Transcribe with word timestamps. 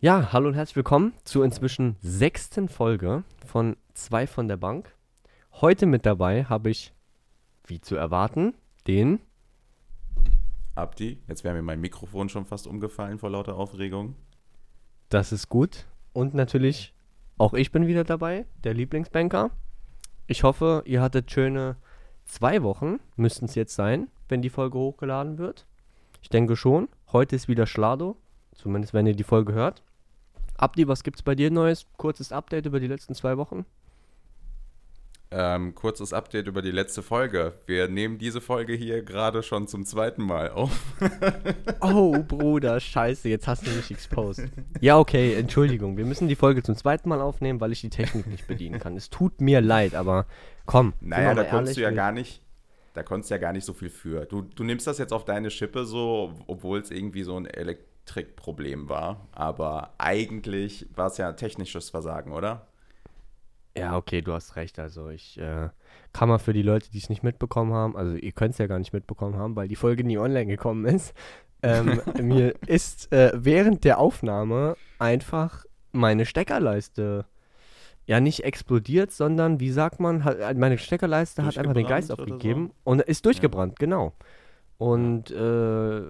Ja, 0.00 0.32
hallo 0.32 0.46
und 0.46 0.54
herzlich 0.54 0.76
willkommen 0.76 1.12
zur 1.24 1.44
inzwischen 1.44 1.96
sechsten 2.00 2.68
Folge 2.68 3.24
von 3.44 3.76
Zwei 3.94 4.28
von 4.28 4.46
der 4.46 4.56
Bank. 4.56 4.94
Heute 5.54 5.86
mit 5.86 6.06
dabei 6.06 6.44
habe 6.44 6.70
ich, 6.70 6.94
wie 7.66 7.80
zu 7.80 7.96
erwarten, 7.96 8.54
den. 8.86 9.18
Abdi, 10.76 11.18
jetzt 11.26 11.42
wäre 11.42 11.56
mir 11.56 11.62
mein 11.62 11.80
Mikrofon 11.80 12.28
schon 12.28 12.46
fast 12.46 12.68
umgefallen 12.68 13.18
vor 13.18 13.30
lauter 13.30 13.56
Aufregung. 13.56 14.14
Das 15.08 15.32
ist 15.32 15.48
gut. 15.48 15.86
Und 16.12 16.32
natürlich 16.32 16.94
auch 17.36 17.52
ich 17.54 17.72
bin 17.72 17.88
wieder 17.88 18.04
dabei, 18.04 18.46
der 18.62 18.74
Lieblingsbanker. 18.74 19.50
Ich 20.28 20.44
hoffe, 20.44 20.84
ihr 20.86 21.02
hattet 21.02 21.28
schöne 21.28 21.74
zwei 22.24 22.62
Wochen, 22.62 23.00
müssten 23.16 23.46
es 23.46 23.56
jetzt 23.56 23.74
sein, 23.74 24.06
wenn 24.28 24.42
die 24.42 24.48
Folge 24.48 24.78
hochgeladen 24.78 25.38
wird. 25.38 25.66
Ich 26.22 26.28
denke 26.28 26.54
schon. 26.54 26.88
Heute 27.10 27.34
ist 27.34 27.48
wieder 27.48 27.66
Schlado, 27.66 28.16
zumindest 28.52 28.94
wenn 28.94 29.04
ihr 29.04 29.16
die 29.16 29.24
Folge 29.24 29.54
hört. 29.54 29.82
Abdi, 30.58 30.88
was 30.88 31.04
gibt's 31.04 31.22
bei 31.22 31.36
dir 31.36 31.52
Neues? 31.52 31.86
Kurzes 31.96 32.32
Update 32.32 32.66
über 32.66 32.80
die 32.80 32.88
letzten 32.88 33.14
zwei 33.14 33.36
Wochen. 33.36 33.64
Ähm, 35.30 35.74
kurzes 35.74 36.12
Update 36.12 36.48
über 36.48 36.62
die 36.62 36.72
letzte 36.72 37.02
Folge. 37.02 37.52
Wir 37.66 37.86
nehmen 37.86 38.18
diese 38.18 38.40
Folge 38.40 38.72
hier 38.72 39.02
gerade 39.02 39.44
schon 39.44 39.68
zum 39.68 39.84
zweiten 39.84 40.22
Mal 40.22 40.50
auf. 40.50 40.94
oh, 41.80 42.18
Bruder, 42.26 42.80
scheiße, 42.80 43.28
jetzt 43.28 43.46
hast 43.46 43.66
du 43.66 43.70
mich 43.70 43.90
exposed. 43.90 44.48
Ja, 44.80 44.98
okay, 44.98 45.34
Entschuldigung. 45.34 45.96
Wir 45.96 46.06
müssen 46.06 46.26
die 46.26 46.34
Folge 46.34 46.62
zum 46.64 46.74
zweiten 46.76 47.08
Mal 47.08 47.20
aufnehmen, 47.20 47.60
weil 47.60 47.70
ich 47.70 47.82
die 47.82 47.90
Technik 47.90 48.26
nicht 48.26 48.48
bedienen 48.48 48.80
kann. 48.80 48.96
Es 48.96 49.10
tut 49.10 49.40
mir 49.40 49.60
leid, 49.60 49.94
aber 49.94 50.26
komm. 50.66 50.92
Naja, 51.00 51.34
da 51.34 51.44
konntest 51.44 51.76
du 51.76 51.82
ja 51.82 51.90
gar 51.90 52.10
nicht, 52.10 52.42
da 52.94 53.04
konntest 53.04 53.30
du 53.30 53.34
ja 53.34 53.38
gar 53.38 53.52
nicht 53.52 53.66
so 53.66 53.74
viel 53.74 53.90
für. 53.90 54.24
Du, 54.24 54.42
du 54.42 54.64
nimmst 54.64 54.88
das 54.88 54.98
jetzt 54.98 55.12
auf 55.12 55.24
deine 55.24 55.50
Schippe 55.50 55.84
so, 55.84 56.32
obwohl 56.48 56.80
es 56.80 56.90
irgendwie 56.90 57.22
so 57.22 57.36
ein 57.36 57.46
Elektrikproblem 58.08 58.88
war. 58.88 59.28
Aber 59.32 59.90
eigentlich 59.98 60.86
war 60.94 61.08
es 61.08 61.18
ja 61.18 61.32
technisches 61.32 61.90
Versagen, 61.90 62.32
oder? 62.32 62.66
Ja, 63.76 63.96
okay, 63.96 64.22
du 64.22 64.32
hast 64.32 64.56
recht. 64.56 64.78
Also 64.78 65.08
ich 65.08 65.38
äh, 65.38 65.68
kann 66.12 66.28
mal 66.28 66.38
für 66.38 66.52
die 66.52 66.62
Leute, 66.62 66.90
die 66.90 66.98
es 66.98 67.08
nicht 67.08 67.22
mitbekommen 67.22 67.72
haben, 67.72 67.96
also 67.96 68.14
ihr 68.14 68.32
könnt 68.32 68.52
es 68.52 68.58
ja 68.58 68.66
gar 68.66 68.78
nicht 68.78 68.92
mitbekommen 68.92 69.36
haben, 69.36 69.54
weil 69.54 69.68
die 69.68 69.76
Folge 69.76 70.04
nie 70.04 70.18
online 70.18 70.46
gekommen 70.46 70.84
ist. 70.84 71.14
Ähm, 71.62 72.00
mir 72.20 72.54
ist 72.66 73.12
äh, 73.12 73.30
während 73.34 73.84
der 73.84 73.98
Aufnahme 73.98 74.76
einfach 74.98 75.64
meine 75.92 76.26
Steckerleiste 76.26 77.24
ja 78.06 78.20
nicht 78.20 78.42
explodiert, 78.42 79.12
sondern 79.12 79.60
wie 79.60 79.70
sagt 79.70 80.00
man, 80.00 80.24
hat, 80.24 80.38
äh, 80.38 80.54
meine 80.54 80.78
Steckerleiste 80.78 81.44
hat 81.44 81.58
einfach 81.58 81.74
den 81.74 81.86
Geist 81.86 82.10
aufgegeben 82.10 82.68
so? 82.68 82.90
und 82.90 83.02
ist 83.02 83.26
durchgebrannt, 83.26 83.74
ja. 83.74 83.84
genau. 83.84 84.14
Und 84.78 85.32
äh, 85.32 86.02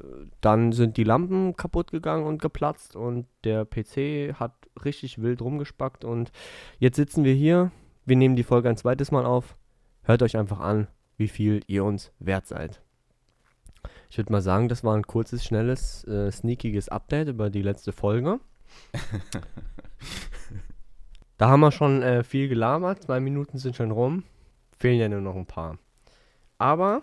dann 0.43 0.73
sind 0.73 0.99
die 0.99 1.05
Lampen 1.05 1.57
kaputt 1.57 1.91
gegangen 1.91 2.27
und 2.27 2.43
geplatzt 2.43 2.97
und 2.97 3.27
der 3.45 3.65
PC 3.65 4.39
hat 4.39 4.53
richtig 4.85 5.23
wild 5.23 5.41
rumgespackt. 5.41 6.05
Und 6.05 6.31
jetzt 6.79 6.97
sitzen 6.97 7.25
wir 7.25 7.33
hier. 7.33 7.73
Wir 8.05 8.17
nehmen 8.17 8.37
die 8.37 8.45
Folge 8.45 8.69
ein 8.69 8.77
zweites 8.77 9.11
Mal 9.11 9.25
auf. 9.25 9.57
Hört 10.03 10.23
euch 10.23 10.37
einfach 10.37 10.61
an, 10.61 10.87
wie 11.17 11.29
viel 11.29 11.63
ihr 11.67 11.83
uns 11.85 12.13
wert 12.19 12.47
seid. 12.47 12.83
Ich 14.11 14.19
würde 14.19 14.33
mal 14.33 14.43
sagen, 14.43 14.69
das 14.69 14.85
war 14.85 14.95
ein 14.95 15.07
kurzes, 15.07 15.45
schnelles, 15.45 16.05
äh, 16.05 16.31
sneakiges 16.31 16.91
Update 16.91 17.29
über 17.29 17.49
die 17.49 17.63
letzte 17.63 17.93
Folge. 17.93 18.39
da 21.39 21.49
haben 21.49 21.61
wir 21.61 21.73
schon 21.73 22.03
äh, 22.03 22.23
viel 22.23 22.49
gelabert. 22.49 23.03
Zwei 23.03 23.21
Minuten 23.21 23.57
sind 23.57 23.77
schon 23.77 23.91
rum. 23.91 24.25
Fehlen 24.79 25.01
ja 25.01 25.09
nur 25.09 25.21
noch 25.23 25.37
ein 25.37 25.47
paar. 25.47 25.79
Aber 26.59 27.03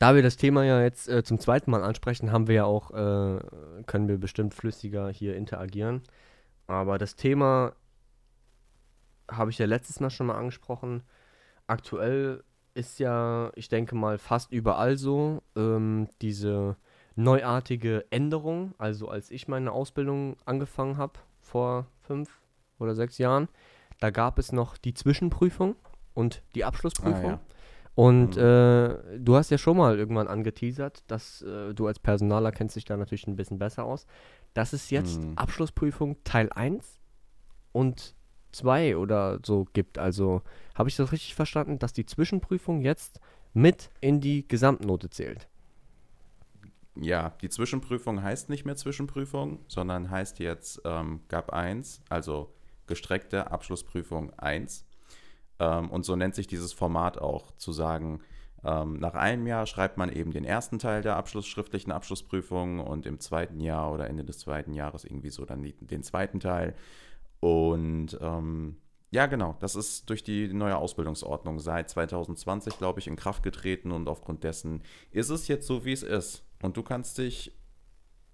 da 0.00 0.14
wir 0.14 0.22
das 0.22 0.38
Thema 0.38 0.64
ja 0.64 0.82
jetzt 0.82 1.08
äh, 1.10 1.22
zum 1.22 1.38
zweiten 1.38 1.70
Mal 1.70 1.84
ansprechen, 1.84 2.32
haben 2.32 2.48
wir 2.48 2.54
ja 2.54 2.64
auch, 2.64 2.90
äh, 2.90 3.38
können 3.86 4.08
wir 4.08 4.16
bestimmt 4.16 4.54
flüssiger 4.54 5.10
hier 5.10 5.36
interagieren. 5.36 6.02
Aber 6.66 6.96
das 6.96 7.16
Thema 7.16 7.74
habe 9.30 9.50
ich 9.50 9.58
ja 9.58 9.66
letztes 9.66 10.00
Mal 10.00 10.08
schon 10.08 10.26
mal 10.26 10.38
angesprochen. 10.38 11.02
Aktuell 11.66 12.42
ist 12.72 12.98
ja, 12.98 13.52
ich 13.54 13.68
denke 13.68 13.94
mal, 13.94 14.16
fast 14.16 14.50
überall 14.52 14.96
so 14.96 15.42
ähm, 15.54 16.08
diese 16.22 16.76
neuartige 17.14 18.06
Änderung. 18.10 18.74
Also 18.78 19.08
als 19.10 19.30
ich 19.30 19.48
meine 19.48 19.70
Ausbildung 19.70 20.38
angefangen 20.46 20.96
habe, 20.96 21.18
vor 21.42 21.86
fünf 22.00 22.40
oder 22.78 22.94
sechs 22.94 23.18
Jahren, 23.18 23.48
da 23.98 24.08
gab 24.08 24.38
es 24.38 24.50
noch 24.50 24.78
die 24.78 24.94
Zwischenprüfung 24.94 25.76
und 26.14 26.42
die 26.54 26.64
Abschlussprüfung. 26.64 27.32
Ah, 27.32 27.32
ja. 27.32 27.40
Und 28.00 28.36
mhm. 28.36 28.42
äh, 28.42 29.18
du 29.18 29.36
hast 29.36 29.50
ja 29.50 29.58
schon 29.58 29.76
mal 29.76 29.98
irgendwann 29.98 30.26
angeteasert, 30.26 31.04
dass 31.06 31.42
äh, 31.42 31.74
du 31.74 31.86
als 31.86 31.98
Personaler 31.98 32.50
kennst 32.50 32.74
dich 32.76 32.86
da 32.86 32.96
natürlich 32.96 33.26
ein 33.26 33.36
bisschen 33.36 33.58
besser 33.58 33.84
aus, 33.84 34.06
dass 34.54 34.72
es 34.72 34.88
jetzt 34.88 35.20
mhm. 35.20 35.36
Abschlussprüfung 35.36 36.16
Teil 36.24 36.48
1 36.50 36.98
und 37.72 38.14
2 38.52 38.96
oder 38.96 39.38
so 39.44 39.66
gibt. 39.74 39.98
Also 39.98 40.40
habe 40.74 40.88
ich 40.88 40.96
das 40.96 41.12
richtig 41.12 41.34
verstanden, 41.34 41.78
dass 41.78 41.92
die 41.92 42.06
Zwischenprüfung 42.06 42.80
jetzt 42.80 43.20
mit 43.52 43.90
in 44.00 44.22
die 44.22 44.48
Gesamtnote 44.48 45.10
zählt? 45.10 45.46
Ja, 46.94 47.34
die 47.42 47.50
Zwischenprüfung 47.50 48.22
heißt 48.22 48.48
nicht 48.48 48.64
mehr 48.64 48.76
Zwischenprüfung, 48.76 49.58
sondern 49.68 50.08
heißt 50.08 50.38
jetzt 50.38 50.80
ähm, 50.86 51.20
GAP 51.28 51.52
1, 51.52 52.00
also 52.08 52.54
gestreckte 52.86 53.50
Abschlussprüfung 53.50 54.32
1. 54.38 54.86
Ähm, 55.60 55.90
und 55.90 56.04
so 56.04 56.16
nennt 56.16 56.34
sich 56.34 56.48
dieses 56.48 56.72
Format 56.72 57.18
auch, 57.18 57.52
zu 57.52 57.70
sagen, 57.70 58.20
ähm, 58.64 58.98
nach 58.98 59.14
einem 59.14 59.46
Jahr 59.46 59.66
schreibt 59.66 59.96
man 59.96 60.10
eben 60.10 60.32
den 60.32 60.44
ersten 60.44 60.78
Teil 60.78 61.02
der 61.02 61.16
Abschluss, 61.16 61.46
schriftlichen 61.46 61.92
Abschlussprüfung 61.92 62.80
und 62.80 63.06
im 63.06 63.20
zweiten 63.20 63.60
Jahr 63.60 63.92
oder 63.92 64.08
Ende 64.08 64.24
des 64.24 64.38
zweiten 64.40 64.74
Jahres 64.74 65.04
irgendwie 65.04 65.30
so 65.30 65.44
dann 65.44 65.72
den 65.80 66.02
zweiten 66.02 66.40
Teil. 66.40 66.74
Und 67.40 68.18
ähm, 68.20 68.76
ja, 69.10 69.26
genau, 69.26 69.56
das 69.60 69.76
ist 69.76 70.08
durch 70.10 70.22
die 70.22 70.52
neue 70.52 70.76
Ausbildungsordnung 70.76 71.58
seit 71.58 71.90
2020, 71.90 72.78
glaube 72.78 73.00
ich, 73.00 73.06
in 73.06 73.16
Kraft 73.16 73.42
getreten 73.42 73.92
und 73.92 74.08
aufgrund 74.08 74.44
dessen 74.44 74.82
ist 75.10 75.30
es 75.30 75.48
jetzt 75.48 75.66
so, 75.66 75.84
wie 75.84 75.92
es 75.92 76.02
ist. 76.02 76.44
Und 76.62 76.76
du 76.76 76.82
kannst 76.82 77.18
dich 77.18 77.59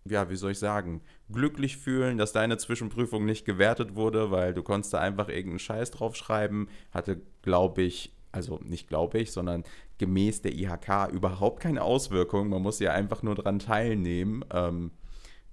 ja, 0.08 0.30
wie 0.30 0.36
soll 0.36 0.52
ich 0.52 0.58
sagen, 0.58 1.00
glücklich 1.30 1.76
fühlen, 1.76 2.18
dass 2.18 2.32
deine 2.32 2.58
Zwischenprüfung 2.58 3.24
nicht 3.24 3.44
gewertet 3.44 3.94
wurde, 3.94 4.30
weil 4.30 4.54
du 4.54 4.62
konntest 4.62 4.94
da 4.94 4.98
einfach 4.98 5.28
irgendeinen 5.28 5.58
Scheiß 5.58 5.90
draufschreiben. 5.90 6.68
Hatte, 6.92 7.20
glaube 7.42 7.82
ich, 7.82 8.12
also 8.32 8.60
nicht 8.62 8.88
glaube 8.88 9.18
ich, 9.18 9.32
sondern 9.32 9.64
gemäß 9.98 10.42
der 10.42 10.54
IHK 10.54 11.10
überhaupt 11.12 11.60
keine 11.60 11.82
Auswirkungen. 11.82 12.50
Man 12.50 12.62
muss 12.62 12.78
ja 12.80 12.92
einfach 12.92 13.22
nur 13.22 13.34
dran 13.34 13.58
teilnehmen. 13.58 14.44
Ähm, 14.52 14.90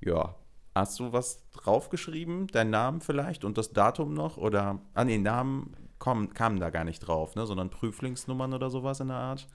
ja, 0.02 0.36
hast 0.76 1.00
du 1.00 1.14
was 1.14 1.50
draufgeschrieben? 1.52 2.48
Dein 2.48 2.70
Namen 2.70 3.02
vielleicht 3.02 3.46
und 3.46 3.58
das 3.58 3.72
Datum 3.72 4.14
noch? 4.14 4.38
Oder, 4.38 4.80
ah 4.94 5.06
nee, 5.06 5.18
Namen 5.18 5.76
kommen, 6.00 6.34
kamen 6.34 6.60
da 6.60 6.70
gar 6.70 6.84
nicht 6.84 7.00
drauf, 7.00 7.36
ne? 7.36 7.46
sondern 7.46 7.70
Prüflingsnummern 7.70 8.54
oder 8.54 8.70
sowas 8.70 9.00
in 9.00 9.08
der 9.08 9.18
Art? 9.18 9.48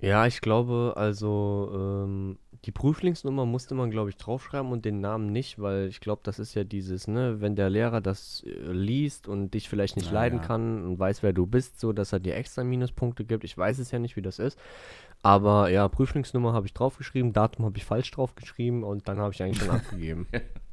Ja, 0.00 0.26
ich 0.26 0.40
glaube, 0.40 0.94
also 0.96 1.70
ähm, 1.74 2.38
die 2.66 2.72
Prüflingsnummer 2.72 3.46
musste 3.46 3.74
man, 3.74 3.90
glaube 3.90 4.10
ich, 4.10 4.16
draufschreiben 4.16 4.70
und 4.70 4.84
den 4.84 5.00
Namen 5.00 5.32
nicht, 5.32 5.58
weil 5.58 5.88
ich 5.88 6.00
glaube, 6.00 6.20
das 6.24 6.38
ist 6.38 6.54
ja 6.54 6.62
dieses, 6.62 7.08
ne, 7.08 7.40
wenn 7.40 7.56
der 7.56 7.70
Lehrer 7.70 8.00
das 8.00 8.44
äh, 8.44 8.72
liest 8.72 9.28
und 9.28 9.54
dich 9.54 9.68
vielleicht 9.68 9.96
nicht 9.96 10.08
Na, 10.12 10.20
leiden 10.20 10.40
ja. 10.40 10.44
kann 10.44 10.84
und 10.84 10.98
weiß, 10.98 11.22
wer 11.22 11.32
du 11.32 11.46
bist, 11.46 11.80
so 11.80 11.92
dass 11.92 12.12
er 12.12 12.20
dir 12.20 12.36
extra 12.36 12.62
Minuspunkte 12.62 13.24
gibt. 13.24 13.44
Ich 13.44 13.56
weiß 13.56 13.78
es 13.78 13.90
ja 13.90 13.98
nicht, 13.98 14.16
wie 14.16 14.22
das 14.22 14.38
ist. 14.38 14.58
Aber 15.22 15.70
ja, 15.70 15.88
Prüflingsnummer 15.88 16.52
habe 16.52 16.66
ich 16.66 16.74
draufgeschrieben, 16.74 17.32
Datum 17.32 17.64
habe 17.64 17.78
ich 17.78 17.84
falsch 17.84 18.10
draufgeschrieben 18.10 18.84
und 18.84 19.08
dann 19.08 19.18
habe 19.18 19.32
ich 19.32 19.42
eigentlich 19.42 19.58
schon 19.58 19.70
abgegeben. 19.76 20.26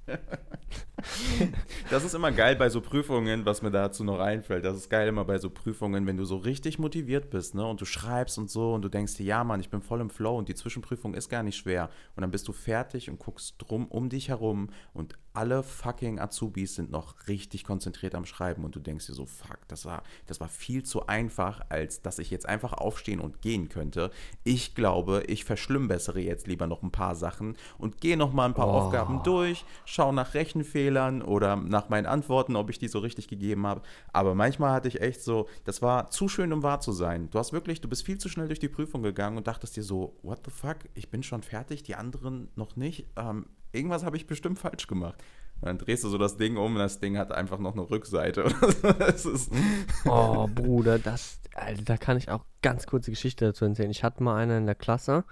das 1.89 2.03
ist 2.03 2.15
immer 2.15 2.31
geil 2.31 2.55
bei 2.55 2.69
so 2.69 2.81
Prüfungen, 2.81 3.45
was 3.45 3.61
mir 3.61 3.71
dazu 3.71 4.03
noch 4.03 4.19
einfällt. 4.19 4.65
Das 4.65 4.75
ist 4.75 4.89
geil 4.89 5.07
immer 5.07 5.25
bei 5.25 5.37
so 5.37 5.49
Prüfungen, 5.49 6.05
wenn 6.07 6.17
du 6.17 6.25
so 6.25 6.37
richtig 6.37 6.79
motiviert 6.79 7.29
bist, 7.29 7.55
ne? 7.55 7.65
Und 7.65 7.81
du 7.81 7.85
schreibst 7.85 8.37
und 8.37 8.49
so 8.49 8.73
und 8.73 8.81
du 8.81 8.89
denkst 8.89 9.15
dir, 9.15 9.25
ja, 9.25 9.43
Mann, 9.43 9.59
ich 9.59 9.69
bin 9.69 9.81
voll 9.81 10.01
im 10.01 10.09
Flow 10.09 10.37
und 10.37 10.49
die 10.49 10.55
Zwischenprüfung 10.55 11.13
ist 11.13 11.29
gar 11.29 11.43
nicht 11.43 11.57
schwer. 11.57 11.89
Und 12.15 12.21
dann 12.21 12.31
bist 12.31 12.47
du 12.47 12.53
fertig 12.53 13.09
und 13.09 13.19
guckst 13.19 13.55
drum 13.59 13.87
um 13.87 14.09
dich 14.09 14.29
herum 14.29 14.69
und 14.93 15.17
alle 15.37 15.61
fucking 15.61 16.19
Azubis 16.19 16.73
sind 16.73 16.89
noch 16.89 17.27
richtig 17.27 17.63
konzentriert 17.63 18.15
am 18.15 18.25
Schreiben 18.25 18.65
und 18.65 18.75
du 18.75 18.79
denkst 18.79 19.05
dir 19.05 19.13
so, 19.13 19.27
fuck, 19.27 19.59
das 19.67 19.85
war, 19.85 20.01
das 20.25 20.39
war 20.39 20.49
viel 20.49 20.81
zu 20.81 21.05
einfach, 21.05 21.61
als 21.69 22.01
dass 22.01 22.17
ich 22.17 22.31
jetzt 22.31 22.47
einfach 22.47 22.73
aufstehen 22.73 23.19
und 23.19 23.39
gehen 23.43 23.69
könnte. 23.69 24.09
Ich 24.43 24.73
glaube, 24.73 25.23
ich 25.27 25.45
verschlimmbessere 25.45 26.19
jetzt 26.19 26.47
lieber 26.47 26.65
noch 26.65 26.81
ein 26.81 26.89
paar 26.91 27.13
Sachen 27.13 27.55
und 27.77 28.01
gehe 28.01 28.17
noch 28.17 28.33
mal 28.33 28.45
ein 28.45 28.55
paar 28.55 28.67
oh. 28.67 28.71
Aufgaben 28.71 29.21
durch, 29.21 29.63
schaue 29.85 30.11
nach 30.11 30.33
Rechenfehlern 30.33 31.21
oder 31.21 31.55
nach 31.55 31.89
meinen 31.89 32.07
Antworten, 32.07 32.55
ob 32.55 32.71
ich 32.71 32.79
die 32.79 32.87
so 32.87 32.97
richtig 32.97 33.27
gegeben 33.27 33.67
habe. 33.67 33.83
Aber 34.13 34.33
manchmal 34.33 34.71
hatte 34.71 34.87
ich 34.87 35.01
echt 35.01 35.21
so, 35.21 35.47
das 35.65 35.83
war 35.83 36.09
zu 36.09 36.27
schön, 36.27 36.51
um 36.51 36.63
wahr 36.63 36.79
zu 36.79 36.93
sein. 36.93 37.29
Du 37.29 37.37
hast 37.37 37.53
wirklich, 37.53 37.79
du 37.79 37.87
bist 37.87 38.03
viel 38.03 38.17
zu 38.17 38.27
schnell 38.27 38.47
durch 38.47 38.59
die 38.59 38.69
Prüfung 38.69 39.03
gegangen 39.03 39.37
und 39.37 39.45
dachtest 39.45 39.77
dir 39.77 39.83
so, 39.83 40.17
what 40.23 40.39
the 40.45 40.51
fuck, 40.51 40.77
ich 40.95 41.11
bin 41.11 41.21
schon 41.21 41.43
fertig, 41.43 41.83
die 41.83 41.93
anderen 41.93 42.49
noch 42.55 42.75
nicht. 42.75 43.05
Ähm, 43.17 43.45
irgendwas 43.71 44.03
habe 44.03 44.17
ich 44.17 44.27
bestimmt 44.27 44.59
falsch 44.59 44.87
gemacht. 44.87 45.23
Und 45.61 45.67
dann 45.67 45.77
drehst 45.79 46.03
du 46.03 46.09
so 46.09 46.17
das 46.17 46.37
Ding 46.37 46.57
um 46.57 46.73
und 46.73 46.79
das 46.79 46.99
Ding 46.99 47.17
hat 47.17 47.31
einfach 47.31 47.57
noch 47.57 47.73
eine 47.73 47.89
Rückseite. 47.89 48.45
oh, 50.05 50.47
Bruder, 50.47 50.99
das, 50.99 51.39
Alter, 51.55 51.81
da 51.83 51.97
kann 51.97 52.17
ich 52.17 52.29
auch 52.29 52.45
ganz 52.61 52.85
kurze 52.85 53.09
Geschichte 53.11 53.45
dazu 53.45 53.65
erzählen. 53.65 53.89
Ich 53.89 54.03
hatte 54.03 54.21
mal 54.23 54.35
einen 54.37 54.59
in 54.59 54.65
der 54.67 54.75
Klasse, 54.75 55.23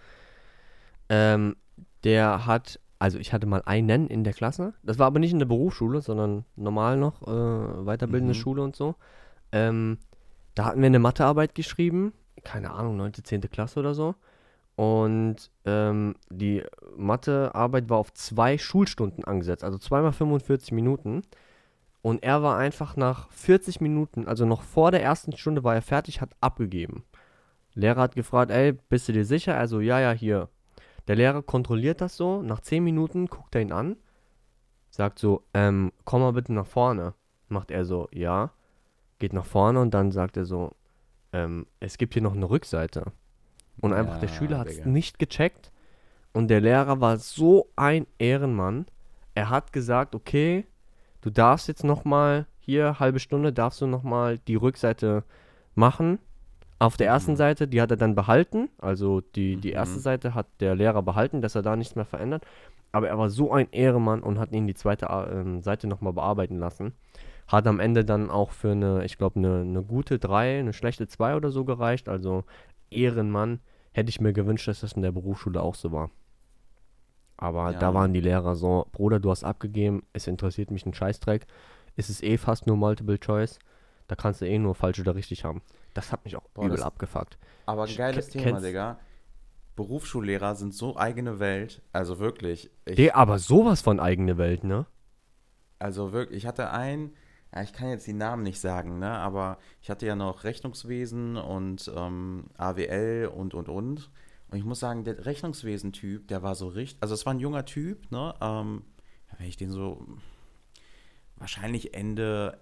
ähm, 1.09 1.55
der 2.03 2.45
hat 2.45 2.79
also 2.97 3.19
ich 3.19 3.33
hatte 3.33 3.45
mal 3.45 3.61
einen 3.65 4.07
in 4.07 4.23
der 4.23 4.33
Klasse. 4.33 4.73
Das 4.81 4.97
war 4.97 5.07
aber 5.07 5.19
nicht 5.19 5.33
in 5.33 5.39
der 5.39 5.45
Berufsschule, 5.45 6.01
sondern 6.01 6.45
normal 6.55 6.97
noch, 6.97 7.21
äh, 7.23 7.85
weiterbildende 7.85 8.33
Mhm. 8.33 8.39
Schule 8.39 8.63
und 8.63 8.75
so. 8.75 8.95
Ähm, 9.51 9.99
da 10.55 10.65
hatten 10.65 10.79
wir 10.79 10.87
eine 10.87 10.99
Mathearbeit 10.99 11.55
geschrieben, 11.55 12.13
keine 12.43 12.71
Ahnung, 12.71 12.95
9., 12.97 13.23
10. 13.23 13.41
Klasse 13.41 13.79
oder 13.79 13.93
so. 13.93 14.15
Und 14.75 15.51
ähm, 15.63 16.15
die 16.29 16.63
Mathearbeit 16.97 17.89
war 17.89 17.97
auf 17.97 18.13
zwei 18.13 18.57
Schulstunden 18.57 19.23
angesetzt, 19.23 19.63
also 19.63 19.77
zweimal 19.77 20.11
45 20.11 20.71
Minuten. 20.73 21.21
Und 22.01 22.23
er 22.23 22.43
war 22.43 22.57
einfach 22.57 22.97
nach 22.97 23.31
40 23.31 23.81
Minuten, 23.81 24.27
also 24.27 24.45
noch 24.45 24.61
vor 24.61 24.91
der 24.91 25.01
ersten 25.01 25.35
Stunde 25.37 25.63
war 25.63 25.75
er 25.75 25.81
fertig, 25.81 26.21
hat 26.21 26.35
abgegeben. 26.39 27.03
Lehrer 27.73 28.01
hat 28.01 28.15
gefragt, 28.15 28.51
ey, 28.51 28.73
bist 28.73 29.07
du 29.07 29.13
dir 29.13 29.25
sicher? 29.25 29.57
Also, 29.57 29.79
ja, 29.79 29.99
ja, 29.99 30.11
hier. 30.11 30.49
Der 31.07 31.15
Lehrer 31.15 31.41
kontrolliert 31.41 32.01
das 32.01 32.15
so, 32.15 32.41
nach 32.41 32.61
10 32.61 32.83
Minuten 32.83 33.27
guckt 33.27 33.55
er 33.55 33.61
ihn 33.61 33.71
an, 33.71 33.97
sagt 34.89 35.19
so, 35.19 35.43
ähm, 35.53 35.91
komm 36.03 36.21
mal 36.21 36.33
bitte 36.33 36.53
nach 36.53 36.65
vorne. 36.65 37.13
Macht 37.47 37.71
er 37.71 37.85
so, 37.85 38.07
ja. 38.11 38.51
Geht 39.19 39.33
nach 39.33 39.45
vorne 39.45 39.79
und 39.81 39.93
dann 39.93 40.11
sagt 40.11 40.37
er 40.37 40.45
so, 40.45 40.71
ähm, 41.33 41.67
es 41.79 41.97
gibt 41.97 42.13
hier 42.13 42.23
noch 42.23 42.33
eine 42.33 42.49
Rückseite. 42.49 43.11
Und 43.85 43.93
einfach 43.93 44.17
der 44.19 44.29
Ja, 44.29 44.35
Schüler 44.35 44.57
hat 44.59 44.67
es 44.67 44.85
nicht 44.85 45.19
gecheckt. 45.19 45.71
Und 46.33 46.49
der 46.49 46.61
Lehrer 46.61 46.99
war 47.01 47.17
so 47.17 47.69
ein 47.75 48.07
Ehrenmann. 48.17 48.85
Er 49.35 49.49
hat 49.49 49.71
gesagt, 49.73 50.15
okay, 50.15 50.65
du 51.21 51.29
darfst 51.29 51.67
jetzt 51.67 51.83
noch 51.83 52.03
mal 52.05 52.45
hier 52.59 52.99
halbe 52.99 53.19
Stunde 53.19 53.53
darfst 53.53 53.79
du 53.81 53.85
noch 53.87 54.01
mal 54.03 54.39
die 54.39 54.55
Rückseite 54.55 55.23
machen. 55.75 56.17
Auf 56.79 56.97
der 56.97 57.07
ersten 57.07 57.33
Mhm. 57.33 57.37
Seite, 57.37 57.67
die 57.67 57.79
hat 57.81 57.91
er 57.91 57.97
dann 57.97 58.15
behalten. 58.15 58.69
Also 58.79 59.21
die, 59.21 59.55
die 59.57 59.71
erste 59.71 59.97
Mhm. 59.97 60.01
Seite 60.01 60.33
hat 60.33 60.47
der 60.59 60.75
Lehrer 60.75 61.03
behalten, 61.03 61.41
dass 61.41 61.55
er 61.55 61.61
da 61.61 61.75
nichts 61.75 61.95
mehr 61.95 62.05
verändert. 62.05 62.43
Aber 62.91 63.07
er 63.07 63.17
war 63.17 63.29
so 63.29 63.51
ein 63.51 63.67
Ehrenmann 63.71 64.23
und 64.23 64.39
hat 64.39 64.51
ihn 64.51 64.67
die 64.67 64.73
zweite 64.73 65.05
äh, 65.07 65.39
ähm, 65.41 65.61
Seite 65.61 65.87
noch 65.87 66.01
mal 66.01 66.11
bearbeiten 66.13 66.57
lassen. 66.57 66.93
Hat 67.47 67.67
am 67.67 67.79
Ende 67.79 68.03
dann 68.03 68.31
auch 68.31 68.51
für 68.51 68.71
eine, 68.71 69.05
ich 69.05 69.17
glaube, 69.17 69.37
eine, 69.39 69.61
eine 69.61 69.83
gute 69.83 70.17
3, 70.17 70.59
eine 70.59 70.73
schlechte 70.73 71.07
2 71.07 71.35
oder 71.35 71.51
so 71.51 71.65
gereicht. 71.65 72.09
Also 72.09 72.43
Ehrenmann. 72.89 73.59
Hätte 73.95 74.09
ich 74.09 74.19
mir 74.19 74.33
gewünscht, 74.33 74.67
dass 74.67 74.81
das 74.81 74.91
in 74.91 75.03
der 75.03 75.13
Berufsschule 75.13 75.61
auch 75.61 75.73
so 75.75 75.93
war. 75.93 76.11
Aber 77.37 77.71
Ja. 77.71 77.79
da 77.79 77.93
waren 77.93 78.11
die 78.13 78.19
Lehrer 78.19 78.57
so, 78.57 78.87
Bruder, 78.91 79.21
du 79.21 79.31
hast 79.31 79.45
abgegeben, 79.45 80.03
es 80.11 80.27
interessiert 80.27 80.69
mich 80.69 80.85
ein 80.85 80.93
Scheißdreck. 80.93 81.45
Es 81.95 82.09
ist 82.09 82.21
eh 82.21 82.37
fast 82.37 82.67
nur 82.67 82.75
Multiple 82.75 83.17
Choice. 83.19 83.57
Da 84.07 84.15
kannst 84.15 84.41
du 84.41 84.45
eh 84.47 84.59
nur 84.59 84.75
falsch 84.75 84.99
oder 84.99 85.15
richtig 85.15 85.45
haben. 85.45 85.61
Das 85.93 86.11
hat 86.11 86.25
mich 86.25 86.35
auch 86.35 86.43
Boah, 86.53 86.65
übel 86.65 86.83
abgefuckt. 86.83 87.37
Aber 87.67 87.85
ein 87.85 87.95
geiles 87.95 88.25
ke- 88.27 88.33
Thema, 88.33 88.43
kennst- 88.57 88.65
Digga. 88.65 88.99
Berufsschullehrer 89.77 90.55
sind 90.55 90.73
so 90.73 90.97
eigene 90.97 91.39
Welt. 91.39 91.81
Also 91.93 92.19
wirklich. 92.19 92.69
Ich, 92.83 92.97
Nee, 92.97 93.11
aber 93.11 93.39
sowas 93.39 93.81
von 93.81 94.01
eigene 94.01 94.37
Welt, 94.37 94.65
ne? 94.65 94.85
Also 95.79 96.11
wirklich, 96.11 96.39
ich 96.43 96.47
hatte 96.47 96.71
einen, 96.71 97.13
ja, 97.53 97.61
ich 97.61 97.73
kann 97.73 97.89
jetzt 97.89 98.07
die 98.07 98.13
Namen 98.13 98.43
nicht 98.43 98.59
sagen, 98.59 98.99
ne, 98.99 99.11
aber 99.11 99.57
ich 99.81 99.89
hatte 99.89 100.05
ja 100.05 100.15
noch 100.15 100.43
Rechnungswesen 100.43 101.37
und 101.37 101.91
ähm, 101.95 102.45
AWL 102.57 103.31
und 103.33 103.53
und 103.53 103.69
und. 103.69 104.09
Und 104.51 104.57
ich 104.57 104.63
muss 104.63 104.79
sagen, 104.79 105.03
der 105.03 105.25
Rechnungswesen-Typ, 105.25 106.27
der 106.27 106.43
war 106.43 106.55
so 106.55 106.67
richtig, 106.67 107.01
also 107.01 107.13
es 107.13 107.25
war 107.25 107.33
ein 107.33 107.39
junger 107.39 107.65
Typ, 107.65 108.11
ne, 108.11 108.33
ähm, 108.41 108.83
wenn 109.37 109.47
ich 109.47 109.57
den 109.57 109.71
so, 109.71 110.05
wahrscheinlich 111.35 111.93
Ende, 111.93 112.59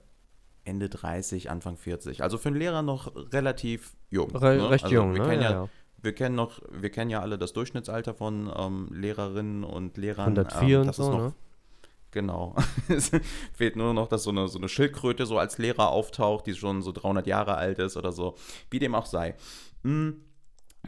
Ende 0.64 0.90
30, 0.90 1.50
Anfang 1.50 1.78
40. 1.78 2.24
Also 2.24 2.38
für 2.38 2.50
einen 2.50 2.58
Lehrer 2.58 2.82
noch 2.82 3.14
relativ 3.34 3.96
jung. 4.10 4.32
Re 4.36 4.58
ne? 4.58 4.70
recht 4.70 4.86
also 4.86 4.96
jung, 4.96 5.14
wir 5.14 5.22
ne? 5.22 5.28
Kennen 5.28 5.42
ja, 5.42 5.52
ja. 5.52 5.70
Wir 6.02 6.14
kennen 6.14 6.36
noch, 6.36 6.60
wir 6.70 6.90
kennen 6.90 7.10
ja 7.10 7.22
alle 7.22 7.38
das 7.38 7.54
Durchschnittsalter 7.54 8.14
von 8.14 8.52
ähm, 8.56 8.90
Lehrerinnen 8.92 9.64
und 9.64 9.98
Lehrern. 9.98 10.38
104 10.38 10.82
ähm, 10.82 10.88
und 10.88 10.96
so, 10.96 11.12
noch 11.12 11.20
ne? 11.20 11.34
Genau. 12.14 12.56
es 12.88 13.12
fehlt 13.54 13.76
nur 13.76 13.94
noch, 13.94 14.08
dass 14.08 14.24
so 14.24 14.30
eine, 14.30 14.48
so 14.48 14.60
eine 14.60 14.70
Schildkröte 14.70 15.26
so 15.26 15.38
als 15.40 15.58
Lehrer 15.58 15.90
auftaucht, 15.90 16.46
die 16.46 16.54
schon 16.54 16.82
so 16.82 16.92
300 16.92 17.28
Jahre 17.28 17.56
alt 17.56 17.80
ist 17.80 17.98
oder 17.98 18.12
so. 18.12 18.36
Wie 18.70 18.80
dem 18.80 18.94
auch 18.96 19.08
sei. 19.08 19.36
Mm, 19.82 20.12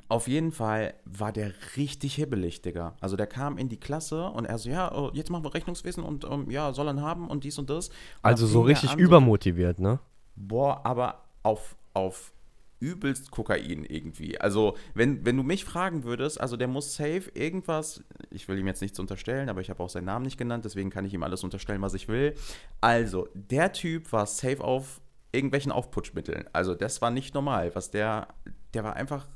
Auf 0.08 0.28
jeden 0.28 0.52
Fall 0.52 0.94
war 1.06 1.32
der 1.32 1.52
richtig 1.78 2.16
hibbelig, 2.16 2.62
Digga. 2.62 2.96
Also 3.02 3.16
der 3.16 3.28
kam 3.28 3.58
in 3.58 3.70
die 3.70 3.80
Klasse 3.80 4.26
und 4.30 4.46
er 4.46 4.58
so, 4.60 4.70
ja, 4.70 4.94
oh, 4.94 5.10
jetzt 5.14 5.32
machen 5.32 5.44
wir 5.44 5.54
Rechnungswesen 5.54 6.04
und 6.04 6.26
ähm, 6.26 6.50
ja, 6.52 6.74
soll 6.74 6.88
er 6.88 7.02
haben 7.02 7.28
und 7.28 7.44
dies 7.44 7.58
und 7.58 7.70
das. 7.70 7.90
Und 7.90 7.96
Also 8.22 8.46
so 8.46 8.62
richtig 8.62 8.92
an, 8.92 9.00
übermotiviert, 9.00 9.80
ne? 9.80 10.00
Boah, 10.36 10.86
aber 10.86 11.24
auf, 11.44 11.76
auf 11.94 12.34
übelst 12.80 13.32
Kokain 13.32 13.86
irgendwie. 13.86 14.40
Also, 14.40 14.76
wenn, 14.94 15.26
wenn 15.26 15.38
du 15.38 15.44
mich 15.44 15.66
fragen 15.66 16.04
würdest, 16.04 16.40
also 16.40 16.58
der 16.58 16.68
muss 16.68 16.96
safe 16.96 17.32
irgendwas, 17.34 18.04
ich 18.30 18.48
will 18.48 18.58
ihm 18.58 18.68
jetzt 18.68 18.82
nichts 18.82 19.00
unterstellen, 19.00 19.50
aber 19.50 19.62
ich 19.62 19.70
habe 19.70 19.82
auch 19.82 19.90
seinen 19.90 20.06
Namen 20.06 20.26
nicht 20.26 20.38
genannt, 20.38 20.66
deswegen 20.66 20.90
kann 20.90 21.06
ich 21.06 21.14
ihm 21.14 21.24
alles 21.24 21.44
unterstellen, 21.44 21.82
was 21.82 21.94
ich 21.94 22.08
will. 22.08 22.36
Also, 22.82 23.28
der 23.34 23.72
Typ 23.72 24.12
war 24.12 24.26
safe 24.26 24.64
auf 24.64 25.02
irgendwelchen 25.32 25.72
Aufputschmitteln. 25.72 26.46
Also, 26.54 26.76
das 26.76 27.02
war 27.02 27.12
nicht 27.12 27.34
normal, 27.34 27.74
was 27.76 27.92
der, 27.92 28.28
der 28.74 28.84
war 28.84 28.96
einfach, 28.96 29.28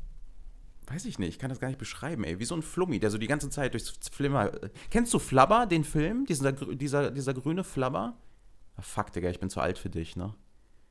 weiß 0.88 1.06
ich 1.06 1.20
nicht, 1.20 1.30
ich 1.30 1.40
kann 1.40 1.50
das 1.50 1.60
gar 1.60 1.68
nicht 1.68 1.80
beschreiben, 1.80 2.24
ey, 2.24 2.40
wie 2.40 2.46
so 2.46 2.56
ein 2.56 2.62
Flummi, 2.62 3.00
der 3.00 3.10
so 3.10 3.18
die 3.18 3.28
ganze 3.28 3.50
Zeit 3.50 3.74
durchs 3.74 3.94
Flimmer, 4.12 4.52
kennst 4.90 5.14
du 5.14 5.20
Flabber, 5.20 5.66
den 5.66 5.84
Film, 5.84 6.26
dieser, 6.26 6.52
dieser, 6.52 7.12
dieser 7.12 7.34
grüne 7.34 7.64
Flabber? 7.64 8.18
Ah, 8.76 8.82
fuck, 8.82 9.12
Digga, 9.12 9.30
ich 9.30 9.40
bin 9.40 9.50
zu 9.50 9.60
alt 9.60 9.78
für 9.78 9.90
dich, 9.90 10.16
ne? 10.16 10.34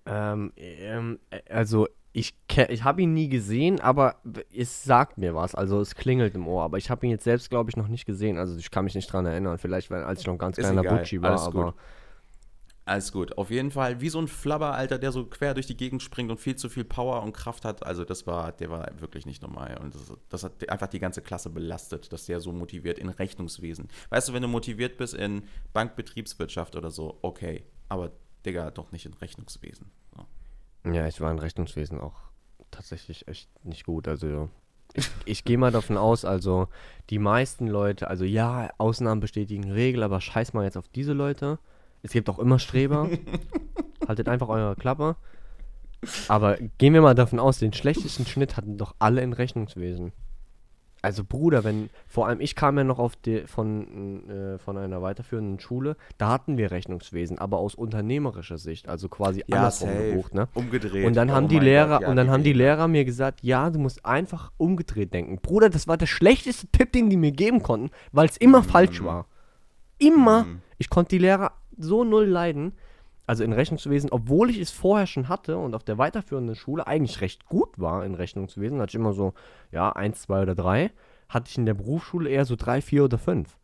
Ähm, 0.08 0.52
ähm, 0.56 1.18
äh, 1.30 1.40
also 1.50 1.86
ich, 2.18 2.34
ich 2.68 2.82
habe 2.82 3.02
ihn 3.02 3.14
nie 3.14 3.28
gesehen, 3.28 3.80
aber 3.80 4.16
es 4.54 4.82
sagt 4.82 5.18
mir 5.18 5.34
was. 5.36 5.54
Also 5.54 5.80
es 5.80 5.94
klingelt 5.94 6.34
im 6.34 6.48
Ohr. 6.48 6.64
Aber 6.64 6.76
ich 6.76 6.90
habe 6.90 7.06
ihn 7.06 7.10
jetzt 7.10 7.24
selbst, 7.24 7.48
glaube 7.48 7.70
ich, 7.70 7.76
noch 7.76 7.86
nicht 7.86 8.06
gesehen. 8.06 8.38
Also 8.38 8.58
ich 8.58 8.70
kann 8.70 8.84
mich 8.84 8.96
nicht 8.96 9.12
dran 9.12 9.24
erinnern. 9.24 9.58
Vielleicht, 9.58 9.90
weil, 9.90 10.02
als 10.02 10.20
ich 10.20 10.26
noch 10.26 10.34
ein 10.34 10.38
ganz 10.38 10.58
Ist 10.58 10.64
kleiner 10.64 10.80
egal, 10.80 10.98
Butschi 10.98 11.22
war. 11.22 11.30
alles 11.30 11.42
Aber 11.42 11.64
gut. 11.64 11.74
Alles 12.86 13.12
gut. 13.12 13.36
Auf 13.38 13.50
jeden 13.50 13.70
Fall 13.70 14.00
wie 14.00 14.08
so 14.08 14.18
ein 14.18 14.26
Flabber, 14.26 14.74
Alter, 14.74 14.98
der 14.98 15.12
so 15.12 15.26
quer 15.26 15.54
durch 15.54 15.66
die 15.66 15.76
Gegend 15.76 16.02
springt 16.02 16.30
und 16.30 16.40
viel 16.40 16.56
zu 16.56 16.68
viel 16.68 16.84
Power 16.84 17.22
und 17.22 17.34
Kraft 17.34 17.64
hat. 17.64 17.86
Also 17.86 18.04
das 18.04 18.26
war, 18.26 18.50
der 18.50 18.70
war 18.70 18.90
wirklich 18.98 19.24
nicht 19.24 19.42
normal. 19.42 19.78
Und 19.80 19.94
das, 19.94 20.12
das 20.28 20.42
hat 20.42 20.68
einfach 20.68 20.88
die 20.88 20.98
ganze 20.98 21.22
Klasse 21.22 21.50
belastet, 21.50 22.12
dass 22.12 22.26
der 22.26 22.40
so 22.40 22.50
motiviert 22.50 22.98
in 22.98 23.10
Rechnungswesen. 23.10 23.88
Weißt 24.08 24.28
du, 24.28 24.32
wenn 24.32 24.42
du 24.42 24.48
motiviert 24.48 24.96
bist 24.96 25.14
in 25.14 25.42
Bankbetriebswirtschaft 25.72 26.74
oder 26.74 26.90
so, 26.90 27.18
okay. 27.22 27.64
Aber, 27.88 28.10
Digga, 28.44 28.70
doch 28.70 28.90
nicht 28.90 29.06
in 29.06 29.14
Rechnungswesen. 29.14 29.90
Ja, 30.94 31.06
ich 31.06 31.20
war 31.20 31.31
in 31.31 31.38
Rechnungswesen 31.38 32.00
auch 32.00 32.14
tatsächlich 32.70 33.29
echt 33.29 33.49
nicht 33.64 33.85
gut. 33.85 34.08
Also 34.08 34.49
ich, 34.94 35.11
ich 35.25 35.44
gehe 35.44 35.58
mal 35.58 35.70
davon 35.70 35.96
aus, 35.96 36.25
also 36.25 36.69
die 37.11 37.19
meisten 37.19 37.67
Leute, 37.67 38.08
also 38.08 38.25
ja, 38.25 38.70
Ausnahmen 38.79 39.20
bestätigen 39.20 39.70
Regel, 39.70 40.02
aber 40.02 40.20
scheiß 40.20 40.52
mal 40.52 40.64
jetzt 40.64 40.76
auf 40.76 40.88
diese 40.88 41.12
Leute. 41.12 41.58
Es 42.02 42.12
gibt 42.12 42.29
auch 42.31 42.38
immer 42.38 42.58
Streber. 42.58 43.08
Haltet 44.09 44.28
einfach 44.28 44.49
eure 44.49 44.76
Klappe. 44.76 45.16
Aber 46.28 46.57
gehen 46.78 46.95
wir 46.95 47.02
mal 47.02 47.14
davon 47.14 47.40
aus, 47.40 47.59
den 47.59 47.73
schlechtesten 47.73 48.25
Schnitt 48.25 48.57
hatten 48.57 48.78
doch 48.78 48.95
alle 48.99 49.21
in 49.21 49.33
Rechnungswesen. 49.33 50.12
Also 51.00 51.23
Bruder, 51.25 51.62
wenn, 51.62 51.90
vor 52.09 52.26
allem 52.26 52.40
ich 52.40 52.57
kam 52.57 52.76
ja 52.76 52.85
noch 52.85 52.99
auf 52.99 53.14
die, 53.14 53.47
von, 53.47 54.28
äh, 54.28 54.59
von 54.59 54.76
einer 54.76 55.00
weiterführenden 55.00 55.61
Schule, 55.61 55.97
da 56.19 56.28
hatten 56.28 56.59
wir 56.59 56.73
Rechnungswesen, 56.73 57.38
aber 57.38 57.59
aus 57.59 57.76
unternehmerischer 57.76 58.59
Sicht, 58.59 58.88
also 58.88 59.09
quasi 59.09 59.45
andersrum 59.49 59.90
gebucht, 59.97 60.35
ne? 60.35 60.49
Umgedreht. 60.55 61.07
Und 61.07 61.14
dann 61.14 61.31
Oh 61.31 61.35
haben 61.35 61.49
die 61.49 61.61
Lehrer, 61.61 61.99
Gott, 61.99 62.02
ja, 62.02 62.09
und 62.09 62.17
dann 62.17 62.31
haben 62.31 62.43
die. 62.43 62.52
Lehrer 62.52 62.88
mir 62.88 63.05
gesagt, 63.05 63.40
ja, 63.43 63.71
du 63.71 63.78
musst 63.78 64.05
einfach 64.05 64.50
umgedreht 64.57 65.14
denken. 65.14 65.38
Bruder, 65.40 65.71
das 65.71 65.87
war 65.87 65.97
der 65.97 66.07
schlechteste 66.07 66.67
Tipp, 66.69 66.93
den 66.93 67.09
die 67.11 67.17
mir 67.17 67.31
geben 67.31 67.62
konnten, 67.62 67.90
weil 68.11 68.28
es 68.28 68.37
immer 68.37 68.64
falsch 68.64 69.02
war. 69.02 69.26
Immer. 69.99 70.45
Mhm. 70.45 70.62
Ich 70.78 70.90
konnte 70.90 71.11
die 71.11 71.19
Lehrer 71.19 71.52
so 71.76 72.02
null 72.02 72.25
leiden. 72.25 72.73
Also 73.28 73.44
in 73.44 73.52
Rechnungswesen, 73.52 74.11
obwohl 74.11 74.49
ich 74.49 74.58
es 74.58 74.70
vorher 74.70 75.06
schon 75.06 75.28
hatte 75.28 75.58
und 75.58 75.75
auf 75.75 75.85
der 75.85 75.99
weiterführenden 75.99 76.56
Schule 76.56 76.87
eigentlich 76.87 77.20
recht 77.20 77.44
gut 77.44 77.78
war 77.78 78.02
in 78.06 78.14
Rechnungswesen, 78.14 78.80
hatte 78.80 78.92
ich 78.92 78.94
immer 78.94 79.12
so, 79.12 79.35
ja, 79.70 79.92
eins, 79.92 80.23
zwei 80.23 80.40
oder 80.40 80.54
drei, 80.54 80.90
hatte 81.28 81.50
ich 81.50 81.58
in 81.58 81.66
der 81.66 81.75
Berufsschule 81.75 82.30
eher 82.30 82.47
so 82.47 82.56
drei, 82.56 82.80
vier 82.80 83.04
oder 83.04 83.18
fünf. 83.18 83.58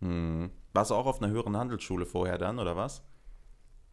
Hm. 0.00 0.50
Warst 0.72 0.90
du 0.90 0.94
auch 0.94 1.04
auf 1.04 1.20
einer 1.20 1.30
höheren 1.30 1.58
Handelsschule 1.58 2.06
vorher 2.06 2.38
dann, 2.38 2.58
oder 2.58 2.74
was? 2.74 3.04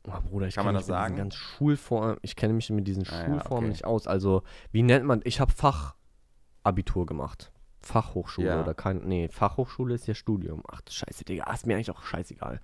Oh, 0.08 0.13
Bruder, 0.30 0.48
ich 0.48 0.56
Kann 0.56 0.63
man 0.63 0.74
das 0.74 0.86
sagen? 0.86 1.18
ganz 1.18 1.36
Schulformen, 1.36 2.16
ich 2.22 2.38
kenne 2.38 2.54
mich 2.54 2.70
mit 2.70 2.88
diesen 2.88 3.04
Ah 3.10 3.12
ja, 3.12 3.25
Schulformen 3.25 3.66
okay. 3.66 3.72
nicht 3.72 3.84
aus. 3.84 4.08
Also, 4.08 4.44
wie 4.72 4.84
nennt 4.84 5.06
man, 5.06 5.20
ich 5.25 5.42
habe 5.42 5.51
Fachabitur 5.51 7.06
gemacht. 7.06 7.51
Fachhochschule 7.82 8.48
Ja. 8.48 8.62
oder 8.62 8.74
kein, 8.74 9.00
nee, 9.00 9.28
Fachhochschule 9.28 9.96
ist 9.96 10.08
ja 10.08 10.13
Studium. 10.13 10.63
Ach, 10.72 10.80
du 10.80 10.94
scheiße, 10.94 11.25
Digga, 11.25 11.51
ist 11.51 11.68
mir 11.68 11.75
eigentlich 11.75 11.92
auch 11.92 12.04
scheißegal. 12.04 12.62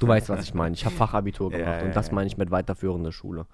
Du 0.00 0.08
weißt, 0.08 0.28
was 0.28 0.44
ich 0.44 0.54
meine. 0.54 0.74
Ich 0.74 0.84
habe 0.84 0.94
Fachabitur 0.94 1.50
Ja, 1.52 1.58
gemacht 1.58 1.80
ja, 1.80 1.86
und 1.86 1.96
das 1.96 2.08
ja. 2.08 2.14
meine 2.14 2.26
ich 2.26 2.36
mit 2.36 2.50
weiterführender 2.50 3.12
Schule. 3.12 3.46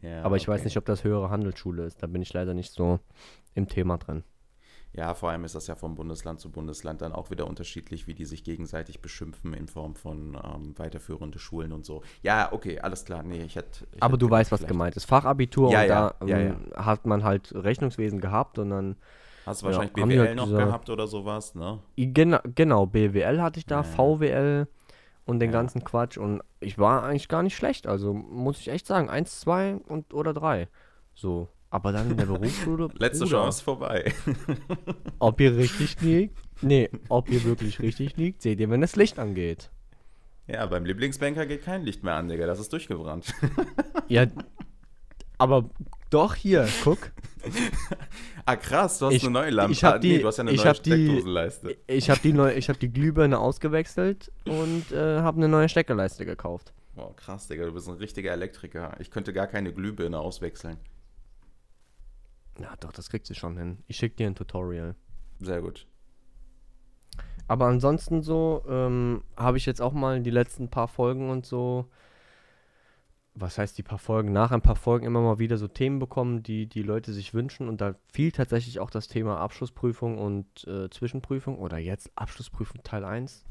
Ja, 0.00 0.22
Aber 0.22 0.36
ich 0.36 0.48
weiß 0.48 0.60
okay. 0.60 0.66
nicht, 0.66 0.76
ob 0.78 0.84
das 0.86 1.04
höhere 1.04 1.30
Handelsschule 1.30 1.84
ist. 1.84 2.02
Da 2.02 2.06
bin 2.06 2.22
ich 2.22 2.32
leider 2.32 2.54
nicht 2.54 2.72
so 2.72 2.98
im 3.54 3.68
Thema 3.68 3.98
drin. 3.98 4.24
Ja, 4.94 5.14
vor 5.14 5.30
allem 5.30 5.44
ist 5.44 5.54
das 5.54 5.68
ja 5.68 5.74
von 5.74 5.94
Bundesland 5.94 6.38
zu 6.40 6.50
Bundesland 6.50 7.00
dann 7.00 7.12
auch 7.12 7.30
wieder 7.30 7.46
unterschiedlich, 7.46 8.06
wie 8.06 8.12
die 8.14 8.26
sich 8.26 8.44
gegenseitig 8.44 9.00
beschimpfen 9.00 9.54
in 9.54 9.66
Form 9.66 9.94
von 9.94 10.34
ähm, 10.44 10.74
weiterführende 10.78 11.38
Schulen 11.38 11.72
und 11.72 11.86
so. 11.86 12.02
Ja, 12.22 12.52
okay, 12.52 12.78
alles 12.78 13.06
klar. 13.06 13.22
Nee, 13.22 13.42
ich 13.42 13.56
hätte. 13.56 13.86
Aber 14.00 14.12
hätte 14.14 14.18
du 14.26 14.30
weißt, 14.30 14.52
was 14.52 14.66
gemeint 14.66 14.96
ist. 14.96 15.06
Fachabitur 15.06 15.70
Ja, 15.70 15.80
und 15.82 15.88
ja, 15.88 16.14
da 16.20 16.26
ja, 16.26 16.38
ähm, 16.38 16.56
hat 16.76 17.06
man 17.06 17.24
halt 17.24 17.54
Rechnungswesen 17.54 18.20
gehabt 18.20 18.58
und 18.58 18.68
dann 18.70 18.96
Hast 19.46 19.62
du 19.62 19.66
wahrscheinlich 19.66 19.94
BWL 19.94 20.18
halt 20.20 20.36
noch 20.36 20.44
gesagt. 20.44 20.66
gehabt 20.66 20.90
oder 20.90 21.06
sowas, 21.06 21.54
ne? 21.54 21.78
Genau, 21.96 22.38
genau, 22.54 22.84
BWL 22.86 23.40
hatte 23.40 23.60
ich 23.60 23.66
da, 23.66 23.76
Ja. 23.76 23.82
VWL 23.84 24.68
und 25.24 25.38
den 25.40 25.50
Ja. 25.50 25.58
ganzen 25.58 25.84
Quatsch 25.84 26.18
und 26.18 26.42
ich 26.60 26.78
war 26.78 27.02
eigentlich 27.04 27.28
gar 27.28 27.42
nicht 27.42 27.56
schlecht, 27.56 27.86
also 27.86 28.12
muss 28.12 28.58
ich 28.60 28.68
echt 28.68 28.86
sagen, 28.86 29.08
eins, 29.10 29.40
zwei 29.40 29.76
und 29.88 30.12
oder 30.14 30.32
drei. 30.34 30.68
So. 31.14 31.48
Aber 31.70 31.90
dann 31.92 32.10
in 32.10 32.16
der 32.18 32.26
Berufsschule. 32.26 32.88
Letzte 32.98 33.24
Bruder, 33.24 33.38
Chance 33.44 33.64
vorbei. 33.64 34.12
Ob 35.18 35.40
ihr 35.40 35.56
richtig 35.56 35.98
liegt? 36.02 36.38
Nee, 36.60 36.90
ob 37.08 37.28
ihr 37.30 37.42
wirklich 37.44 37.80
richtig 37.80 38.16
liegt, 38.16 38.42
seht 38.42 38.60
ihr, 38.60 38.68
wenn 38.70 38.82
das 38.82 38.94
Licht 38.94 39.18
angeht. 39.18 39.70
Ja, 40.46 40.66
beim 40.66 40.84
Lieblingsbanker 40.84 41.46
geht 41.46 41.64
kein 41.64 41.82
Licht 41.82 42.04
mehr 42.04 42.14
an, 42.14 42.28
Digga. 42.28 42.46
Das 42.46 42.60
ist 42.60 42.72
durchgebrannt. 42.72 43.32
Ja, 44.08 44.26
aber 45.38 45.70
doch 46.10 46.34
hier, 46.34 46.68
guck. 46.84 47.10
ah, 48.46 48.56
krass, 48.56 48.98
du 48.98 49.06
hast 49.06 49.14
Ich- 49.14 49.22
eine 49.24 49.32
neue 49.32 49.50
Lampe. 49.50 49.72
ich 49.72 49.84
hab 49.84 49.94
Ah, 49.94 49.98
nee, 49.98 50.16
die- 50.16 50.20
du 50.22 50.26
hast 50.28 50.36
ja 50.38 50.42
eine 50.42 50.52
ich 50.52 50.58
neue 50.64 50.68
hab 50.74 50.82
die- 50.82 50.90
Steckdosenleiste. 50.90 51.76
Ich 51.86 52.10
habe 52.10 52.20
die, 52.20 52.32
neu, 52.32 52.52
ich 52.54 52.68
hab 52.68 52.78
die 52.80 52.92
Glühbirne 52.92 53.38
ausgewechselt 53.38 54.30
und 54.46 54.90
äh, 54.92 55.20
habe 55.20 55.38
eine 55.38 55.48
neue 55.48 55.68
Steckerleiste 55.68 56.24
gekauft. 56.24 56.72
Wow, 56.94 57.16
krass, 57.16 57.48
Digga, 57.48 57.64
du 57.64 57.72
bist 57.72 57.88
ein 57.88 57.94
richtiger 57.94 58.32
Elektriker. 58.32 58.94
Ich 59.00 59.10
könnte 59.10 59.32
gar 59.32 59.46
keine 59.46 59.72
Glühbirne 59.72 60.18
auswechseln. 60.18 60.76
Ja, 62.60 62.74
doch, 62.80 62.92
das 62.92 63.08
kriegst 63.08 63.30
du 63.30 63.34
schon 63.34 63.56
hin. 63.56 63.78
Ich 63.88 63.96
schicke 63.96 64.16
dir 64.16 64.26
ein 64.26 64.34
Tutorial. 64.34 64.94
Sehr 65.40 65.62
gut. 65.62 65.86
Aber 67.48 67.66
ansonsten 67.66 68.22
so 68.22 68.62
ähm, 68.68 69.22
habe 69.36 69.56
ich 69.56 69.66
jetzt 69.66 69.80
auch 69.82 69.92
mal 69.92 70.20
die 70.20 70.30
letzten 70.30 70.68
paar 70.68 70.88
Folgen 70.88 71.30
und 71.30 71.44
so, 71.46 71.86
was 73.34 73.56
heißt 73.58 73.78
die 73.78 73.82
paar 73.82 73.98
Folgen, 73.98 74.32
nach 74.32 74.50
ein 74.52 74.60
paar 74.60 74.76
Folgen 74.76 75.06
immer 75.06 75.20
mal 75.22 75.38
wieder 75.38 75.56
so 75.56 75.66
Themen 75.68 75.98
bekommen, 75.98 76.42
die 76.42 76.66
die 76.66 76.82
Leute 76.82 77.12
sich 77.12 77.32
wünschen. 77.32 77.68
Und 77.68 77.80
da 77.80 77.94
fiel 78.12 78.30
tatsächlich 78.32 78.78
auch 78.78 78.90
das 78.90 79.08
Thema 79.08 79.38
Abschlussprüfung 79.38 80.18
und 80.18 80.66
äh, 80.66 80.90
Zwischenprüfung 80.90 81.58
oder 81.58 81.78
jetzt 81.78 82.10
Abschlussprüfung 82.14 82.82
Teil 82.82 83.04
1. 83.04 83.44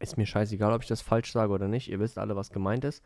Ist 0.00 0.18
mir 0.18 0.26
scheißegal, 0.26 0.72
ob 0.72 0.82
ich 0.82 0.88
das 0.88 1.00
falsch 1.00 1.32
sage 1.32 1.52
oder 1.52 1.68
nicht. 1.68 1.88
Ihr 1.90 2.00
wisst 2.00 2.18
alle, 2.18 2.36
was 2.36 2.50
gemeint 2.50 2.84
ist. 2.84 3.02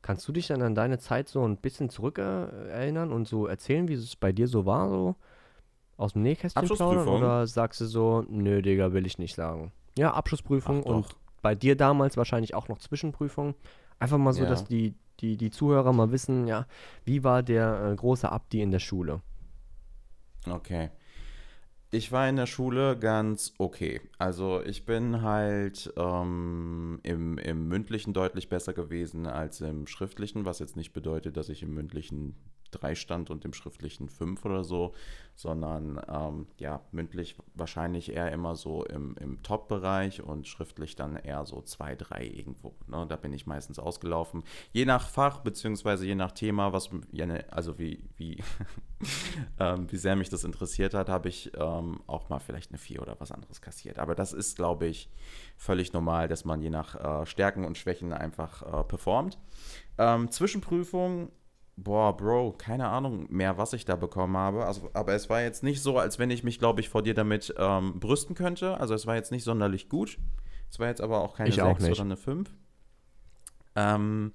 Kannst 0.00 0.26
du 0.28 0.32
dich 0.32 0.46
dann 0.46 0.62
an 0.62 0.74
deine 0.74 0.98
Zeit 0.98 1.28
so 1.28 1.44
ein 1.46 1.56
bisschen 1.56 1.90
zurück 1.90 2.18
äh, 2.18 2.68
erinnern 2.68 3.12
und 3.12 3.26
so 3.26 3.46
erzählen, 3.46 3.88
wie 3.88 3.94
es 3.94 4.16
bei 4.16 4.32
dir 4.32 4.46
so 4.46 4.64
war, 4.64 4.88
so 4.88 5.16
aus 5.96 6.12
dem 6.12 6.22
Nähkästchen 6.22 6.66
plaudern? 6.68 7.08
Oder 7.08 7.46
sagst 7.46 7.80
du 7.80 7.86
so, 7.86 8.24
nö, 8.28 8.62
Digga, 8.62 8.92
will 8.92 9.06
ich 9.06 9.18
nicht 9.18 9.34
sagen? 9.34 9.72
Ja, 9.98 10.12
Abschlussprüfung 10.12 10.82
Ach, 10.84 10.90
und 10.90 11.06
bei 11.42 11.54
dir 11.54 11.76
damals 11.76 12.16
wahrscheinlich 12.16 12.54
auch 12.54 12.68
noch 12.68 12.78
Zwischenprüfung. 12.78 13.54
Einfach 13.98 14.18
mal 14.18 14.32
so, 14.32 14.42
Ja. 14.44 14.48
dass 14.48 14.64
die, 14.64 14.94
die, 15.20 15.36
die 15.36 15.50
Zuhörer 15.50 15.92
mal 15.92 16.12
wissen, 16.12 16.46
ja, 16.46 16.66
wie 17.04 17.24
war 17.24 17.42
der 17.42 17.92
äh, 17.92 17.96
große 17.96 18.30
Abdi 18.30 18.62
in 18.62 18.70
der 18.70 18.78
Schule? 18.78 19.22
Okay. 20.48 20.90
Ich 21.92 22.10
war 22.12 22.28
in 22.28 22.36
der 22.36 22.46
Schule 22.46 22.98
ganz 22.98 23.54
okay. 23.58 24.00
Also 24.18 24.60
ich 24.62 24.84
bin 24.84 25.22
halt 25.22 25.92
ähm, 25.96 27.00
im, 27.04 27.38
im 27.38 27.68
mündlichen 27.68 28.12
deutlich 28.12 28.48
besser 28.48 28.72
gewesen 28.72 29.26
als 29.26 29.60
im 29.60 29.86
schriftlichen, 29.86 30.44
was 30.44 30.58
jetzt 30.58 30.76
nicht 30.76 30.92
bedeutet, 30.92 31.36
dass 31.36 31.48
ich 31.48 31.62
im 31.62 31.74
mündlichen 31.74 32.36
drei 32.70 32.94
stand 32.94 33.30
und 33.30 33.44
im 33.44 33.52
schriftlichen 33.52 34.08
fünf 34.08 34.44
oder 34.44 34.64
so, 34.64 34.94
sondern 35.36 36.00
ähm, 36.08 36.46
ja, 36.58 36.80
mündlich 36.92 37.36
wahrscheinlich 37.54 38.10
eher 38.10 38.32
immer 38.32 38.56
so 38.56 38.84
im, 38.84 39.14
im 39.20 39.42
Top-Bereich 39.42 40.22
und 40.22 40.48
schriftlich 40.48 40.96
dann 40.96 41.16
eher 41.16 41.44
so 41.44 41.60
zwei, 41.60 41.94
drei 41.94 42.24
irgendwo. 42.24 42.74
Ne? 42.86 43.06
Da 43.06 43.16
bin 43.16 43.34
ich 43.34 43.46
meistens 43.46 43.78
ausgelaufen. 43.78 44.44
Je 44.72 44.86
nach 44.86 45.08
Fach, 45.08 45.40
beziehungsweise 45.40 46.06
je 46.06 46.14
nach 46.14 46.32
Thema, 46.32 46.72
was, 46.72 46.90
ne, 47.12 47.44
also 47.50 47.78
wie, 47.78 48.02
wie, 48.16 48.42
ähm, 49.60 49.92
wie 49.92 49.98
sehr 49.98 50.16
mich 50.16 50.30
das 50.30 50.44
interessiert 50.44 50.94
hat, 50.94 51.10
habe 51.10 51.28
ich 51.28 51.52
ähm, 51.54 52.00
auch 52.06 52.30
mal 52.30 52.38
vielleicht 52.38 52.70
eine 52.70 52.78
4 52.78 53.02
oder 53.02 53.16
was 53.18 53.30
anderes 53.30 53.60
kassiert. 53.60 53.98
Aber 53.98 54.14
das 54.14 54.32
ist, 54.32 54.56
glaube 54.56 54.86
ich, 54.86 55.10
völlig 55.58 55.92
normal, 55.92 56.28
dass 56.28 56.46
man 56.46 56.62
je 56.62 56.70
nach 56.70 56.94
äh, 57.22 57.26
Stärken 57.26 57.64
und 57.64 57.76
Schwächen 57.76 58.14
einfach 58.14 58.62
äh, 58.62 58.84
performt. 58.84 59.38
Ähm, 59.98 60.30
Zwischenprüfung, 60.30 61.30
boah, 61.76 62.16
Bro, 62.16 62.52
keine 62.58 62.88
Ahnung 62.88 63.26
mehr, 63.30 63.58
was 63.58 63.72
ich 63.72 63.84
da 63.84 63.96
bekommen 63.96 64.36
habe. 64.36 64.64
Also, 64.64 64.90
aber 64.94 65.14
es 65.14 65.28
war 65.28 65.42
jetzt 65.42 65.62
nicht 65.62 65.82
so, 65.82 65.98
als 65.98 66.18
wenn 66.18 66.30
ich 66.30 66.42
mich, 66.42 66.58
glaube 66.58 66.80
ich, 66.80 66.88
vor 66.88 67.02
dir 67.02 67.14
damit 67.14 67.54
ähm, 67.58 68.00
brüsten 68.00 68.34
könnte. 68.34 68.80
Also 68.80 68.94
es 68.94 69.06
war 69.06 69.14
jetzt 69.14 69.30
nicht 69.30 69.44
sonderlich 69.44 69.88
gut. 69.88 70.18
Es 70.70 70.78
war 70.78 70.88
jetzt 70.88 71.00
aber 71.00 71.20
auch 71.20 71.36
keine 71.36 71.50
Ich 71.50 71.60
auch 71.62 71.78
6 71.78 71.82
nicht. 71.82 71.92
oder 71.92 72.04
eine 72.04 72.16
5. 72.16 72.50
Ähm, 73.76 74.32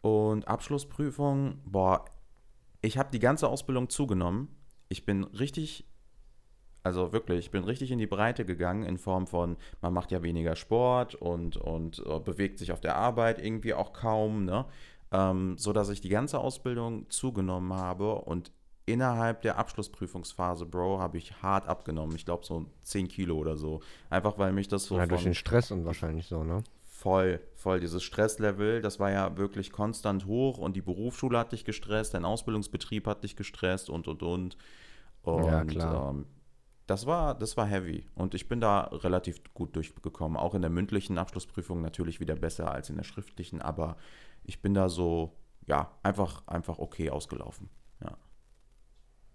und 0.00 0.48
Abschlussprüfung, 0.48 1.60
boah, 1.64 2.06
ich 2.80 2.96
habe 2.96 3.10
die 3.12 3.18
ganze 3.18 3.48
Ausbildung 3.48 3.90
zugenommen. 3.90 4.48
Ich 4.88 5.04
bin 5.04 5.24
richtig, 5.24 5.86
also 6.82 7.12
wirklich, 7.12 7.40
ich 7.40 7.50
bin 7.50 7.64
richtig 7.64 7.90
in 7.90 7.98
die 7.98 8.06
Breite 8.06 8.46
gegangen 8.46 8.82
in 8.82 8.96
Form 8.96 9.26
von, 9.26 9.58
man 9.82 9.92
macht 9.92 10.10
ja 10.10 10.22
weniger 10.22 10.56
Sport 10.56 11.14
und, 11.14 11.58
und 11.58 12.02
äh, 12.06 12.18
bewegt 12.18 12.58
sich 12.58 12.72
auf 12.72 12.80
der 12.80 12.96
Arbeit 12.96 13.38
irgendwie 13.44 13.74
auch 13.74 13.92
kaum, 13.92 14.46
ne? 14.46 14.64
Ähm, 15.12 15.58
so 15.58 15.72
dass 15.72 15.88
ich 15.88 16.00
die 16.00 16.08
ganze 16.08 16.38
Ausbildung 16.38 17.10
zugenommen 17.10 17.72
habe 17.72 18.14
und 18.14 18.52
innerhalb 18.86 19.42
der 19.42 19.58
Abschlussprüfungsphase, 19.58 20.66
Bro, 20.66 20.98
habe 21.00 21.18
ich 21.18 21.42
hart 21.42 21.66
abgenommen. 21.66 22.14
Ich 22.16 22.24
glaube 22.24 22.44
so 22.44 22.66
10 22.82 23.08
Kilo 23.08 23.36
oder 23.36 23.56
so. 23.56 23.80
Einfach 24.08 24.38
weil 24.38 24.52
mich 24.52 24.68
das 24.68 24.84
so 24.84 24.98
ja, 24.98 25.06
durch 25.06 25.22
den 25.22 25.34
Stress 25.34 25.70
und 25.70 25.84
wahrscheinlich 25.84 26.26
so, 26.26 26.44
ne? 26.44 26.62
Voll, 26.82 27.40
voll. 27.54 27.80
Dieses 27.80 28.02
Stresslevel, 28.02 28.82
das 28.82 29.00
war 29.00 29.10
ja 29.10 29.36
wirklich 29.38 29.72
konstant 29.72 30.26
hoch 30.26 30.58
und 30.58 30.76
die 30.76 30.82
Berufsschule 30.82 31.38
hat 31.38 31.52
dich 31.52 31.64
gestresst, 31.64 32.12
dein 32.14 32.24
Ausbildungsbetrieb 32.24 33.06
hat 33.06 33.24
dich 33.24 33.36
gestresst 33.36 33.88
und 33.88 34.06
und 34.06 34.22
und. 34.22 34.56
Und 35.22 35.44
Ja, 35.44 35.64
klar. 35.64 36.10
Ähm, 36.10 36.26
das 36.86 37.06
war, 37.06 37.36
das 37.36 37.56
war 37.56 37.66
heavy 37.66 38.04
und 38.16 38.34
ich 38.34 38.48
bin 38.48 38.60
da 38.60 38.80
relativ 38.80 39.40
gut 39.54 39.76
durchgekommen. 39.76 40.36
Auch 40.36 40.56
in 40.56 40.60
der 40.60 40.70
mündlichen 40.70 41.18
Abschlussprüfung 41.18 41.80
natürlich 41.80 42.18
wieder 42.18 42.34
besser 42.34 42.70
als 42.70 42.90
in 42.90 42.96
der 42.96 43.04
schriftlichen, 43.04 43.62
aber 43.62 43.96
ich 44.44 44.60
bin 44.62 44.74
da 44.74 44.88
so, 44.88 45.32
ja, 45.66 45.90
einfach, 46.02 46.46
einfach 46.46 46.78
okay 46.78 47.10
ausgelaufen. 47.10 47.68
Ja. 48.02 48.16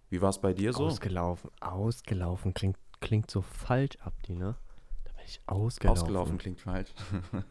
Wie 0.10 0.22
war 0.22 0.30
es 0.30 0.40
bei 0.40 0.54
dir 0.54 0.74
so? 0.74 0.86
Ausgelaufen. 0.88 1.50
Ausgelaufen 1.62 2.54
klingt, 2.54 2.78
klingt 3.02 3.30
so 3.32 3.42
falsch, 3.42 3.98
Abdi, 4.02 4.36
ne? 4.36 4.56
Da 5.06 5.12
bin 5.14 5.24
ich 5.26 5.42
ausgelaufen. 5.46 6.02
Ausgelaufen 6.02 6.38
klingt 6.38 6.60
falsch. 6.62 6.94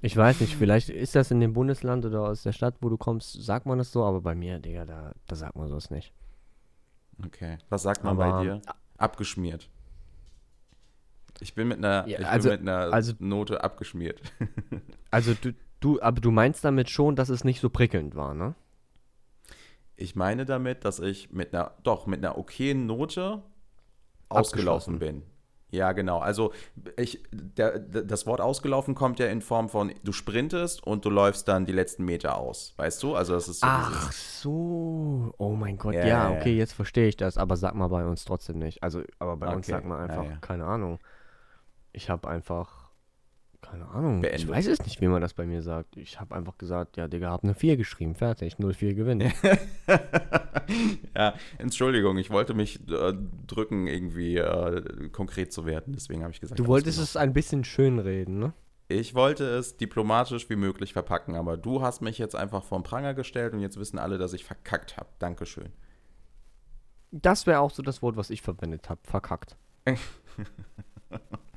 Ich 0.00 0.16
weiß 0.16 0.40
nicht, 0.42 0.54
vielleicht 0.54 0.90
ist 0.90 1.16
das 1.16 1.32
in 1.32 1.40
dem 1.40 1.52
Bundesland 1.54 2.04
oder 2.04 2.20
aus 2.28 2.44
der 2.44 2.52
Stadt, 2.52 2.76
wo 2.80 2.88
du 2.88 2.96
kommst, 2.96 3.32
sagt 3.42 3.66
man 3.66 3.78
das 3.78 3.90
so, 3.90 4.04
aber 4.04 4.20
bei 4.20 4.36
mir, 4.36 4.60
Digga, 4.60 4.84
da, 4.86 5.12
da 5.26 5.34
sagt 5.34 5.56
man 5.56 5.66
sowas 5.66 5.90
nicht. 5.90 6.12
Okay. 7.26 7.58
Was 7.68 7.82
sagt 7.82 8.04
man 8.04 8.16
Aber- 8.20 8.30
bei 8.38 8.42
dir? 8.44 8.62
Abgeschmiert. 8.96 9.68
Ich 11.40 11.54
bin 11.54 11.66
mit 11.68 11.78
einer, 11.78 12.06
Ja, 12.08 12.18
also- 12.28 12.50
bin 12.50 12.60
mit 12.60 12.68
einer 12.68 12.92
also- 12.92 13.12
Note 13.18 13.62
abgeschmiert. 13.64 14.22
Also 15.10 15.34
du, 15.34 15.52
du, 15.80 16.00
aber 16.00 16.20
du 16.20 16.30
meinst 16.30 16.64
damit 16.64 16.90
schon, 16.90 17.16
dass 17.16 17.28
es 17.28 17.44
nicht 17.44 17.60
so 17.60 17.70
prickelnd 17.70 18.14
war, 18.14 18.34
ne? 18.34 18.54
Ich 19.96 20.14
meine 20.14 20.44
damit, 20.44 20.84
dass 20.84 21.00
ich 21.00 21.32
mit 21.32 21.54
einer, 21.54 21.72
doch, 21.82 22.06
mit 22.06 22.24
einer 22.24 22.38
okayen 22.38 22.86
Note 22.86 23.42
ausgelaufen 24.28 24.98
bin. 24.98 25.22
Ja, 25.70 25.92
genau. 25.92 26.18
Also 26.18 26.52
ich, 26.96 27.22
der, 27.30 27.78
das 27.78 28.26
Wort 28.26 28.40
ausgelaufen 28.40 28.94
kommt 28.94 29.18
ja 29.18 29.26
in 29.26 29.42
Form 29.42 29.68
von, 29.68 29.92
du 30.02 30.12
sprintest 30.12 30.82
und 30.86 31.04
du 31.04 31.10
läufst 31.10 31.46
dann 31.46 31.66
die 31.66 31.72
letzten 31.72 32.04
Meter 32.06 32.38
aus. 32.38 32.72
Weißt 32.76 33.02
du? 33.02 33.14
Also 33.14 33.34
das 33.34 33.48
ist 33.48 33.60
so 33.60 33.66
Ach 33.68 34.12
so. 34.12 35.34
Oh 35.36 35.50
mein 35.56 35.76
Gott, 35.76 35.94
Ja, 35.94 36.06
ja, 36.06 36.06
ja, 36.06 36.30
okay, 36.30 36.52
ja. 36.52 36.58
jetzt 36.58 36.72
verstehe 36.72 37.08
ich 37.08 37.16
das, 37.16 37.36
aber 37.36 37.56
sag 37.56 37.74
mal 37.74 37.88
bei 37.88 38.06
uns 38.06 38.24
trotzdem 38.24 38.58
nicht. 38.58 38.82
Also, 38.82 39.02
aber 39.18 39.36
bei 39.36 39.48
uns 39.48 39.66
Okay, 39.66 39.72
sagt 39.72 39.84
man 39.84 39.98
ja, 39.98 40.04
einfach, 40.04 40.24
ja. 40.30 40.36
keine 40.40 40.64
Ahnung. 40.64 41.00
Ich 41.92 42.08
habe 42.08 42.28
einfach, 42.28 42.87
keine 43.60 43.88
Ahnung, 43.88 44.16
ich 44.16 44.22
Beendet. 44.30 44.48
weiß 44.48 44.66
es 44.66 44.82
nicht, 44.84 45.00
wie 45.00 45.08
man 45.08 45.20
das 45.20 45.34
bei 45.34 45.46
mir 45.46 45.62
sagt. 45.62 45.96
Ich 45.96 46.20
habe 46.20 46.34
einfach 46.34 46.56
gesagt, 46.58 46.96
ja, 46.96 47.08
Digga, 47.08 47.30
hab 47.30 47.44
eine 47.44 47.54
4 47.54 47.76
geschrieben, 47.76 48.14
fertig, 48.14 48.54
0-4 48.56 48.94
gewinnen. 48.94 49.32
ja, 51.16 51.34
Entschuldigung, 51.58 52.16
ich 52.18 52.30
wollte 52.30 52.54
mich 52.54 52.80
äh, 52.88 53.14
drücken, 53.46 53.86
irgendwie 53.86 54.36
äh, 54.36 55.08
konkret 55.10 55.52
zu 55.52 55.66
werden. 55.66 55.92
Deswegen 55.94 56.22
habe 56.22 56.32
ich 56.32 56.40
gesagt, 56.40 56.58
Du 56.58 56.66
wolltest 56.66 56.98
es 56.98 57.16
ein 57.16 57.32
bisschen 57.32 57.64
schönreden, 57.64 58.38
ne? 58.38 58.52
Ich 58.90 59.14
wollte 59.14 59.44
es 59.44 59.76
diplomatisch 59.76 60.48
wie 60.48 60.56
möglich 60.56 60.94
verpacken, 60.94 61.34
aber 61.34 61.58
du 61.58 61.82
hast 61.82 62.00
mich 62.00 62.16
jetzt 62.16 62.34
einfach 62.34 62.64
vom 62.64 62.82
Pranger 62.82 63.12
gestellt 63.12 63.52
und 63.52 63.60
jetzt 63.60 63.78
wissen 63.78 63.98
alle, 63.98 64.16
dass 64.16 64.32
ich 64.32 64.44
verkackt 64.44 64.96
habe. 64.96 65.10
Dankeschön. 65.18 65.70
Das 67.10 67.46
wäre 67.46 67.60
auch 67.60 67.70
so 67.70 67.82
das 67.82 68.00
Wort, 68.00 68.16
was 68.16 68.30
ich 68.30 68.40
verwendet 68.40 68.88
habe, 68.88 69.00
verkackt. 69.04 69.56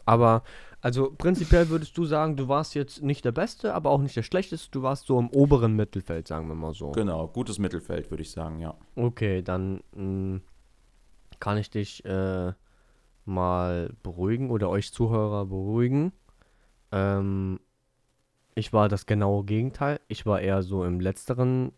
aber, 0.06 0.44
also 0.82 1.12
prinzipiell 1.18 1.70
würdest 1.70 1.98
du 1.98 2.06
sagen, 2.06 2.36
du 2.38 2.48
warst 2.48 2.76
jetzt 2.76 3.02
nicht 3.04 3.24
der 3.26 3.32
Beste, 3.32 3.74
aber 3.74 3.92
auch 3.92 4.02
nicht 4.02 4.16
der 4.16 4.24
Schlechteste, 4.24 4.72
du 4.72 4.82
warst 4.84 5.06
so 5.08 5.20
im 5.20 5.30
oberen 5.30 5.76
Mittelfeld, 5.76 6.28
sagen 6.28 6.48
wir 6.48 6.56
mal 6.56 6.74
so. 6.74 6.92
Genau, 6.92 7.28
gutes 7.28 7.60
Mittelfeld, 7.60 8.10
würde 8.12 8.24
ich 8.24 8.32
sagen, 8.32 8.60
ja. 8.60 8.76
Okay, 8.96 9.42
dann 9.42 9.82
mh, 9.96 10.42
kann 11.40 11.58
ich 11.58 11.70
dich 11.70 12.04
äh, 12.06 12.54
mal 13.26 13.94
beruhigen 14.04 14.52
oder 14.52 14.70
euch 14.70 14.92
Zuhörer 14.94 15.46
beruhigen. 15.46 16.12
Ähm, 16.92 17.60
ich 18.56 18.74
war 18.74 18.90
das 18.90 19.06
genaue 19.06 19.46
Gegenteil. 19.46 20.00
Ich 20.08 20.26
war 20.26 20.42
eher 20.42 20.62
so 20.64 20.84
im 20.84 21.00
letzteren 21.00 21.72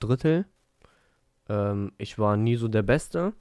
Drittel. 0.00 0.46
Ähm, 1.48 1.92
ich 1.98 2.18
war 2.18 2.36
nie 2.36 2.56
so 2.56 2.68
der 2.68 2.82
Beste, 2.82 3.34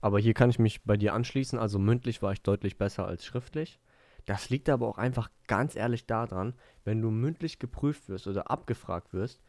Aber 0.00 0.18
hier 0.20 0.34
kann 0.34 0.50
ich 0.50 0.58
mich 0.58 0.84
bei 0.84 0.96
dir 0.96 1.14
anschließen. 1.14 1.58
Also 1.58 1.78
mündlich 1.78 2.22
war 2.22 2.32
ich 2.32 2.42
deutlich 2.42 2.78
besser 2.78 3.06
als 3.06 3.24
schriftlich. 3.24 3.80
Das 4.26 4.50
liegt 4.50 4.68
aber 4.68 4.88
auch 4.88 4.98
einfach 4.98 5.30
ganz 5.46 5.76
ehrlich 5.76 6.06
daran, 6.06 6.54
wenn 6.84 7.00
du 7.00 7.10
mündlich 7.10 7.58
geprüft 7.58 8.08
wirst 8.08 8.26
oder 8.26 8.50
abgefragt 8.50 9.12
wirst, 9.14 9.40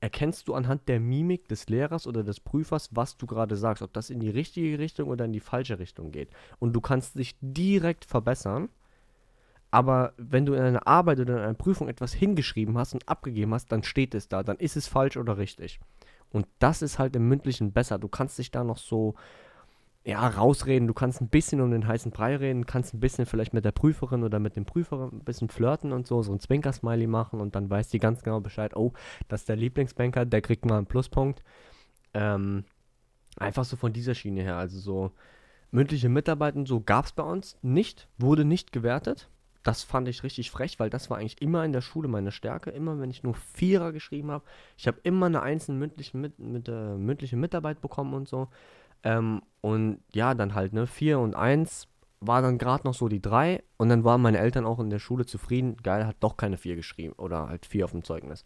erkennst 0.00 0.48
du 0.48 0.54
anhand 0.54 0.88
der 0.88 0.98
Mimik 0.98 1.46
des 1.48 1.68
Lehrers 1.68 2.08
oder 2.08 2.24
des 2.24 2.40
Prüfers, 2.40 2.88
was 2.92 3.16
du 3.16 3.26
gerade 3.26 3.56
sagst, 3.56 3.82
ob 3.82 3.92
das 3.92 4.10
in 4.10 4.18
die 4.18 4.30
richtige 4.30 4.78
Richtung 4.78 5.08
oder 5.08 5.26
in 5.26 5.32
die 5.32 5.40
falsche 5.40 5.78
Richtung 5.78 6.10
geht. 6.10 6.30
Und 6.58 6.72
du 6.72 6.80
kannst 6.80 7.14
dich 7.14 7.36
direkt 7.40 8.04
verbessern. 8.04 8.68
Aber 9.70 10.12
wenn 10.16 10.44
du 10.44 10.54
in 10.54 10.62
einer 10.62 10.86
Arbeit 10.86 11.20
oder 11.20 11.36
in 11.36 11.42
einer 11.44 11.54
Prüfung 11.54 11.88
etwas 11.88 12.12
hingeschrieben 12.12 12.76
hast 12.76 12.94
und 12.94 13.08
abgegeben 13.08 13.54
hast, 13.54 13.70
dann 13.70 13.84
steht 13.84 14.14
es 14.14 14.28
da, 14.28 14.42
dann 14.42 14.56
ist 14.56 14.76
es 14.76 14.88
falsch 14.88 15.16
oder 15.16 15.38
richtig. 15.38 15.78
Und 16.30 16.46
das 16.58 16.82
ist 16.82 16.98
halt 16.98 17.14
im 17.14 17.28
mündlichen 17.28 17.72
besser. 17.72 17.98
Du 17.98 18.08
kannst 18.08 18.38
dich 18.38 18.50
da 18.50 18.64
noch 18.64 18.78
so 18.78 19.14
ja, 20.04 20.26
rausreden. 20.26 20.88
Du 20.88 20.94
kannst 20.94 21.20
ein 21.20 21.28
bisschen 21.28 21.60
um 21.60 21.70
den 21.70 21.86
heißen 21.86 22.10
Brei 22.10 22.36
reden, 22.36 22.66
kannst 22.66 22.92
ein 22.92 23.00
bisschen 23.00 23.26
vielleicht 23.26 23.54
mit 23.54 23.64
der 23.64 23.72
Prüferin 23.72 24.24
oder 24.24 24.40
mit 24.40 24.56
dem 24.56 24.64
Prüfer 24.64 25.10
ein 25.12 25.20
bisschen 25.20 25.48
flirten 25.48 25.92
und 25.92 26.06
so, 26.06 26.22
so 26.22 26.32
ein 26.32 26.40
Zwinker-Smiley 26.40 27.06
machen 27.06 27.40
und 27.40 27.54
dann 27.54 27.70
weiß 27.70 27.88
die 27.88 28.00
ganz 28.00 28.22
genau 28.22 28.40
Bescheid, 28.40 28.74
oh, 28.76 28.92
das 29.28 29.42
ist 29.42 29.48
der 29.48 29.56
Lieblingsbanker, 29.56 30.24
der 30.24 30.42
kriegt 30.42 30.64
mal 30.64 30.78
einen 30.78 30.86
Pluspunkt. 30.86 31.42
Ähm, 32.14 32.64
einfach 33.36 33.64
so 33.64 33.76
von 33.76 33.92
dieser 33.92 34.14
Schiene 34.14 34.42
her. 34.42 34.56
Also 34.56 34.78
so 34.78 35.12
mündliche 35.70 36.08
Mitarbeiten, 36.08 36.66
so 36.66 36.80
gab 36.80 37.06
es 37.06 37.12
bei 37.12 37.22
uns 37.22 37.56
nicht, 37.62 38.08
wurde 38.18 38.44
nicht 38.44 38.72
gewertet. 38.72 39.28
Das 39.62 39.84
fand 39.84 40.08
ich 40.08 40.24
richtig 40.24 40.50
frech, 40.50 40.80
weil 40.80 40.90
das 40.90 41.08
war 41.08 41.18
eigentlich 41.18 41.40
immer 41.40 41.64
in 41.64 41.72
der 41.72 41.82
Schule 41.82 42.08
meine 42.08 42.32
Stärke. 42.32 42.70
Immer 42.70 42.98
wenn 42.98 43.10
ich 43.10 43.22
nur 43.22 43.34
Vierer 43.34 43.92
geschrieben 43.92 44.32
habe, 44.32 44.44
ich 44.76 44.88
habe 44.88 44.98
immer 45.04 45.26
eine 45.26 45.42
einzelne 45.42 45.78
mündliche, 45.78 46.16
mit, 46.16 46.40
mit, 46.40 46.68
äh, 46.68 46.96
mündliche 46.96 47.36
Mitarbeit 47.36 47.80
bekommen 47.80 48.14
und 48.14 48.28
so. 48.28 48.48
Ähm, 49.04 49.42
und 49.60 50.00
ja, 50.12 50.34
dann 50.34 50.54
halt, 50.54 50.72
ne, 50.72 50.86
4 50.86 51.18
und 51.18 51.34
1 51.36 51.88
war 52.20 52.42
dann 52.42 52.58
gerade 52.58 52.86
noch 52.86 52.94
so 52.94 53.08
die 53.08 53.20
3 53.20 53.62
und 53.76 53.88
dann 53.88 54.04
waren 54.04 54.22
meine 54.22 54.38
Eltern 54.38 54.64
auch 54.64 54.78
in 54.78 54.90
der 54.90 54.98
Schule 54.98 55.26
zufrieden. 55.26 55.76
Geil, 55.82 56.06
hat 56.06 56.16
doch 56.20 56.36
keine 56.36 56.56
4 56.56 56.76
geschrieben 56.76 57.14
oder 57.16 57.48
halt 57.48 57.66
4 57.66 57.84
auf 57.84 57.90
dem 57.92 58.04
Zeugnis. 58.04 58.44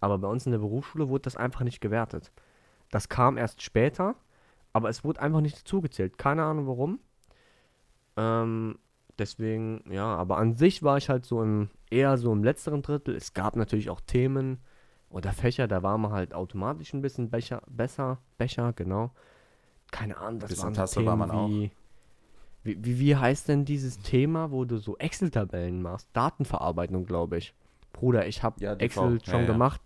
Aber 0.00 0.18
bei 0.18 0.28
uns 0.28 0.46
in 0.46 0.52
der 0.52 0.58
Berufsschule 0.58 1.08
wurde 1.08 1.22
das 1.22 1.36
einfach 1.36 1.62
nicht 1.62 1.80
gewertet. 1.80 2.32
Das 2.90 3.08
kam 3.08 3.36
erst 3.36 3.62
später, 3.62 4.14
aber 4.72 4.88
es 4.88 5.04
wurde 5.04 5.20
einfach 5.20 5.40
nicht 5.40 5.58
dazugezählt. 5.58 6.18
Keine 6.18 6.44
Ahnung 6.44 6.66
warum. 6.68 7.00
Ähm, 8.16 8.78
deswegen, 9.18 9.82
ja, 9.90 10.06
aber 10.16 10.38
an 10.38 10.56
sich 10.56 10.82
war 10.82 10.96
ich 10.96 11.08
halt 11.08 11.26
so 11.26 11.42
im, 11.42 11.70
eher 11.90 12.18
so 12.18 12.32
im 12.32 12.44
letzteren 12.44 12.82
Drittel. 12.82 13.16
Es 13.16 13.34
gab 13.34 13.56
natürlich 13.56 13.90
auch 13.90 14.00
Themen 14.00 14.58
oder 15.10 15.32
Fächer, 15.32 15.66
da 15.68 15.82
war 15.82 15.98
man 15.98 16.12
halt 16.12 16.34
automatisch 16.34 16.92
ein 16.92 17.02
bisschen 17.02 17.30
Becher, 17.30 17.62
besser, 17.68 18.18
Becher, 18.38 18.72
genau 18.72 19.12
keine 19.90 20.16
Ahnung, 20.18 20.40
das 20.40 20.60
waren 20.62 20.74
Tasse 20.74 20.94
Themen 20.96 21.06
war 21.06 21.16
man 21.16 21.30
auch. 21.30 21.48
Wie, 21.48 21.70
wie, 22.84 22.98
wie 22.98 23.16
heißt 23.16 23.48
denn 23.48 23.64
dieses 23.64 24.00
Thema, 24.00 24.50
wo 24.50 24.64
du 24.64 24.78
so 24.78 24.96
Excel-Tabellen 24.98 25.80
machst? 25.82 26.08
Datenverarbeitung, 26.12 27.06
glaube 27.06 27.38
ich. 27.38 27.54
Bruder, 27.92 28.26
ich 28.26 28.42
habe 28.42 28.62
ja, 28.62 28.74
Excel 28.74 29.20
schon 29.24 29.40
ja, 29.40 29.46
gemacht. 29.46 29.80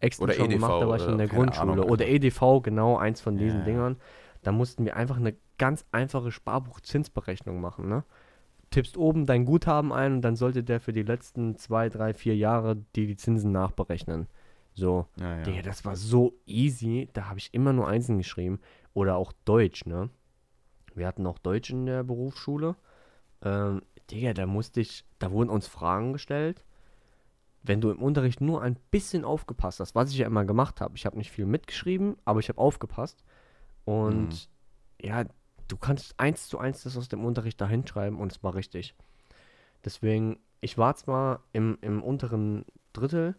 Excel 0.00 0.24
oder 0.24 0.34
schon 0.34 0.46
EDV, 0.46 0.54
gemacht, 0.54 0.82
da 0.82 0.88
war 0.88 0.96
ich 0.96 1.06
in 1.06 1.18
der 1.18 1.28
Grundschule. 1.28 1.72
Ahnung, 1.72 1.88
oder 1.90 2.06
EDV, 2.06 2.62
genau, 2.62 2.96
eins 2.96 3.20
von 3.20 3.36
diesen 3.36 3.60
ja. 3.60 3.64
Dingern. 3.64 3.96
Da 4.42 4.52
mussten 4.52 4.84
wir 4.84 4.96
einfach 4.96 5.16
eine 5.16 5.34
ganz 5.58 5.84
einfache 5.92 6.30
Sparbuchzinsberechnung 6.30 7.60
machen, 7.60 7.88
ne? 7.88 8.04
Tippst 8.70 8.96
oben 8.96 9.24
dein 9.24 9.44
Guthaben 9.44 9.92
ein 9.92 10.14
und 10.14 10.22
dann 10.22 10.34
sollte 10.34 10.64
der 10.64 10.80
für 10.80 10.92
die 10.92 11.02
letzten 11.02 11.56
zwei, 11.56 11.88
drei, 11.88 12.12
vier 12.12 12.36
Jahre 12.36 12.76
dir 12.96 13.06
die 13.06 13.16
Zinsen 13.16 13.52
nachberechnen. 13.52 14.26
So, 14.74 15.06
ja, 15.16 15.36
ja. 15.36 15.42
Digga, 15.42 15.62
das 15.62 15.84
war 15.84 15.94
so 15.94 16.34
easy. 16.46 17.08
Da 17.12 17.28
habe 17.28 17.38
ich 17.38 17.54
immer 17.54 17.72
nur 17.72 17.86
Einsen 17.86 18.18
geschrieben. 18.18 18.58
Oder 18.94 19.16
auch 19.16 19.32
Deutsch, 19.44 19.84
ne? 19.86 20.08
Wir 20.94 21.06
hatten 21.06 21.26
auch 21.26 21.38
Deutsch 21.38 21.70
in 21.70 21.86
der 21.86 22.04
Berufsschule. 22.04 22.76
Ähm, 23.42 23.82
Digga, 24.10 24.32
da 24.32 24.46
musste 24.46 24.80
ich, 24.80 25.04
da 25.18 25.30
wurden 25.30 25.50
uns 25.50 25.66
Fragen 25.66 26.12
gestellt. 26.12 26.64
Wenn 27.62 27.80
du 27.80 27.90
im 27.90 28.00
Unterricht 28.00 28.40
nur 28.40 28.62
ein 28.62 28.76
bisschen 28.90 29.24
aufgepasst 29.24 29.80
hast, 29.80 29.94
was 29.94 30.10
ich 30.10 30.18
ja 30.18 30.26
immer 30.26 30.44
gemacht 30.44 30.80
habe, 30.80 30.96
ich 30.96 31.06
habe 31.06 31.18
nicht 31.18 31.30
viel 31.30 31.46
mitgeschrieben, 31.46 32.16
aber 32.24 32.40
ich 32.40 32.48
habe 32.48 32.60
aufgepasst. 32.60 33.24
Und 33.84 34.28
mhm. 34.28 35.06
ja, 35.06 35.24
du 35.68 35.76
kannst 35.76 36.18
eins 36.20 36.48
zu 36.48 36.58
eins 36.58 36.82
das 36.82 36.96
aus 36.96 37.08
dem 37.08 37.24
Unterricht 37.24 37.60
da 37.60 37.66
hinschreiben 37.66 38.18
und 38.18 38.32
es 38.32 38.42
war 38.42 38.54
richtig. 38.54 38.94
Deswegen, 39.84 40.38
ich 40.60 40.78
war 40.78 40.94
zwar 40.94 41.42
im, 41.52 41.78
im 41.80 42.02
unteren 42.02 42.64
Drittel 42.92 43.34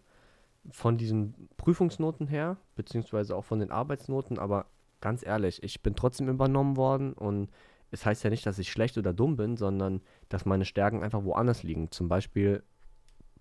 von 0.71 0.97
diesen 0.97 1.49
Prüfungsnoten 1.57 2.27
her, 2.27 2.57
beziehungsweise 2.75 3.35
auch 3.35 3.45
von 3.45 3.59
den 3.59 3.71
Arbeitsnoten, 3.71 4.39
aber 4.39 4.65
ganz 5.05 5.23
ehrlich, 5.23 5.61
ich 5.61 5.83
bin 5.83 5.95
trotzdem 5.95 6.27
übernommen 6.29 6.77
worden 6.77 7.13
und 7.13 7.51
es 7.91 8.07
heißt 8.07 8.23
ja 8.23 8.31
nicht, 8.31 8.43
dass 8.47 8.57
ich 8.57 8.71
schlecht 8.71 8.97
oder 8.97 9.13
dumm 9.13 9.35
bin, 9.35 9.55
sondern 9.55 10.01
dass 10.29 10.47
meine 10.47 10.65
Stärken 10.65 11.03
einfach 11.03 11.23
woanders 11.23 11.61
liegen. 11.61 11.91
Zum 11.91 12.09
Beispiel 12.09 12.63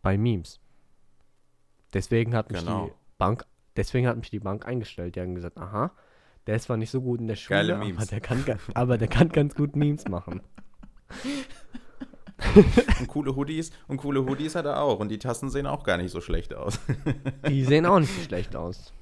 bei 0.02 0.18
Memes. 0.18 0.60
Deswegen 1.94 2.34
hat 2.34 2.52
mich 2.52 2.60
genau. 2.60 2.88
die 2.88 2.92
Bank, 3.16 3.46
deswegen 3.76 4.06
hat 4.06 4.18
mich 4.18 4.28
die 4.28 4.40
Bank 4.40 4.66
eingestellt. 4.66 5.16
Die 5.16 5.22
haben 5.22 5.34
gesagt, 5.34 5.56
aha, 5.56 5.92
der 6.46 6.56
ist 6.56 6.64
zwar 6.64 6.76
nicht 6.76 6.90
so 6.90 7.00
gut 7.00 7.20
in 7.20 7.28
der 7.28 7.36
Schule. 7.36 7.76
Aber, 7.76 8.04
der 8.04 8.20
kann, 8.20 8.44
aber 8.74 8.98
der 8.98 9.08
kann 9.08 9.30
ganz 9.30 9.54
gut 9.54 9.74
Memes 9.74 10.06
machen. 10.06 10.42
und 13.00 13.08
coole 13.08 13.34
Hoodies 13.36 13.70
und 13.88 13.96
coole 13.96 14.26
Hoodies 14.26 14.54
hat 14.54 14.66
er 14.66 14.82
auch 14.82 15.00
und 15.00 15.08
die 15.08 15.18
Tassen 15.18 15.48
sehen 15.48 15.66
auch 15.66 15.82
gar 15.82 15.96
nicht 15.96 16.10
so 16.10 16.20
schlecht 16.20 16.52
aus. 16.52 16.78
die 17.48 17.64
sehen 17.64 17.86
auch 17.86 18.00
nicht 18.00 18.14
so 18.14 18.20
schlecht 18.28 18.54
aus. 18.54 18.92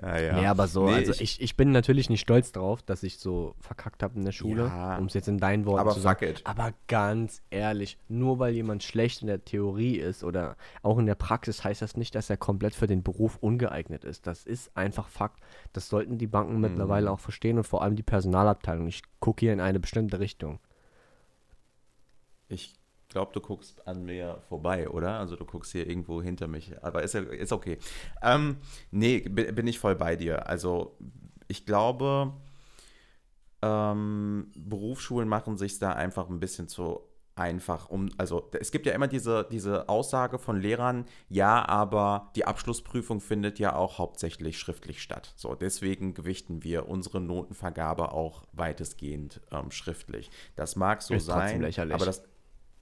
Ja, 0.00 0.18
ja. 0.20 0.40
Nee, 0.40 0.46
aber 0.46 0.68
so, 0.68 0.86
nee, 0.86 0.94
also 0.94 1.12
ich, 1.12 1.20
ich, 1.20 1.40
ich, 1.40 1.56
bin 1.56 1.70
natürlich 1.70 2.10
nicht 2.10 2.20
stolz 2.20 2.52
drauf, 2.52 2.82
dass 2.82 3.02
ich 3.02 3.18
so 3.18 3.54
verkackt 3.60 4.02
habe 4.02 4.16
in 4.16 4.24
der 4.24 4.32
Schule, 4.32 4.64
ja, 4.64 4.96
um 4.98 5.06
es 5.06 5.14
jetzt 5.14 5.28
in 5.28 5.38
deinen 5.38 5.66
Worten 5.66 5.90
zu 5.90 6.00
sagen. 6.00 6.24
It. 6.24 6.42
Aber 6.44 6.72
ganz 6.88 7.42
ehrlich, 7.50 7.98
nur 8.08 8.38
weil 8.38 8.54
jemand 8.54 8.82
schlecht 8.82 9.22
in 9.22 9.28
der 9.28 9.44
Theorie 9.44 9.96
ist 9.96 10.24
oder 10.24 10.56
auch 10.82 10.98
in 10.98 11.06
der 11.06 11.14
Praxis, 11.14 11.64
heißt 11.64 11.82
das 11.82 11.96
nicht, 11.96 12.14
dass 12.14 12.30
er 12.30 12.36
komplett 12.36 12.74
für 12.74 12.86
den 12.86 13.02
Beruf 13.02 13.36
ungeeignet 13.40 14.04
ist. 14.04 14.26
Das 14.26 14.44
ist 14.44 14.76
einfach 14.76 15.08
Fakt. 15.08 15.40
Das 15.72 15.88
sollten 15.88 16.18
die 16.18 16.26
Banken 16.26 16.54
mhm. 16.54 16.60
mittlerweile 16.60 17.10
auch 17.10 17.20
verstehen 17.20 17.58
und 17.58 17.64
vor 17.64 17.82
allem 17.82 17.96
die 17.96 18.02
Personalabteilung. 18.02 18.86
Ich 18.86 19.02
gucke 19.20 19.40
hier 19.40 19.52
in 19.52 19.60
eine 19.60 19.80
bestimmte 19.80 20.20
Richtung. 20.20 20.58
Ich 22.48 22.74
glaube, 23.12 23.32
du 23.32 23.40
guckst 23.40 23.86
an 23.86 24.04
mir 24.04 24.38
vorbei, 24.48 24.88
oder? 24.88 25.18
Also 25.18 25.36
du 25.36 25.44
guckst 25.44 25.72
hier 25.72 25.88
irgendwo 25.88 26.22
hinter 26.22 26.48
mich. 26.48 26.72
Aber 26.82 27.02
ist, 27.02 27.14
ist 27.14 27.52
okay. 27.52 27.78
Ähm, 28.22 28.56
nee, 28.90 29.20
bin 29.20 29.66
ich 29.66 29.78
voll 29.78 29.96
bei 29.96 30.16
dir. 30.16 30.48
Also 30.48 30.96
ich 31.48 31.66
glaube, 31.66 32.32
ähm, 33.62 34.50
Berufsschulen 34.56 35.28
machen 35.28 35.56
sich 35.56 35.78
da 35.78 35.92
einfach 35.92 36.28
ein 36.28 36.40
bisschen 36.40 36.68
zu 36.68 37.00
einfach 37.34 37.88
um, 37.88 38.10
also 38.18 38.50
es 38.58 38.70
gibt 38.72 38.86
ja 38.86 38.92
immer 38.92 39.08
diese, 39.08 39.46
diese 39.50 39.88
Aussage 39.88 40.38
von 40.38 40.60
Lehrern, 40.60 41.06
ja, 41.28 41.66
aber 41.66 42.30
die 42.36 42.44
Abschlussprüfung 42.44 43.20
findet 43.20 43.58
ja 43.58 43.74
auch 43.74 43.98
hauptsächlich 43.98 44.58
schriftlich 44.58 45.02
statt. 45.02 45.32
So, 45.36 45.54
deswegen 45.54 46.14
gewichten 46.14 46.62
wir 46.62 46.88
unsere 46.88 47.20
Notenvergabe 47.20 48.12
auch 48.12 48.44
weitestgehend 48.52 49.40
ähm, 49.50 49.70
schriftlich. 49.70 50.30
Das 50.56 50.76
mag 50.76 51.02
so 51.02 51.14
ist 51.14 51.26
sein, 51.26 51.64
aber 51.64 52.04
das, 52.04 52.22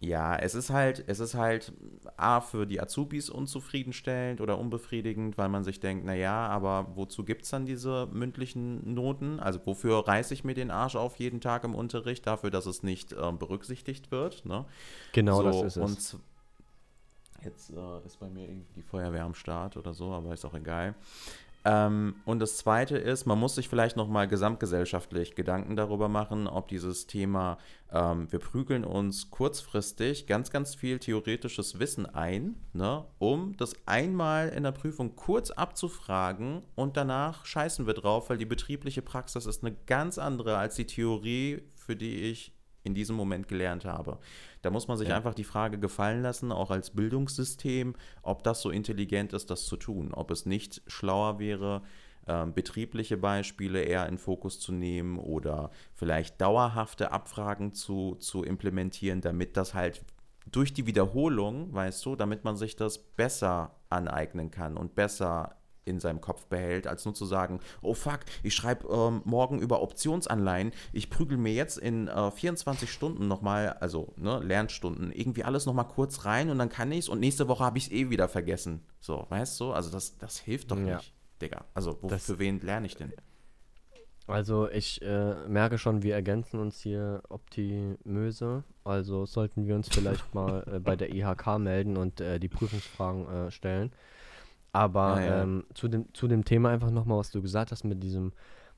ja, 0.02 0.34
es 0.34 0.54
ist 0.54 0.70
halt, 0.70 1.04
es 1.08 1.20
ist 1.20 1.34
halt 1.34 1.74
A 2.16 2.40
für 2.40 2.66
die 2.66 2.80
Azubis 2.80 3.28
unzufriedenstellend 3.28 4.40
oder 4.40 4.58
unbefriedigend, 4.58 5.36
weil 5.36 5.50
man 5.50 5.62
sich 5.62 5.78
denkt, 5.78 6.06
naja, 6.06 6.46
aber 6.48 6.92
wozu 6.94 7.22
gibt 7.22 7.42
es 7.42 7.50
dann 7.50 7.66
diese 7.66 8.08
mündlichen 8.10 8.94
Noten? 8.94 9.38
Also 9.40 9.60
wofür 9.66 10.08
reiße 10.08 10.32
ich 10.32 10.42
mir 10.42 10.54
den 10.54 10.70
Arsch 10.70 10.96
auf 10.96 11.16
jeden 11.16 11.42
Tag 11.42 11.64
im 11.64 11.74
Unterricht? 11.74 12.26
Dafür, 12.26 12.50
dass 12.50 12.64
es 12.64 12.82
nicht 12.82 13.12
äh, 13.12 13.32
berücksichtigt 13.32 14.10
wird. 14.10 14.46
Ne? 14.46 14.64
Genau, 15.12 15.36
so, 15.36 15.42
das 15.42 15.56
ist 15.62 15.76
es. 15.76 16.14
Und 16.14 16.20
jetzt 17.44 17.70
äh, 17.70 18.06
ist 18.06 18.18
bei 18.18 18.30
mir 18.30 18.48
irgendwie 18.48 18.72
die 18.76 18.82
Feuerwehr 18.82 19.24
am 19.24 19.34
Start 19.34 19.76
oder 19.76 19.92
so, 19.92 20.12
aber 20.12 20.32
ist 20.32 20.46
auch 20.46 20.54
egal. 20.54 20.94
Ähm, 21.64 22.14
und 22.24 22.38
das 22.38 22.56
Zweite 22.56 22.96
ist, 22.96 23.26
man 23.26 23.38
muss 23.38 23.54
sich 23.54 23.68
vielleicht 23.68 23.96
nochmal 23.96 24.26
gesamtgesellschaftlich 24.28 25.34
Gedanken 25.34 25.76
darüber 25.76 26.08
machen, 26.08 26.46
ob 26.46 26.68
dieses 26.68 27.06
Thema, 27.06 27.58
ähm, 27.92 28.32
wir 28.32 28.38
prügeln 28.38 28.84
uns 28.84 29.30
kurzfristig 29.30 30.26
ganz, 30.26 30.50
ganz 30.50 30.74
viel 30.74 30.98
theoretisches 30.98 31.78
Wissen 31.78 32.06
ein, 32.06 32.56
ne, 32.72 33.04
um 33.18 33.56
das 33.58 33.74
einmal 33.84 34.48
in 34.48 34.62
der 34.62 34.72
Prüfung 34.72 35.16
kurz 35.16 35.50
abzufragen 35.50 36.62
und 36.76 36.96
danach 36.96 37.44
scheißen 37.44 37.86
wir 37.86 37.94
drauf, 37.94 38.30
weil 38.30 38.38
die 38.38 38.46
betriebliche 38.46 39.02
Praxis 39.02 39.44
ist 39.44 39.62
eine 39.62 39.76
ganz 39.86 40.16
andere 40.16 40.56
als 40.56 40.76
die 40.76 40.86
Theorie, 40.86 41.62
für 41.76 41.94
die 41.94 42.22
ich 42.22 42.54
in 42.82 42.94
diesem 42.94 43.16
Moment 43.16 43.48
gelernt 43.48 43.84
habe. 43.84 44.18
Da 44.62 44.70
muss 44.70 44.88
man 44.88 44.96
sich 44.96 45.08
ja. 45.08 45.16
einfach 45.16 45.34
die 45.34 45.44
Frage 45.44 45.78
gefallen 45.78 46.22
lassen, 46.22 46.52
auch 46.52 46.70
als 46.70 46.90
Bildungssystem, 46.90 47.94
ob 48.22 48.42
das 48.42 48.62
so 48.62 48.70
intelligent 48.70 49.32
ist, 49.32 49.50
das 49.50 49.66
zu 49.66 49.76
tun. 49.76 50.12
Ob 50.12 50.30
es 50.30 50.46
nicht 50.46 50.82
schlauer 50.86 51.38
wäre, 51.38 51.82
ähm, 52.26 52.52
betriebliche 52.52 53.16
Beispiele 53.16 53.82
eher 53.82 54.06
in 54.06 54.18
Fokus 54.18 54.60
zu 54.60 54.72
nehmen 54.72 55.18
oder 55.18 55.70
vielleicht 55.94 56.40
dauerhafte 56.40 57.12
Abfragen 57.12 57.72
zu, 57.72 58.16
zu 58.16 58.44
implementieren, 58.44 59.20
damit 59.20 59.56
das 59.56 59.74
halt 59.74 60.04
durch 60.50 60.72
die 60.72 60.86
Wiederholung, 60.86 61.72
weißt 61.72 62.04
du, 62.04 62.16
damit 62.16 62.44
man 62.44 62.56
sich 62.56 62.76
das 62.76 62.98
besser 62.98 63.74
aneignen 63.88 64.50
kann 64.50 64.76
und 64.76 64.94
besser 64.94 65.56
in 65.84 65.98
seinem 66.00 66.20
Kopf 66.20 66.46
behält, 66.46 66.86
als 66.86 67.04
nur 67.04 67.14
zu 67.14 67.24
sagen, 67.24 67.60
oh 67.82 67.94
fuck, 67.94 68.20
ich 68.42 68.54
schreibe 68.54 68.86
ähm, 68.88 69.22
morgen 69.24 69.58
über 69.60 69.82
Optionsanleihen, 69.82 70.72
ich 70.92 71.10
prügel 71.10 71.38
mir 71.38 71.52
jetzt 71.52 71.78
in 71.78 72.08
äh, 72.08 72.30
24 72.30 72.90
Stunden 72.92 73.28
nochmal, 73.28 73.70
also 73.80 74.12
ne, 74.16 74.38
Lernstunden, 74.40 75.10
irgendwie 75.12 75.44
alles 75.44 75.66
nochmal 75.66 75.88
kurz 75.88 76.24
rein 76.24 76.50
und 76.50 76.58
dann 76.58 76.68
kann 76.68 76.92
ich 76.92 77.00
es 77.00 77.08
und 77.08 77.20
nächste 77.20 77.48
Woche 77.48 77.64
habe 77.64 77.78
ich 77.78 77.84
es 77.86 77.92
eh 77.92 78.10
wieder 78.10 78.28
vergessen. 78.28 78.82
So, 79.00 79.26
weißt 79.28 79.58
du? 79.60 79.72
Also 79.72 79.90
das, 79.90 80.18
das 80.18 80.38
hilft 80.38 80.70
doch 80.70 80.76
Ja. 80.78 80.96
nicht, 80.96 81.14
Digga. 81.40 81.64
Also 81.74 81.98
wo, 82.02 82.08
Das- 82.08 82.26
für 82.26 82.38
wen 82.38 82.60
lerne 82.60 82.86
ich 82.86 82.96
denn? 82.96 83.12
Also 84.26 84.68
ich 84.70 85.02
äh, 85.02 85.34
merke 85.48 85.76
schon, 85.76 86.04
wir 86.04 86.14
ergänzen 86.14 86.60
uns 86.60 86.78
hier 86.80 87.20
optimöse. 87.30 88.62
Also 88.84 89.26
sollten 89.26 89.66
wir 89.66 89.74
uns 89.74 89.88
vielleicht 89.88 90.34
mal 90.34 90.62
äh, 90.72 90.78
bei 90.78 90.94
der 90.94 91.12
IHK 91.12 91.58
melden 91.58 91.96
und 91.96 92.20
äh, 92.20 92.38
die 92.38 92.48
Prüfungsfragen 92.48 93.28
äh, 93.28 93.50
stellen. 93.50 93.90
Aber 94.72 95.20
Ja, 95.20 95.26
ja. 95.26 95.42
Ähm, 95.42 95.64
zu, 95.74 95.88
dem, 95.88 96.12
zu 96.14 96.28
dem 96.28 96.44
Thema 96.44 96.70
einfach 96.70 96.90
nochmal, 96.90 97.18
was 97.18 97.30
du 97.30 97.42
gesagt 97.42 97.72
hast 97.72 97.84
mit 97.84 98.02
diesem, 98.02 98.32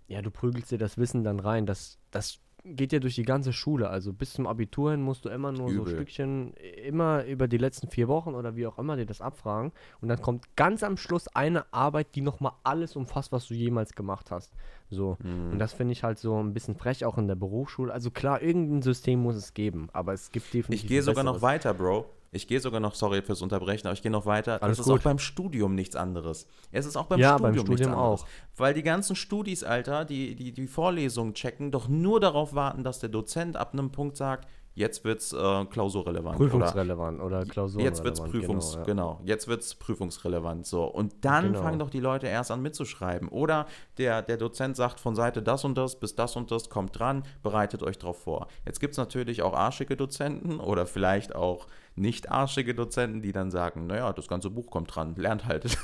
ja, 0.08 0.22
du 0.22 0.30
prügelst 0.30 0.70
dir 0.70 0.78
das 0.78 0.98
Wissen 0.98 1.24
dann 1.24 1.40
rein. 1.40 1.66
Das, 1.66 1.98
das 2.10 2.40
geht 2.64 2.92
ja 2.92 2.98
durch 2.98 3.14
die 3.14 3.24
ganze 3.24 3.52
Schule. 3.52 3.88
Also 3.88 4.12
bis 4.12 4.32
zum 4.32 4.46
Abitur 4.46 4.92
hin 4.92 5.02
musst 5.02 5.24
du 5.24 5.28
immer 5.28 5.52
nur 5.52 5.68
so 5.68 5.82
Übel. 5.82 5.94
Stückchen, 5.94 6.54
immer 6.84 7.24
über 7.24 7.48
die 7.48 7.58
letzten 7.58 7.88
vier 7.88 8.08
Wochen 8.08 8.34
oder 8.34 8.56
wie 8.56 8.66
auch 8.66 8.78
immer 8.78 8.96
dir 8.96 9.06
das 9.06 9.20
abfragen. 9.20 9.72
Und 10.00 10.08
dann 10.08 10.20
kommt 10.20 10.56
ganz 10.56 10.82
am 10.82 10.96
Schluss 10.96 11.28
eine 11.28 11.72
Arbeit, 11.72 12.14
die 12.14 12.20
nochmal 12.20 12.52
alles 12.62 12.94
umfasst, 12.96 13.32
was 13.32 13.46
du 13.48 13.54
jemals 13.54 13.94
gemacht 13.94 14.30
hast. 14.30 14.52
So. 14.90 15.16
Mhm. 15.22 15.52
Und 15.52 15.58
das 15.58 15.72
finde 15.72 15.92
ich 15.92 16.04
halt 16.04 16.18
so 16.18 16.38
ein 16.40 16.54
bisschen 16.54 16.76
frech, 16.76 17.04
auch 17.04 17.18
in 17.18 17.26
der 17.26 17.34
Berufsschule. 17.34 17.92
Also 17.92 18.10
klar, 18.10 18.42
irgendein 18.42 18.82
System 18.82 19.20
muss 19.20 19.36
es 19.36 19.54
geben, 19.54 19.88
aber 19.92 20.12
es 20.12 20.30
gibt 20.30 20.52
definitiv. 20.54 20.84
Ich 20.84 20.88
gehe 20.88 21.02
sogar 21.02 21.24
noch 21.24 21.42
weiter, 21.42 21.74
Bro. 21.74 22.06
Ich 22.34 22.48
gehe 22.48 22.60
sogar 22.60 22.80
noch, 22.80 22.94
sorry 22.94 23.20
fürs 23.20 23.42
Unterbrechen, 23.42 23.86
aber 23.86 23.92
ich 23.94 24.00
gehe 24.02 24.10
noch 24.10 24.24
weiter. 24.24 24.62
Alles 24.62 24.78
es 24.78 24.86
ist 24.86 24.90
gut. 24.90 25.00
auch 25.00 25.04
beim 25.04 25.18
Studium 25.18 25.74
nichts 25.74 25.96
anderes. 25.96 26.46
Es 26.70 26.86
ist 26.86 26.96
auch 26.96 27.04
beim 27.04 27.20
Ja, 27.20 27.34
Studium 27.34 27.42
beim 27.42 27.54
Studium 27.60 27.76
nichts 27.76 27.86
anderes. 27.88 28.22
auch. 28.22 28.26
Weil 28.56 28.72
die 28.72 28.82
ganzen 28.82 29.16
Studis, 29.16 29.62
Alter, 29.64 30.06
die, 30.06 30.34
die 30.34 30.52
die 30.52 30.66
Vorlesungen 30.66 31.34
checken, 31.34 31.70
doch 31.70 31.88
nur 31.88 32.20
darauf 32.20 32.54
warten, 32.54 32.84
dass 32.84 33.00
der 33.00 33.10
Dozent 33.10 33.56
ab 33.58 33.74
einem 33.74 33.92
Punkt 33.92 34.16
sagt, 34.16 34.48
jetzt 34.74 35.04
wird's 35.04 35.34
äh, 35.34 35.64
klausurrelevant. 35.66 36.40
Oder 36.40 36.48
Prüfungsrelevant 36.48 37.20
oder 37.20 37.44
Klausuren. 37.44 37.84
Jetzt 37.84 38.02
wird's 38.02 38.22
Prüfungs, 38.22 38.70
genau, 38.72 38.78
ja. 38.78 38.84
genau, 38.86 39.20
jetzt 39.26 39.46
wird's 39.46 39.74
prüfungsrelevant 39.74 40.64
so. 40.64 40.84
Und 40.84 41.26
dann 41.26 41.48
Genau. 41.48 41.60
fangen 41.60 41.78
doch 41.78 41.90
die 41.90 42.00
Leute 42.00 42.28
erst 42.28 42.50
an 42.50 42.62
mitzuschreiben. 42.62 43.28
Oder 43.28 43.66
der, 43.98 44.22
der 44.22 44.38
Dozent 44.38 44.76
sagt 44.76 44.98
von 45.00 45.14
Seite 45.14 45.42
das 45.42 45.66
und 45.66 45.76
das 45.76 46.00
bis 46.00 46.14
das 46.14 46.34
und 46.36 46.50
das, 46.50 46.70
kommt 46.70 46.98
dran, 46.98 47.24
bereitet 47.42 47.82
euch 47.82 47.98
drauf 47.98 48.22
vor. 48.22 48.46
Jetzt 48.64 48.80
gibt's 48.80 48.96
natürlich 48.96 49.42
auch 49.42 49.52
arschige 49.52 49.94
Dozenten 49.98 50.58
oder 50.58 50.86
vielleicht 50.86 51.34
auch 51.34 51.66
nicht 51.94 52.30
arschige 52.30 52.74
Dozenten, 52.74 53.22
die 53.22 53.32
dann 53.32 53.50
sagen, 53.50 53.86
naja, 53.86 54.12
das 54.12 54.26
ganze 54.28 54.50
Buch 54.50 54.70
kommt 54.70 54.94
dran, 54.94 55.14
lernt 55.16 55.44
halt. 55.46 55.64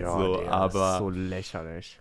Ja, 0.00 0.12
so, 0.18 0.36
Digga, 0.36 0.50
aber 0.50 0.78
das 0.78 0.92
ist 0.92 0.98
so 0.98 1.10
lächerlich. 1.10 2.00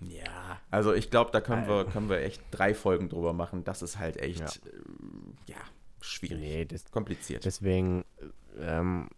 ja, 0.00 0.58
also 0.70 0.92
ich 0.92 1.10
glaube, 1.10 1.30
da 1.32 1.40
können 1.40 1.66
wir, 1.68 1.84
können 1.86 2.08
wir 2.08 2.18
echt 2.20 2.42
drei 2.50 2.74
Folgen 2.74 3.08
drüber 3.08 3.32
machen. 3.32 3.64
Das 3.64 3.82
ist 3.82 3.98
halt 3.98 4.16
echt, 4.18 4.40
Ja. 4.40 4.46
ja, 5.46 5.54
ja 5.56 5.60
schwierig, 6.00 6.38
Nee, 6.38 6.64
das, 6.64 6.90
kompliziert. 6.90 7.44
deswegen, 7.44 8.04
äh, 8.58 8.78
ähm, 8.78 9.08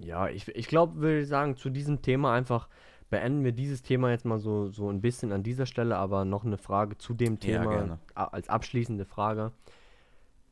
ja, 0.00 0.28
ich, 0.28 0.48
ich 0.48 0.66
glaube, 0.68 1.00
will 1.00 1.24
sagen, 1.24 1.56
zu 1.56 1.70
diesem 1.70 2.02
Thema 2.02 2.32
einfach 2.34 2.68
beenden 3.10 3.44
wir 3.44 3.52
dieses 3.52 3.82
Thema 3.82 4.10
jetzt 4.10 4.24
mal 4.24 4.40
so, 4.40 4.68
so 4.70 4.88
ein 4.90 5.00
bisschen 5.00 5.30
an 5.30 5.42
dieser 5.44 5.66
Stelle, 5.66 5.96
aber 5.96 6.24
noch 6.24 6.44
eine 6.44 6.58
Frage 6.58 6.96
zu 6.98 7.14
dem 7.14 7.34
Ja, 7.34 7.38
Thema 7.40 7.66
gerne. 7.66 7.98
a- 8.14 8.24
als 8.24 8.48
abschließende 8.48 9.04
Frage, 9.04 9.52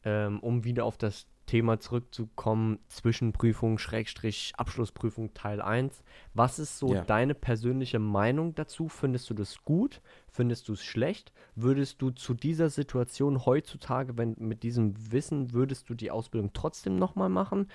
ähm, 0.05 0.39
um 0.41 0.63
wieder 0.65 0.85
auf 0.85 0.97
das 0.97 1.27
Thema 1.47 1.81
zurückzukommen, 1.81 2.79
Zwischenprüfung, 2.89 3.79
Schrägstrich, 3.79 4.53
Abschlussprüfung 4.57 5.35
Teil 5.35 5.61
1. 5.61 6.03
Was 6.35 6.59
ist 6.59 6.79
so 6.79 6.95
Ja. 6.95 7.05
deine 7.05 7.35
persönliche 7.35 7.99
Meinung 7.99 8.55
dazu? 8.55 8.89
Findest 8.89 9.29
du 9.31 9.35
das 9.35 9.63
gut? 9.65 10.01
Findest 10.29 10.69
du 10.69 10.73
es 10.75 10.83
schlecht? 10.85 11.33
Würdest 11.55 12.01
du 12.01 12.11
zu 12.11 12.35
dieser 12.35 12.71
Situation 12.71 13.45
heutzutage, 13.45 14.17
wenn 14.17 14.35
mit 14.39 14.63
diesem 14.63 14.95
Wissen, 15.13 15.53
würdest 15.53 15.89
du 15.91 15.95
die 15.95 16.11
Ausbildung 16.11 16.53
trotzdem 16.53 16.97
nochmal 16.97 17.29
machen? 17.29 17.69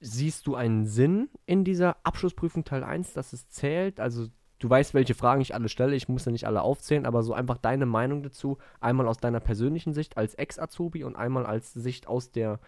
Siehst 0.00 0.46
du 0.46 0.54
einen 0.54 0.86
Sinn 0.86 1.28
in 1.44 1.64
dieser 1.64 1.96
Abschlussprüfung 2.04 2.64
Teil 2.64 2.84
1, 2.84 3.14
dass 3.14 3.32
es 3.32 3.48
zählt? 3.48 3.98
Also 3.98 4.28
du 4.60 4.70
weißt, 4.70 4.94
welche 4.94 5.14
Fragen 5.14 5.40
ich 5.40 5.54
alle 5.54 5.68
stelle, 5.68 5.96
ich 5.96 6.08
muss 6.08 6.24
ja 6.24 6.30
nicht 6.32 6.46
alle 6.46 6.62
aufzählen, 6.62 7.04
aber 7.04 7.22
so 7.24 7.34
einfach 7.34 7.58
deine 7.58 7.84
Meinung 7.86 8.22
dazu, 8.22 8.58
einmal 8.80 9.08
aus 9.08 9.18
deiner 9.18 9.40
persönlichen 9.40 9.92
Sicht 9.92 10.16
als 10.16 10.34
Ex-Azubi 10.34 11.02
und 11.04 11.16
einmal 11.16 11.46
als 11.46 11.72
Sicht 11.74 12.06
aus 12.06 12.30
der 12.30 12.60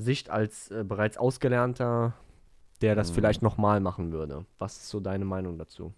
Sicht 0.00 0.30
als 0.30 0.70
äh, 0.70 0.84
bereits 0.84 1.16
Ausgelernter, 1.18 2.14
der 2.82 2.94
das 2.94 3.10
Mhm. 3.10 3.14
vielleicht 3.14 3.42
nochmal 3.42 3.80
machen 3.80 4.12
würde. 4.12 4.46
Was 4.58 4.76
ist 4.78 4.88
so 4.90 5.00
deine 5.00 5.24
Meinung 5.24 5.58
dazu? 5.58 5.94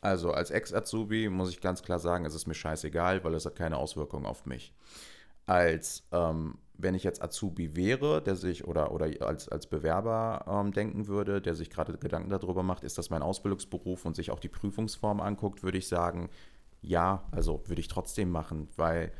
Also 0.00 0.32
als 0.32 0.50
Ex-Azubi 0.50 1.28
muss 1.28 1.50
ich 1.50 1.60
ganz 1.60 1.82
klar 1.82 1.98
sagen, 1.98 2.24
es 2.24 2.34
ist 2.34 2.46
mir 2.46 2.54
scheißegal, 2.54 3.22
weil 3.24 3.34
es 3.34 3.44
hat 3.44 3.56
keine 3.56 3.76
Auswirkungen 3.76 4.24
auf 4.26 4.46
mich. 4.46 4.72
Als 5.46 6.04
ähm, 6.12 6.58
wenn 6.78 6.94
ich 6.94 7.04
jetzt 7.04 7.22
Azubi 7.22 7.76
wäre, 7.76 8.22
der 8.22 8.36
sich 8.36 8.66
oder, 8.66 8.92
oder 8.92 9.10
als, 9.26 9.48
als 9.48 9.66
Bewerber 9.66 10.44
ähm, 10.48 10.72
denken 10.72 11.06
würde, 11.08 11.42
der 11.42 11.54
sich 11.54 11.70
gerade 11.70 11.98
Gedanken 11.98 12.30
darüber 12.30 12.62
macht, 12.62 12.84
ist 12.84 12.98
das 12.98 13.10
mein 13.10 13.22
Ausbildungsberuf 13.22 14.06
und 14.06 14.16
sich 14.16 14.30
auch 14.30 14.40
die 14.40 14.48
Prüfungsform 14.48 15.20
anguckt, 15.20 15.62
würde 15.62 15.78
ich 15.78 15.88
sagen, 15.88 16.30
ja, 16.82 17.24
also 17.30 17.62
würde 17.66 17.80
ich 17.80 17.88
trotzdem 17.88 18.30
machen, 18.30 18.68
weil 18.76 19.12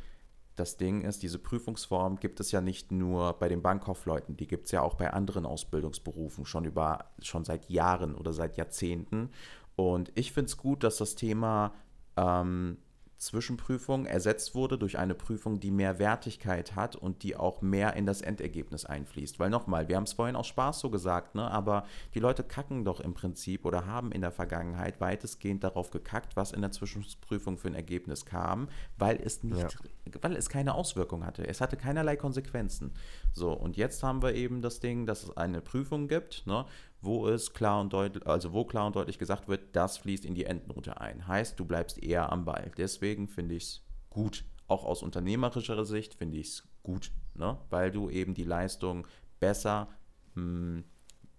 das 0.61 0.77
Ding 0.77 1.01
ist, 1.01 1.23
diese 1.23 1.39
Prüfungsform 1.39 2.19
gibt 2.19 2.39
es 2.39 2.51
ja 2.51 2.61
nicht 2.61 2.91
nur 2.91 3.33
bei 3.33 3.49
den 3.49 3.63
Bankkaufleuten, 3.63 4.37
die 4.37 4.47
gibt 4.47 4.65
es 4.65 4.71
ja 4.71 4.83
auch 4.83 4.93
bei 4.93 5.11
anderen 5.11 5.45
Ausbildungsberufen 5.45 6.45
schon 6.45 6.65
über 6.65 7.05
schon 7.19 7.43
seit 7.43 7.69
Jahren 7.69 8.13
oder 8.13 8.31
seit 8.31 8.57
Jahrzehnten. 8.57 9.31
Und 9.75 10.11
ich 10.15 10.31
finde 10.31 10.49
es 10.49 10.57
gut, 10.57 10.83
dass 10.83 10.97
das 10.97 11.15
Thema 11.15 11.73
ähm, 12.15 12.77
Zwischenprüfung 13.21 14.07
ersetzt 14.07 14.55
wurde 14.55 14.79
durch 14.79 14.97
eine 14.97 15.13
Prüfung, 15.13 15.59
die 15.59 15.69
mehr 15.69 15.99
Wertigkeit 15.99 16.75
hat 16.75 16.95
und 16.95 17.21
die 17.21 17.35
auch 17.35 17.61
mehr 17.61 17.95
in 17.95 18.07
das 18.07 18.21
Endergebnis 18.21 18.83
einfließt. 18.83 19.39
Weil 19.39 19.51
nochmal, 19.51 19.87
wir 19.87 19.95
haben 19.95 20.05
es 20.05 20.13
vorhin 20.13 20.35
aus 20.35 20.47
Spaß 20.47 20.79
so 20.79 20.89
gesagt, 20.89 21.35
ne? 21.35 21.49
aber 21.49 21.85
die 22.15 22.19
Leute 22.19 22.43
kacken 22.43 22.83
doch 22.83 22.99
im 22.99 23.13
Prinzip 23.13 23.65
oder 23.65 23.85
haben 23.85 24.11
in 24.11 24.21
der 24.21 24.31
Vergangenheit 24.31 24.99
weitestgehend 24.99 25.63
darauf 25.63 25.91
gekackt, 25.91 26.35
was 26.35 26.51
in 26.51 26.61
der 26.61 26.71
Zwischenprüfung 26.71 27.57
für 27.57 27.67
ein 27.67 27.75
Ergebnis 27.75 28.25
kam, 28.25 28.69
weil 28.97 29.21
es 29.23 29.43
nicht, 29.43 29.77
weil 30.21 30.35
es 30.35 30.49
keine 30.49 30.75
Auswirkung 30.75 31.25
hatte. 31.25 31.47
Es 31.47 31.61
hatte 31.61 31.77
keinerlei 31.77 32.15
Konsequenzen. 32.15 32.93
So, 33.33 33.53
und 33.53 33.77
jetzt 33.77 34.03
haben 34.03 34.21
wir 34.21 34.35
eben 34.35 34.61
das 34.61 34.79
Ding, 34.79 35.05
dass 35.05 35.23
es 35.23 35.37
eine 35.37 35.61
Prüfung 35.61 36.07
gibt, 36.07 36.45
ne? 36.45 36.65
wo 37.01 37.27
es 37.27 37.53
klar 37.53 37.81
und 37.81 37.93
deutlich, 37.93 38.25
also 38.27 38.53
wo 38.53 38.65
klar 38.65 38.87
und 38.87 38.95
deutlich 38.95 39.17
gesagt 39.17 39.47
wird, 39.47 39.75
das 39.75 39.97
fließt 39.97 40.25
in 40.25 40.35
die 40.35 40.45
Endnote 40.45 40.99
ein. 40.99 41.27
Heißt, 41.27 41.59
du 41.59 41.65
bleibst 41.65 42.01
eher 42.01 42.31
am 42.31 42.45
Ball. 42.45 42.71
Deswegen 42.77 43.27
finde 43.27 43.55
ich 43.55 43.63
es 43.63 43.85
gut. 44.09 44.45
Auch 44.67 44.85
aus 44.85 45.03
unternehmerischer 45.03 45.83
Sicht 45.85 46.13
finde 46.15 46.37
ich 46.37 46.47
es 46.47 46.63
gut, 46.83 47.11
ne? 47.33 47.57
weil 47.69 47.91
du 47.91 48.09
eben 48.09 48.33
die 48.33 48.43
Leistung 48.43 49.07
besser 49.39 49.89
mh, 50.35 50.83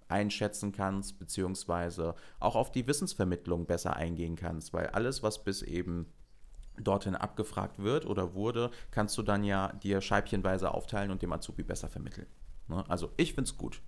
einschätzen 0.09 0.73
kannst, 0.73 1.19
beziehungsweise 1.19 2.15
auch 2.39 2.55
auf 2.55 2.71
die 2.71 2.87
Wissensvermittlung 2.87 3.67
besser 3.67 3.97
eingehen 3.97 4.37
kannst, 4.37 4.73
weil 4.73 4.89
alles, 4.89 5.23
was 5.23 5.43
bis 5.43 5.63
eben 5.63 6.13
dorthin 6.83 7.15
abgefragt 7.15 7.79
wird 7.79 8.07
oder 8.07 8.35
wurde, 8.35 8.71
kannst 8.91 9.17
du 9.19 9.23
dann 9.23 9.45
ja 9.45 9.73
dir 9.73 10.01
scheibchenweise 10.01 10.73
aufteilen 10.73 11.11
und 11.11 11.23
dem 11.23 11.33
Azubi 11.33 11.63
besser 11.63 11.89
vermitteln. 11.89 12.27
Ne? 12.69 12.85
Also 12.89 13.13
ich 13.17 13.35
finde 13.35 13.49
es 13.49 13.57
gut. 13.57 13.81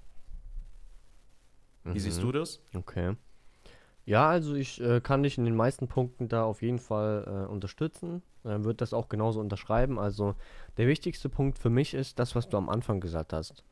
Wie 1.84 2.00
siehst 2.00 2.22
du 2.22 2.32
das? 2.32 2.60
Okay. 2.74 3.14
Ja, 4.06 4.28
also 4.28 4.54
ich 4.54 4.80
äh, 4.80 5.00
kann 5.00 5.22
dich 5.22 5.38
in 5.38 5.44
den 5.44 5.56
meisten 5.56 5.88
Punkten 5.88 6.28
da 6.28 6.44
auf 6.44 6.62
jeden 6.62 6.78
Fall 6.78 7.24
äh, 7.26 7.50
unterstützen. 7.50 8.22
Äh, 8.42 8.64
Würde 8.64 8.74
das 8.74 8.92
auch 8.92 9.08
genauso 9.08 9.40
unterschreiben. 9.40 9.98
Also 9.98 10.34
der 10.76 10.88
wichtigste 10.88 11.28
Punkt 11.28 11.58
für 11.58 11.70
mich 11.70 11.94
ist 11.94 12.18
das, 12.18 12.34
was 12.34 12.48
du 12.48 12.56
am 12.56 12.68
Anfang 12.68 13.00
gesagt 13.00 13.32
hast. 13.32 13.64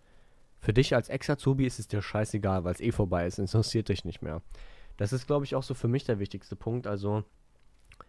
Für 0.59 0.73
dich 0.73 0.95
als 0.95 1.09
Ex-Azubi 1.09 1.67
ist 1.67 1.79
es 1.79 1.89
dir 1.89 2.01
scheißegal, 2.01 2.65
weil 2.65 2.73
es 2.73 2.81
eh 2.81 2.93
vorbei 2.93 3.27
ist, 3.27 3.39
interessiert 3.39 3.89
dich 3.89 4.05
nicht 4.05 4.23
mehr. 4.23 4.43
Das 4.97 5.13
ist, 5.13 5.27
glaube 5.27 5.45
ich, 5.45 5.55
auch 5.55 5.63
so 5.63 5.75
für 5.75 5.89
mich 5.89 6.05
der 6.05 6.19
wichtigste 6.19 6.57
Punkt. 6.57 6.87
Also 6.87 7.25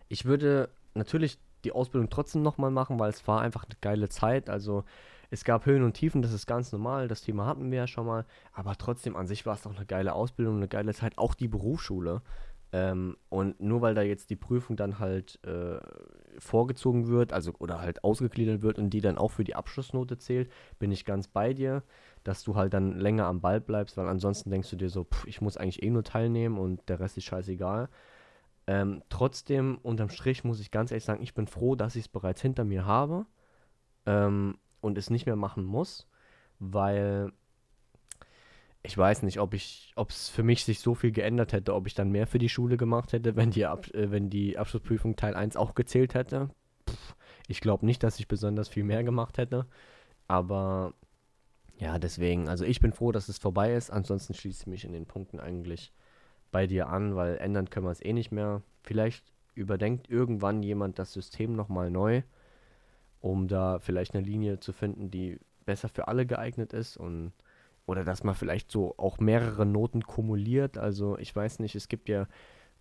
ich 0.07 0.25
würde 0.25 0.69
natürlich 0.95 1.39
die 1.63 1.71
Ausbildung 1.71 2.09
trotzdem 2.09 2.41
nochmal 2.41 2.71
machen, 2.71 2.99
weil 2.99 3.09
es 3.09 3.27
war 3.27 3.41
einfach 3.41 3.65
eine 3.65 3.75
geile 3.81 4.09
Zeit. 4.09 4.49
Also 4.49 4.83
es 5.29 5.43
gab 5.43 5.65
Höhen 5.65 5.83
und 5.83 5.93
Tiefen, 5.93 6.21
das 6.21 6.33
ist 6.33 6.45
ganz 6.45 6.71
normal. 6.71 7.07
Das 7.07 7.21
Thema 7.21 7.45
hatten 7.45 7.71
wir 7.71 7.77
ja 7.79 7.87
schon 7.87 8.05
mal. 8.05 8.25
Aber 8.51 8.75
trotzdem 8.75 9.15
an 9.15 9.27
sich 9.27 9.45
war 9.45 9.55
es 9.55 9.63
doch 9.63 9.75
eine 9.75 9.85
geile 9.85 10.13
Ausbildung, 10.13 10.57
eine 10.57 10.67
geile 10.67 10.93
Zeit. 10.93 11.17
Auch 11.17 11.33
die 11.33 11.47
Berufsschule. 11.47 12.21
Ähm, 12.73 13.17
und 13.29 13.61
nur 13.61 13.81
weil 13.81 13.93
da 13.93 14.01
jetzt 14.01 14.31
die 14.31 14.35
Prüfung 14.35 14.75
dann 14.75 14.97
halt 14.97 15.39
äh, 15.45 15.79
vorgezogen 16.39 17.07
wird, 17.07 17.31
also 17.31 17.53
oder 17.59 17.79
halt 17.79 18.03
ausgegliedert 18.03 18.63
wird 18.63 18.79
und 18.79 18.89
die 18.89 19.01
dann 19.01 19.19
auch 19.19 19.29
für 19.29 19.43
die 19.43 19.55
Abschlussnote 19.55 20.17
zählt, 20.17 20.51
bin 20.79 20.91
ich 20.91 21.05
ganz 21.05 21.27
bei 21.27 21.53
dir, 21.53 21.83
dass 22.23 22.43
du 22.43 22.55
halt 22.55 22.73
dann 22.73 22.99
länger 22.99 23.25
am 23.25 23.41
Ball 23.41 23.61
bleibst, 23.61 23.95
weil 23.97 24.07
ansonsten 24.07 24.49
denkst 24.49 24.71
du 24.71 24.75
dir 24.75 24.89
so, 24.89 25.03
pff, 25.03 25.27
ich 25.27 25.39
muss 25.39 25.55
eigentlich 25.55 25.83
eh 25.83 25.91
nur 25.91 26.03
teilnehmen 26.03 26.57
und 26.57 26.89
der 26.89 26.99
Rest 26.99 27.17
ist 27.17 27.25
scheißegal. 27.25 27.89
Ähm, 28.65 29.03
trotzdem, 29.09 29.77
unterm 29.83 30.09
Strich 30.09 30.43
muss 30.43 30.59
ich 30.59 30.71
ganz 30.71 30.91
ehrlich 30.91 31.03
sagen, 31.03 31.21
ich 31.21 31.33
bin 31.33 31.47
froh, 31.47 31.75
dass 31.75 31.95
ich 31.95 32.05
es 32.05 32.09
bereits 32.09 32.41
hinter 32.41 32.63
mir 32.63 32.85
habe 32.85 33.25
ähm, 34.05 34.57
und 34.81 34.97
es 34.97 35.09
nicht 35.09 35.25
mehr 35.25 35.35
machen 35.35 35.65
muss, 35.65 36.07
weil 36.59 37.31
ich 38.83 38.97
weiß 38.97 39.23
nicht, 39.23 39.39
ob 39.39 39.53
ich, 39.53 39.93
ob 39.95 40.09
es 40.09 40.29
für 40.29 40.43
mich 40.43 40.65
sich 40.65 40.79
so 40.79 40.93
viel 40.93 41.11
geändert 41.11 41.53
hätte, 41.53 41.73
ob 41.73 41.87
ich 41.87 41.93
dann 41.93 42.11
mehr 42.11 42.27
für 42.27 42.39
die 42.39 42.49
Schule 42.49 42.77
gemacht 42.77 43.13
hätte, 43.13 43.35
wenn 43.35 43.51
die, 43.51 43.65
Ab 43.65 43.87
äh, 43.93 44.11
wenn 44.11 44.29
die 44.29 44.57
Abschlussprüfung 44.57 45.15
Teil 45.15 45.35
1 45.35 45.55
auch 45.55 45.73
gezählt 45.73 46.13
hätte. 46.13 46.49
Pff, 46.89 47.15
ich 47.47 47.61
glaube 47.61 47.85
nicht, 47.85 48.03
dass 48.03 48.19
ich 48.19 48.27
besonders 48.27 48.67
viel 48.67 48.83
mehr 48.83 49.03
gemacht 49.03 49.37
hätte. 49.37 49.67
Aber 50.27 50.93
ja, 51.77 51.97
deswegen, 51.97 52.49
also 52.49 52.65
ich 52.65 52.81
bin 52.81 52.93
froh, 52.93 53.11
dass 53.11 53.29
es 53.29 53.37
vorbei 53.37 53.73
ist. 53.73 53.89
Ansonsten 53.89 54.33
schließe 54.33 54.63
ich 54.63 54.67
mich 54.67 54.85
in 54.85 54.93
den 54.93 55.05
Punkten 55.05 55.39
eigentlich 55.39 55.93
bei 56.53 56.67
dir 56.67 56.87
an, 56.87 57.17
weil 57.17 57.35
ändern 57.37 57.69
können 57.69 57.85
wir 57.85 57.91
es 57.91 58.05
eh 58.05 58.13
nicht 58.13 58.31
mehr. 58.31 58.61
Vielleicht 58.83 59.25
überdenkt 59.55 60.09
irgendwann 60.09 60.63
jemand 60.63 60.99
das 60.99 61.11
System 61.11 61.53
nochmal 61.55 61.91
neu, 61.91 62.21
um 63.19 63.49
da 63.49 63.79
vielleicht 63.79 64.15
eine 64.15 64.25
Linie 64.25 64.61
zu 64.61 64.71
finden, 64.71 65.11
die 65.11 65.39
besser 65.65 65.89
für 65.89 66.07
alle 66.07 66.25
geeignet 66.25 66.71
ist 66.71 66.95
und 66.95 67.33
oder 67.85 68.05
dass 68.05 68.23
man 68.23 68.35
vielleicht 68.35 68.71
so 68.71 68.95
auch 68.97 69.19
mehrere 69.19 69.65
Noten 69.65 70.03
kumuliert. 70.03 70.77
Also 70.77 71.17
ich 71.17 71.35
weiß 71.35 71.59
nicht, 71.59 71.75
es 71.75 71.89
gibt 71.89 72.07
ja 72.07 72.27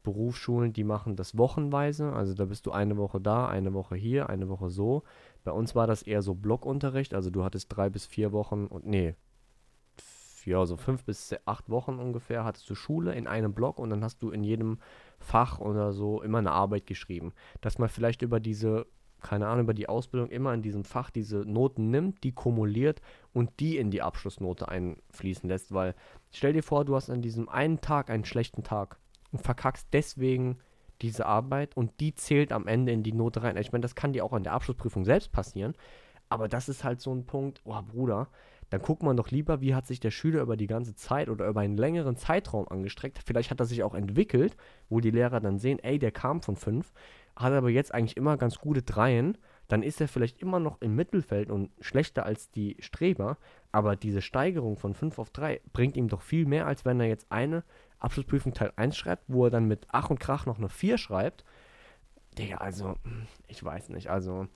Berufsschulen, 0.05 0.73
die 0.73 0.85
machen 0.85 1.17
das 1.17 1.37
wochenweise. 1.37 2.13
Also 2.13 2.35
da 2.35 2.45
bist 2.45 2.67
du 2.67 2.73
eine 2.73 2.97
Woche 2.97 3.21
da, 3.21 3.49
eine 3.49 3.73
Woche 3.73 3.97
hier, 3.97 4.29
eine 4.29 4.49
Woche 4.49 4.71
so. 4.71 5.03
Bei 5.43 5.51
uns 5.51 5.75
war 5.75 5.89
das 5.89 6.03
eher 6.03 6.23
so 6.23 6.35
Blockunterricht. 6.35 7.15
Also 7.15 7.31
du 7.31 7.43
hattest 7.43 7.75
drei 7.75 7.89
bis 7.89 8.07
vier 8.07 8.33
Wochen 8.33 8.67
und 8.67 8.87
nee, 8.87 9.15
ja, 10.47 10.65
so 10.67 10.77
fünf 10.77 11.05
bis 11.05 11.35
acht 11.45 11.69
Wochen 11.71 11.99
ungefähr 11.99 12.45
hattest 12.45 12.69
du 12.69 12.75
Schule 12.75 13.15
in 13.15 13.27
einem 13.27 13.55
Block 13.55 13.79
und 13.79 13.91
dann 13.91 14.05
hast 14.05 14.23
du 14.23 14.31
in 14.31 14.45
jedem 14.45 14.79
Fach 15.19 15.59
oder 15.59 15.93
so 15.93 16.23
immer 16.23 16.39
eine 16.39 16.53
Arbeit 16.53 16.87
geschrieben. 16.87 17.33
Dass 17.61 17.79
man 17.79 17.89
vielleicht 17.89 18.23
über 18.23 18.41
diese 18.41 18.87
keine 19.23 19.47
Ahnung, 19.47 19.65
über 19.65 19.75
die 19.75 19.89
Ausbildung 19.89 20.29
immer 20.29 20.53
in 20.53 20.63
diesem 20.63 20.85
Fach 20.85 21.11
diese 21.11 21.39
Noten 21.39 21.91
nimmt, 21.91 22.23
die 22.25 22.33
kumuliert 22.33 23.01
und 23.33 23.61
die 23.61 23.79
in 23.79 23.91
die 23.91 24.03
Abschlussnote 24.03 24.69
einfließen 24.69 25.49
lässt. 25.49 25.73
Weil 25.73 25.95
stell 26.33 26.53
dir 26.53 26.63
vor, 26.63 26.85
du 26.85 26.95
hast 26.95 27.09
an 27.09 27.23
diesem 27.23 27.49
einen 27.49 27.81
Tag 27.81 28.11
einen 28.11 28.25
schlechten 28.25 28.65
Tag 28.65 28.99
und 29.31 29.41
verkackst 29.41 29.89
deswegen 29.93 30.59
diese 31.01 31.27
Arbeit 31.27 31.77
und 31.77 31.99
die 32.01 32.15
zählt 32.15 32.53
am 32.53 32.67
Ende 32.67 32.93
in 32.93 33.03
die 33.03 33.13
Note 33.13 33.43
rein. 33.43 33.57
Ich 33.57 33.73
meine, 33.73 33.83
das 33.83 33.95
kann 33.95 34.13
dir 34.13 34.25
auch 34.25 34.33
an 34.33 34.45
der 34.45 34.53
Abschlussprüfung 34.53 35.05
selbst 35.05 35.33
passieren, 35.33 35.75
aber 36.29 36.49
das 36.49 36.69
ist 36.69 36.85
halt 36.85 37.01
so 37.01 37.13
ein 37.13 37.25
Punkt, 37.25 37.61
oh 37.65 37.81
Bruder, 37.83 38.29
dann 38.73 38.83
guckt 38.83 39.03
man 39.03 39.17
doch 39.17 39.31
lieber, 39.31 39.61
wie 39.61 39.75
hat 39.75 39.87
sich 39.87 40.01
der 40.01 40.11
Schüler 40.11 40.41
über 40.41 40.57
die 40.57 40.67
ganze 40.67 40.95
Zeit 40.95 41.29
oder 41.29 41.47
über 41.47 41.61
einen 41.61 41.77
längeren 41.77 42.17
Zeitraum 42.17 42.67
angestreckt. 42.69 43.21
Vielleicht 43.25 43.51
hat 43.51 43.61
er 43.61 43.67
sich 43.67 43.83
auch 43.83 43.95
entwickelt, 43.95 44.57
wo 44.89 45.01
die 45.01 45.11
Lehrer 45.11 45.41
dann 45.41 45.59
sehen, 45.59 45.79
ey, 45.79 45.99
der 45.99 46.11
kam 46.11 46.41
von 46.41 46.57
fünf 46.57 46.93
hat 47.37 47.53
aber 47.53 47.71
jetzt 47.71 47.95
eigentlich 47.95 48.17
immer 48.17 48.37
ganz 48.37 48.59
gute 48.59 48.83
Dreien, 48.83 49.39
dann 49.69 49.83
ist 49.83 50.01
er 50.01 50.09
vielleicht 50.09 50.41
immer 50.43 50.61
noch 50.61 50.81
im 50.81 50.95
Mittelfeld 50.95 51.51
und 51.51 51.71
schlechter 51.81 52.27
als 52.27 52.51
die 52.51 52.77
Streber, 52.81 53.39
aber 53.71 53.97
diese 53.97 54.21
Steigerung 54.21 54.77
von 54.77 54.95
5 54.95 55.19
auf 55.19 55.31
3 55.31 55.61
bringt 55.73 55.97
ihm 55.97 56.09
doch 56.09 56.23
viel 56.23 56.45
mehr, 56.45 56.67
als 56.67 56.85
wenn 56.85 57.01
er 57.01 57.07
jetzt 57.07 57.27
eine 57.31 57.65
Abschlussprüfung 57.99 58.53
Teil 58.53 58.73
1 58.77 58.97
schreibt, 58.97 59.25
wo 59.29 59.47
er 59.47 59.51
dann 59.51 59.67
mit 59.67 59.87
Ach 59.91 60.11
und 60.11 60.21
Krach 60.21 60.45
noch 60.45 60.59
eine 60.59 60.69
4 60.69 60.99
schreibt. 60.99 61.45
Digga, 62.37 62.59
also, 62.59 62.97
ich 63.49 63.63
weiß 63.65 63.89
nicht, 63.91 64.11
also, 64.11 64.47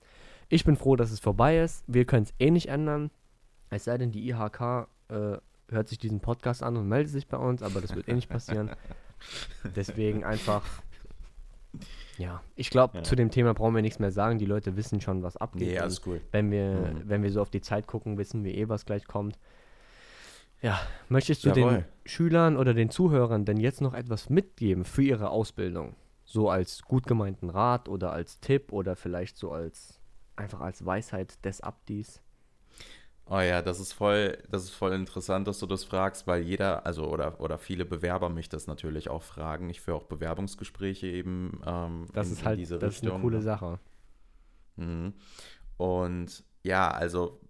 ich 0.49 0.63
bin 0.63 0.75
froh, 0.75 0.95
dass 0.95 1.11
es 1.11 1.19
vorbei 1.19 1.59
ist. 1.59 1.83
Wir 1.87 2.05
können 2.05 2.23
es 2.23 2.33
eh 2.39 2.51
nicht 2.51 2.69
ändern. 2.69 3.09
Es 3.69 3.85
sei 3.85 3.97
denn, 3.97 4.11
die 4.11 4.29
IHK 4.29 4.87
äh, 5.09 5.37
hört 5.69 5.87
sich 5.87 5.97
diesen 5.97 6.19
Podcast 6.19 6.63
an 6.63 6.77
und 6.77 6.87
meldet 6.87 7.11
sich 7.11 7.27
bei 7.27 7.37
uns, 7.37 7.61
aber 7.61 7.81
das 7.81 7.95
wird 7.95 8.07
eh 8.07 8.13
nicht 8.13 8.29
passieren. 8.29 8.71
Deswegen 9.75 10.23
einfach 10.23 10.63
ja, 12.17 12.41
ich 12.55 12.69
glaube, 12.69 12.97
ja. 12.97 13.03
zu 13.03 13.15
dem 13.15 13.29
Thema 13.29 13.53
brauchen 13.53 13.75
wir 13.75 13.81
nichts 13.81 13.99
mehr 13.99 14.11
sagen. 14.11 14.39
Die 14.39 14.45
Leute 14.45 14.75
wissen 14.75 15.01
schon, 15.01 15.21
was 15.21 15.37
abgeht. 15.37 15.73
Ja, 15.73 15.81
alles 15.81 16.01
cool. 16.07 16.21
Wenn 16.31 16.49
wir, 16.51 16.71
mhm. 16.71 17.01
wenn 17.05 17.23
wir 17.23 17.31
so 17.31 17.41
auf 17.41 17.49
die 17.49 17.61
Zeit 17.61 17.87
gucken, 17.87 18.17
wissen 18.17 18.43
wir 18.43 18.55
eh, 18.55 18.69
was 18.69 18.85
gleich 18.85 19.05
kommt. 19.05 19.37
Ja, 20.61 20.79
möchtest 21.09 21.45
du 21.45 21.49
Jawohl. 21.49 21.71
den 21.71 21.85
Schülern 22.05 22.57
oder 22.57 22.73
den 22.73 22.89
Zuhörern 22.89 23.45
denn 23.45 23.57
jetzt 23.57 23.81
noch 23.81 23.93
etwas 23.93 24.29
mitgeben 24.29 24.85
für 24.85 25.03
ihre 25.03 25.29
Ausbildung? 25.29 25.95
So 26.25 26.49
als 26.49 26.81
gut 26.81 27.05
gemeinten 27.05 27.49
Rat 27.49 27.87
oder 27.87 28.11
als 28.11 28.39
Tipp 28.39 28.71
oder 28.71 28.95
vielleicht 28.95 29.37
so 29.37 29.51
als 29.51 29.99
einfach 30.35 30.61
als 30.61 30.83
Weisheit 30.83 31.45
des 31.45 31.61
Abdis? 31.61 32.21
Oh 33.29 33.39
ja, 33.39 33.61
das 33.61 33.79
ist 33.79 33.93
voll, 33.93 34.37
das 34.49 34.63
ist 34.63 34.71
voll 34.71 34.93
interessant, 34.93 35.47
dass 35.47 35.59
du 35.59 35.65
das 35.65 35.83
fragst, 35.83 36.27
weil 36.27 36.43
jeder, 36.43 36.85
also 36.85 37.07
oder, 37.07 37.41
oder 37.41 37.57
viele 37.57 37.83
Bewerber 37.85 38.29
mich 38.29 38.47
das 38.47 38.67
natürlich 38.67 39.09
auch 39.09 39.23
fragen. 39.23 39.69
Ich 39.69 39.81
führe 39.81 39.97
auch 39.97 40.03
Bewerbungsgespräche 40.03 41.07
eben. 41.07 41.61
Ähm, 41.65 42.05
das 42.13 42.27
in, 42.27 42.33
ist 42.33 42.45
halt, 42.45 42.59
das 42.59 42.71
Richtung. 42.71 42.89
ist 42.89 43.03
eine 43.03 43.21
coole 43.21 43.41
Sache. 43.41 43.79
Mhm. 44.77 45.13
Und 45.75 46.43
ja, 46.63 46.89
also 46.89 47.41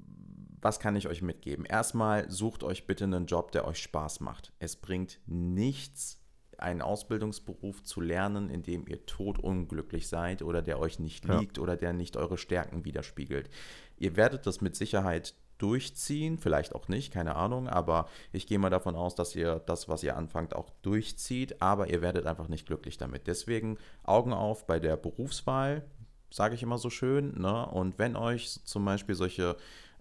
was 0.62 0.80
kann 0.80 0.96
ich 0.96 1.08
euch 1.08 1.22
mitgeben? 1.22 1.66
Erstmal 1.66 2.30
sucht 2.32 2.64
euch 2.64 2.88
bitte 2.88 3.04
einen 3.04 3.28
Job, 3.28 3.52
der 3.52 3.68
euch 3.68 3.80
Spaß 3.80 4.22
macht. 4.22 4.54
Es 4.60 4.76
bringt 4.76 5.20
nichts, 5.28 6.20
einen 6.58 6.82
Ausbildungsberuf 6.82 7.84
zu 7.84 8.02
lernen, 8.02 8.50
in 8.50 8.64
dem 8.64 8.88
ihr 8.88 9.06
totunglücklich 9.06 10.08
seid 10.08 10.42
oder 10.42 10.64
der 10.64 10.80
euch 10.80 10.98
nicht 10.98 11.26
liegt 11.26 11.58
ja. 11.58 11.64
oder 11.64 11.78
der 11.78 11.94
nicht 11.94 12.18
eure 12.18 12.38
Stärken 12.38 12.84
widerspiegelt. 12.84 13.50
Ihr 13.98 14.16
werdet 14.16 14.48
das 14.48 14.62
mit 14.62 14.76
Sicherheit 14.76 15.36
durchziehen, 15.58 16.38
vielleicht 16.38 16.76
auch 16.76 16.88
nicht, 16.88 17.14
keine 17.14 17.36
Ahnung, 17.36 17.68
aber 17.68 18.08
ich 18.32 18.48
gehe 18.48 18.60
mal 18.60 18.70
davon 18.70 18.96
aus, 18.96 19.16
dass 19.16 19.36
ihr 19.36 19.62
das, 19.66 19.90
was 19.90 20.04
ihr 20.04 20.18
anfangt, 20.18 20.56
auch 20.56 20.70
durchzieht, 20.82 21.62
aber 21.62 21.90
ihr 21.90 22.02
werdet 22.02 22.26
einfach 22.26 22.48
nicht 22.48 22.66
glücklich 22.66 22.98
damit. 22.98 23.28
Deswegen 23.28 23.78
Augen 24.04 24.34
auf 24.34 24.68
bei 24.68 24.80
der 24.80 24.98
Berufswahl, 24.98 25.86
sage 26.30 26.56
ich 26.56 26.64
immer 26.64 26.78
so 26.78 26.90
schön, 26.90 27.40
ne? 27.40 27.66
und 27.68 27.98
wenn 28.00 28.16
euch 28.16 28.64
zum 28.66 28.86
Beispiel 28.86 29.16
solche 29.16 29.56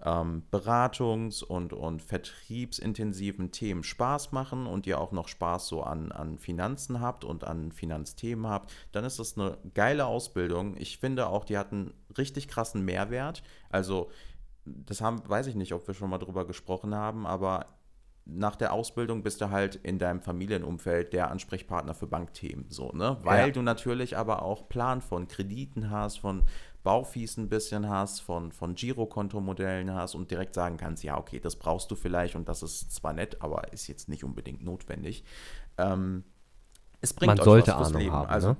ähm, 0.04 0.42
Beratungs- 0.50 1.42
und, 1.42 1.72
und 1.72 2.02
vertriebsintensiven 2.02 3.50
Themen 3.50 3.82
Spaß 3.82 4.32
machen 4.32 4.66
und 4.66 4.86
ihr 4.86 5.00
auch 5.00 5.12
noch 5.12 5.28
Spaß 5.28 5.68
so 5.68 5.82
an, 5.82 6.12
an 6.12 6.38
Finanzen 6.38 7.00
habt 7.00 7.24
und 7.24 7.44
an 7.44 7.72
Finanzthemen 7.72 8.46
habt, 8.46 8.72
dann 8.92 9.04
ist 9.04 9.18
das 9.18 9.38
eine 9.38 9.56
geile 9.74 10.06
Ausbildung. 10.06 10.76
Ich 10.76 10.98
finde 10.98 11.28
auch, 11.28 11.44
die 11.44 11.56
hat 11.56 11.72
einen 11.72 11.94
richtig 12.18 12.48
krassen 12.48 12.84
Mehrwert. 12.84 13.42
Also 13.70 14.10
das 14.66 15.00
haben, 15.00 15.22
weiß 15.26 15.46
ich 15.46 15.54
nicht, 15.54 15.72
ob 15.72 15.86
wir 15.86 15.94
schon 15.94 16.10
mal 16.10 16.18
drüber 16.18 16.46
gesprochen 16.46 16.94
haben, 16.94 17.26
aber 17.26 17.66
nach 18.24 18.56
der 18.56 18.72
Ausbildung 18.72 19.22
bist 19.22 19.40
du 19.40 19.50
halt 19.50 19.76
in 19.76 19.98
deinem 19.98 20.20
Familienumfeld 20.20 21.12
der 21.12 21.30
Ansprechpartner 21.30 21.94
für 21.94 22.08
Bankthemen, 22.08 22.66
so, 22.68 22.90
ne? 22.90 23.18
Weil 23.22 23.46
ja. 23.46 23.52
du 23.52 23.62
natürlich 23.62 24.16
aber 24.16 24.42
auch 24.42 24.68
Plan 24.68 25.00
von 25.00 25.28
Krediten 25.28 25.90
hast, 25.90 26.18
von 26.18 26.42
Baufees 26.82 27.36
ein 27.36 27.48
bisschen 27.48 27.88
hast, 27.88 28.20
von, 28.20 28.50
von 28.50 28.74
Girokontomodellen 28.74 29.94
hast 29.94 30.16
und 30.16 30.30
direkt 30.30 30.54
sagen 30.54 30.76
kannst, 30.76 31.04
ja, 31.04 31.18
okay, 31.18 31.38
das 31.38 31.56
brauchst 31.56 31.90
du 31.90 31.94
vielleicht 31.94 32.34
und 32.34 32.48
das 32.48 32.62
ist 32.64 32.92
zwar 32.92 33.12
nett, 33.12 33.42
aber 33.42 33.72
ist 33.72 33.86
jetzt 33.86 34.08
nicht 34.08 34.24
unbedingt 34.24 34.64
notwendig. 34.64 35.24
Ähm, 35.78 36.24
es 37.00 37.12
bringt 37.12 37.28
Man 37.28 37.38
euch 37.38 37.44
sollte 37.44 37.72
was 37.72 37.88
Ahnung 37.88 38.00
Leben. 38.00 38.12
Haben, 38.12 38.28
also, 38.28 38.48
ne? 38.50 38.56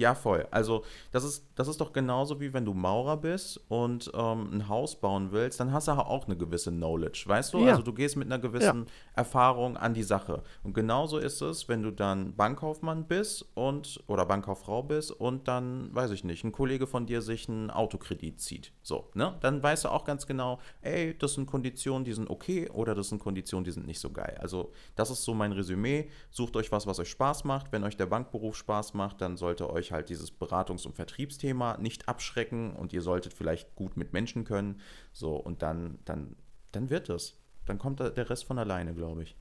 Ja, 0.00 0.14
voll. 0.14 0.46
Also 0.50 0.82
das 1.10 1.24
ist, 1.24 1.46
das 1.56 1.68
ist 1.68 1.78
doch 1.78 1.92
genauso 1.92 2.40
wie 2.40 2.54
wenn 2.54 2.64
du 2.64 2.72
Maurer 2.72 3.18
bist 3.18 3.60
und 3.68 4.10
ähm, 4.14 4.48
ein 4.50 4.66
Haus 4.66 4.98
bauen 4.98 5.30
willst, 5.30 5.60
dann 5.60 5.74
hast 5.74 5.88
du 5.88 5.92
auch 5.92 6.24
eine 6.24 6.38
gewisse 6.38 6.70
Knowledge, 6.70 7.24
weißt 7.26 7.52
du? 7.52 7.58
Ja. 7.58 7.72
Also 7.72 7.82
du 7.82 7.92
gehst 7.92 8.16
mit 8.16 8.26
einer 8.26 8.38
gewissen 8.38 8.86
ja. 8.86 8.92
Erfahrung 9.14 9.76
an 9.76 9.92
die 9.92 10.02
Sache. 10.02 10.42
Und 10.62 10.72
genauso 10.72 11.18
ist 11.18 11.42
es, 11.42 11.68
wenn 11.68 11.82
du 11.82 11.90
dann 11.90 12.34
Bankkaufmann 12.34 13.08
bist 13.08 13.44
und 13.52 14.02
oder 14.06 14.24
Bankkauffrau 14.24 14.82
bist 14.82 15.12
und 15.12 15.48
dann, 15.48 15.94
weiß 15.94 16.12
ich 16.12 16.24
nicht, 16.24 16.44
ein 16.44 16.52
Kollege 16.52 16.86
von 16.86 17.04
dir 17.04 17.20
sich 17.20 17.50
einen 17.50 17.70
Autokredit 17.70 18.40
zieht. 18.40 18.72
So, 18.82 19.10
ne? 19.12 19.36
Dann 19.42 19.62
weißt 19.62 19.84
du 19.84 19.90
auch 19.90 20.06
ganz 20.06 20.26
genau, 20.26 20.60
ey, 20.80 21.14
das 21.18 21.34
sind 21.34 21.44
Konditionen, 21.44 22.06
die 22.06 22.14
sind 22.14 22.30
okay 22.30 22.70
oder 22.70 22.94
das 22.94 23.10
sind 23.10 23.18
Konditionen, 23.18 23.64
die 23.64 23.70
sind 23.70 23.86
nicht 23.86 24.00
so 24.00 24.08
geil. 24.08 24.38
Also 24.40 24.72
das 24.96 25.10
ist 25.10 25.24
so 25.24 25.34
mein 25.34 25.52
Resümee. 25.52 26.08
Sucht 26.30 26.56
euch 26.56 26.72
was, 26.72 26.86
was 26.86 26.98
euch 26.98 27.10
Spaß 27.10 27.44
macht. 27.44 27.70
Wenn 27.70 27.84
euch 27.84 27.98
der 27.98 28.06
Bankberuf 28.06 28.56
Spaß 28.56 28.94
macht, 28.94 29.20
dann 29.20 29.36
sollte 29.36 29.68
euch 29.68 29.89
halt 29.92 30.08
dieses 30.08 30.32
Beratungs- 30.32 30.86
und 30.86 30.94
Vertriebsthema 30.94 31.76
nicht 31.78 32.08
abschrecken 32.08 32.74
und 32.74 32.92
ihr 32.92 33.02
solltet 33.02 33.34
vielleicht 33.34 33.74
gut 33.74 33.96
mit 33.96 34.12
Menschen 34.12 34.44
können. 34.44 34.80
So, 35.12 35.36
und 35.36 35.62
dann, 35.62 35.98
dann, 36.04 36.36
dann 36.72 36.90
wird 36.90 37.08
es. 37.08 37.38
Dann 37.66 37.78
kommt 37.78 38.00
der 38.00 38.30
Rest 38.30 38.44
von 38.44 38.58
alleine, 38.58 38.94
glaube 38.94 39.22
ich. 39.22 39.36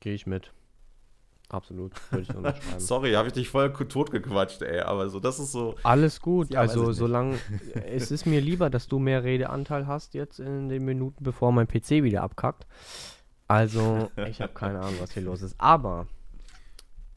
Gehe 0.00 0.14
ich 0.14 0.26
mit. 0.26 0.52
Absolut, 1.52 1.92
würde 2.10 2.22
ich 2.22 2.34
unterschreiben. 2.34 2.78
Sorry, 2.80 3.12
habe 3.12 3.28
ich 3.28 3.34
dich 3.34 3.48
voll 3.48 3.72
totgequatscht, 3.72 4.62
ey, 4.62 4.80
aber 4.80 5.10
so, 5.10 5.20
das 5.20 5.38
ist 5.38 5.52
so. 5.52 5.74
Alles 5.82 6.20
gut, 6.20 6.50
ja, 6.50 6.60
also 6.60 6.92
solange. 6.92 7.38
es 7.86 8.10
ist 8.10 8.24
mir 8.24 8.40
lieber, 8.40 8.70
dass 8.70 8.88
du 8.88 8.98
mehr 8.98 9.22
Redeanteil 9.22 9.86
hast 9.86 10.14
jetzt 10.14 10.40
in 10.40 10.70
den 10.70 10.84
Minuten, 10.84 11.22
bevor 11.22 11.52
mein 11.52 11.68
PC 11.68 12.02
wieder 12.02 12.22
abkackt. 12.22 12.66
Also, 13.48 14.10
ich 14.28 14.40
habe 14.40 14.54
keine 14.54 14.80
Ahnung, 14.80 14.96
was 14.98 15.12
hier 15.12 15.24
los 15.24 15.42
ist. 15.42 15.54
Aber, 15.58 16.06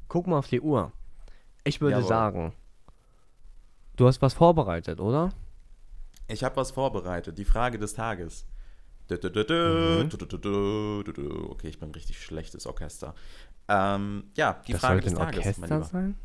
guck 0.10 0.28
mal 0.28 0.38
auf 0.38 0.48
die 0.48 0.60
Uhr. 0.60 0.92
Ich 1.66 1.82
würde 1.82 1.98
Jawohl. 1.98 2.08
sagen, 2.08 2.54
du 3.98 4.08
hast 4.08 4.22
was 4.22 4.34
vorbereitet, 4.34 5.02
oder? 5.02 5.34
Ich 6.28 6.44
habe 6.44 6.56
was 6.56 6.72
vorbereitet. 6.72 7.38
Die 7.38 7.46
Frage 7.46 7.78
des 7.78 7.94
Tages. 7.94 8.46
Mhm. 9.10 10.10
Okay, 11.52 11.68
ich 11.68 11.80
bin 11.80 11.90
ein 11.90 11.94
richtig 11.94 12.20
schlechtes 12.24 12.66
Orchester. 12.66 13.14
Ähm, 13.68 14.26
ja, 14.36 14.62
die 14.68 14.72
das 14.72 14.82
Frage 14.82 15.02
des 15.02 15.14
Tages. 15.14 15.38
Orchester 15.38 15.84
sein? 15.84 16.16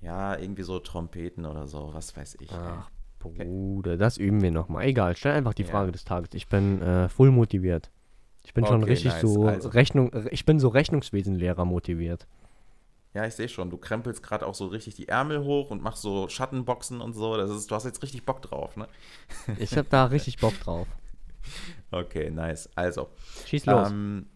Ja, 0.00 0.36
irgendwie 0.36 0.62
so 0.62 0.78
Trompeten 0.78 1.46
oder 1.46 1.66
so, 1.66 1.90
was 1.92 2.16
weiß 2.16 2.38
ich. 2.40 2.50
Ach, 2.52 2.90
Bruder, 3.18 3.96
das 3.96 4.16
üben 4.16 4.42
wir 4.42 4.50
nochmal. 4.50 4.84
Egal, 4.86 5.16
stell 5.16 5.32
einfach 5.32 5.54
die 5.54 5.64
Frage 5.64 5.86
ja. 5.86 5.92
des 5.92 6.04
Tages. 6.04 6.30
Ich 6.34 6.48
bin 6.48 6.80
äh, 6.82 7.08
voll 7.08 7.30
motiviert. 7.30 7.90
Ich 8.44 8.54
bin 8.54 8.64
schon 8.64 8.82
Okay, 8.82 8.92
richtig 8.92 9.12
nice. 9.12 9.20
so 9.20 9.46
Also. 9.46 9.68
Rechnung, 9.70 10.10
ich 10.30 10.46
bin 10.46 10.58
so 10.60 10.68
Rechnungswesenlehrer 10.68 11.64
motiviert. 11.64 12.26
Ja, 13.14 13.24
ich 13.24 13.34
sehe 13.34 13.48
schon. 13.48 13.70
Du 13.70 13.78
krempelst 13.78 14.22
gerade 14.22 14.46
auch 14.46 14.54
so 14.54 14.66
richtig 14.66 14.94
die 14.94 15.08
Ärmel 15.08 15.42
hoch 15.42 15.70
und 15.70 15.82
machst 15.82 16.02
so 16.02 16.28
Schattenboxen 16.28 17.00
und 17.00 17.14
so. 17.14 17.36
Das 17.36 17.50
ist, 17.50 17.70
du 17.70 17.74
hast 17.74 17.84
jetzt 17.84 18.02
richtig 18.02 18.24
Bock 18.24 18.42
drauf, 18.42 18.76
ne? 18.76 18.86
Ich 19.58 19.76
habe 19.76 19.88
da 19.88 20.06
richtig 20.06 20.38
Bock 20.38 20.58
drauf. 20.60 20.86
Okay, 21.90 22.30
nice. 22.30 22.68
Also, 22.74 23.08
Schieß 23.46 23.66
los. 23.66 23.90
Ähm, 23.90 24.26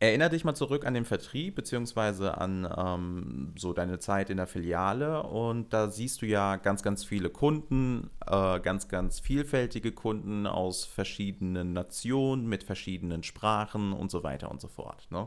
erinnere 0.00 0.30
dich 0.30 0.44
mal 0.44 0.54
zurück 0.54 0.86
an 0.86 0.92
den 0.92 1.06
Vertrieb, 1.06 1.54
beziehungsweise 1.54 2.36
an 2.36 2.68
ähm, 2.76 3.54
so 3.56 3.72
deine 3.72 3.98
Zeit 3.98 4.28
in 4.28 4.36
der 4.36 4.46
Filiale. 4.46 5.22
Und 5.22 5.72
da 5.72 5.88
siehst 5.88 6.20
du 6.20 6.26
ja 6.26 6.56
ganz, 6.56 6.82
ganz 6.82 7.04
viele 7.04 7.30
Kunden, 7.30 8.10
äh, 8.26 8.60
ganz, 8.60 8.88
ganz 8.88 9.20
vielfältige 9.20 9.92
Kunden 9.92 10.46
aus 10.46 10.84
verschiedenen 10.84 11.72
Nationen, 11.72 12.46
mit 12.46 12.64
verschiedenen 12.64 13.22
Sprachen 13.22 13.92
und 13.94 14.10
so 14.10 14.22
weiter 14.22 14.50
und 14.50 14.60
so 14.60 14.68
fort. 14.68 15.06
Ne? 15.10 15.26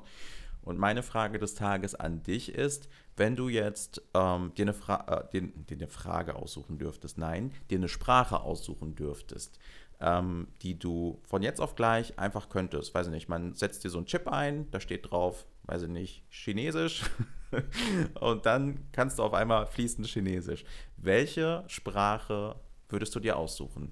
Und 0.61 0.77
meine 0.77 1.03
Frage 1.03 1.39
des 1.39 1.55
Tages 1.55 1.95
an 1.95 2.23
dich 2.23 2.53
ist, 2.53 2.89
wenn 3.15 3.35
du 3.35 3.49
jetzt 3.49 4.01
ähm, 4.13 4.51
dir, 4.55 4.65
eine 4.65 4.73
Fra 4.73 5.05
äh, 5.07 5.29
dir, 5.31 5.47
dir 5.47 5.77
eine 5.77 5.87
Frage 5.87 6.35
aussuchen 6.35 6.77
dürftest, 6.77 7.17
nein, 7.17 7.51
dir 7.69 7.77
eine 7.77 7.87
Sprache 7.87 8.41
aussuchen 8.41 8.95
dürftest, 8.95 9.57
ähm, 9.99 10.47
die 10.61 10.77
du 10.77 11.19
von 11.23 11.41
jetzt 11.41 11.61
auf 11.61 11.75
gleich 11.75 12.19
einfach 12.19 12.49
könntest. 12.49 12.93
Weiß 12.93 13.07
ich 13.07 13.13
nicht, 13.13 13.29
man 13.29 13.53
setzt 13.53 13.83
dir 13.83 13.89
so 13.89 13.97
einen 13.97 14.07
Chip 14.07 14.27
ein, 14.27 14.69
da 14.71 14.79
steht 14.79 15.09
drauf, 15.09 15.45
weiß 15.63 15.83
ich 15.83 15.89
nicht, 15.89 16.23
Chinesisch. 16.29 17.03
und 18.19 18.45
dann 18.45 18.91
kannst 18.91 19.19
du 19.19 19.23
auf 19.23 19.33
einmal 19.33 19.65
fließend 19.67 20.07
Chinesisch. 20.07 20.65
Welche 20.97 21.63
Sprache 21.67 22.55
würdest 22.89 23.15
du 23.15 23.19
dir 23.19 23.37
aussuchen? 23.37 23.91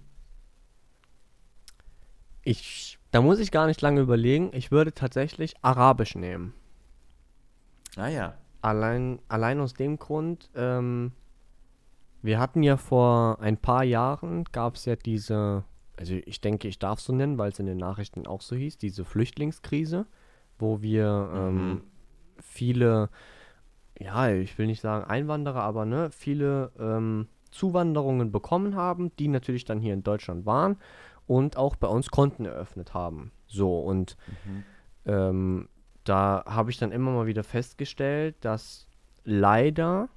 Ich, 2.45 2.99
da 3.12 3.21
muss 3.21 3.39
ich 3.39 3.51
gar 3.51 3.65
nicht 3.65 3.81
lange 3.81 3.99
überlegen. 4.01 4.51
Ich 4.53 4.71
würde 4.71 4.93
tatsächlich 4.93 5.55
Arabisch 5.63 6.15
nehmen. 6.15 6.53
Ah 7.97 8.08
ja. 8.08 8.36
Allein, 8.62 9.19
allein 9.27 9.60
aus 9.60 9.73
dem 9.73 9.97
Grund, 9.97 10.49
ähm, 10.55 11.12
wir 12.21 12.39
hatten 12.39 12.62
ja 12.63 12.77
vor 12.77 13.39
ein 13.41 13.58
paar 13.58 13.84
Jahren, 13.84 14.43
gab 14.51 14.75
es 14.75 14.86
ja 14.86 14.95
diese, 14.95 15.63
also 15.97 16.13
ich 16.25 16.39
denke, 16.39 16.67
ich 16.67 16.77
darf 16.79 16.99
es 16.99 17.05
so 17.05 17.13
nennen, 17.13 17.38
weil 17.38 17.51
es 17.51 17.60
in 17.60 17.65
den 17.65 17.77
Nachrichten 17.77 18.27
auch 18.27 18.41
so 18.41 18.55
hieß, 18.55 18.77
diese 18.77 19.05
Flüchtlingskrise, 19.05 20.05
wo 20.60 20.81
wir 20.81 21.31
ähm, 21.34 21.69
Mhm. 21.69 21.81
viele, 22.39 23.10
ja, 23.99 24.29
ich 24.29 24.58
will 24.58 24.67
nicht 24.67 24.81
sagen 24.81 25.05
Einwanderer, 25.05 25.62
aber 25.62 25.86
ne, 25.86 26.10
viele 26.12 26.71
ähm, 26.79 27.27
Zuwanderungen 27.49 28.31
bekommen 28.31 28.75
haben, 28.75 29.15
die 29.17 29.29
natürlich 29.29 29.65
dann 29.65 29.79
hier 29.79 29.93
in 29.93 30.03
Deutschland 30.03 30.45
waren 30.45 30.77
und 31.27 31.57
auch 31.57 31.75
bei 31.75 31.88
uns 31.88 32.09
Konten 32.09 32.45
eröffnet 32.45 32.93
haben. 32.93 33.31
So, 33.47 33.79
und 33.79 34.17
Mhm. 34.45 34.63
ähm, 35.05 35.69
da 36.03 36.43
habe 36.47 36.71
ich 36.71 36.77
dann 36.77 36.91
immer 36.91 37.11
mal 37.11 37.25
wieder 37.25 37.43
festgestellt, 37.43 38.35
dass 38.41 38.88
leider 39.23 40.09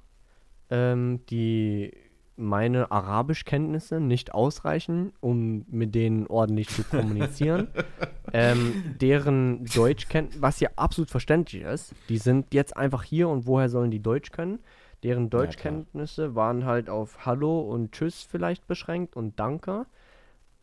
ähm, 0.69 1.25
die 1.29 1.93
meine 2.35 2.89
Arabischkenntnisse 2.89 3.99
nicht 3.99 4.33
ausreichen, 4.33 5.11
um 5.19 5.65
mit 5.69 5.93
denen 5.93 6.25
ordentlich 6.27 6.69
zu 6.69 6.83
kommunizieren. 6.83 7.67
ähm, 8.33 8.75
deren 8.99 9.65
Deutschkenntnisse, 9.73 10.41
was 10.41 10.59
ja 10.61 10.69
absolut 10.77 11.09
verständlich 11.09 11.63
ist, 11.63 11.93
die 12.07 12.17
sind 12.17 12.53
jetzt 12.53 12.77
einfach 12.77 13.03
hier 13.03 13.27
und 13.27 13.45
woher 13.45 13.69
sollen 13.69 13.91
die 13.91 14.01
Deutsch 14.01 14.31
können? 14.31 14.59
Deren. 15.03 15.29
Deutschkenntnisse 15.29 16.35
waren 16.35 16.65
halt 16.65 16.89
auf 16.89 17.25
Hallo 17.25 17.59
und 17.61 17.91
Tschüss 17.91 18.23
vielleicht 18.23 18.67
beschränkt 18.67 19.15
und 19.15 19.39
Danke. 19.39 19.85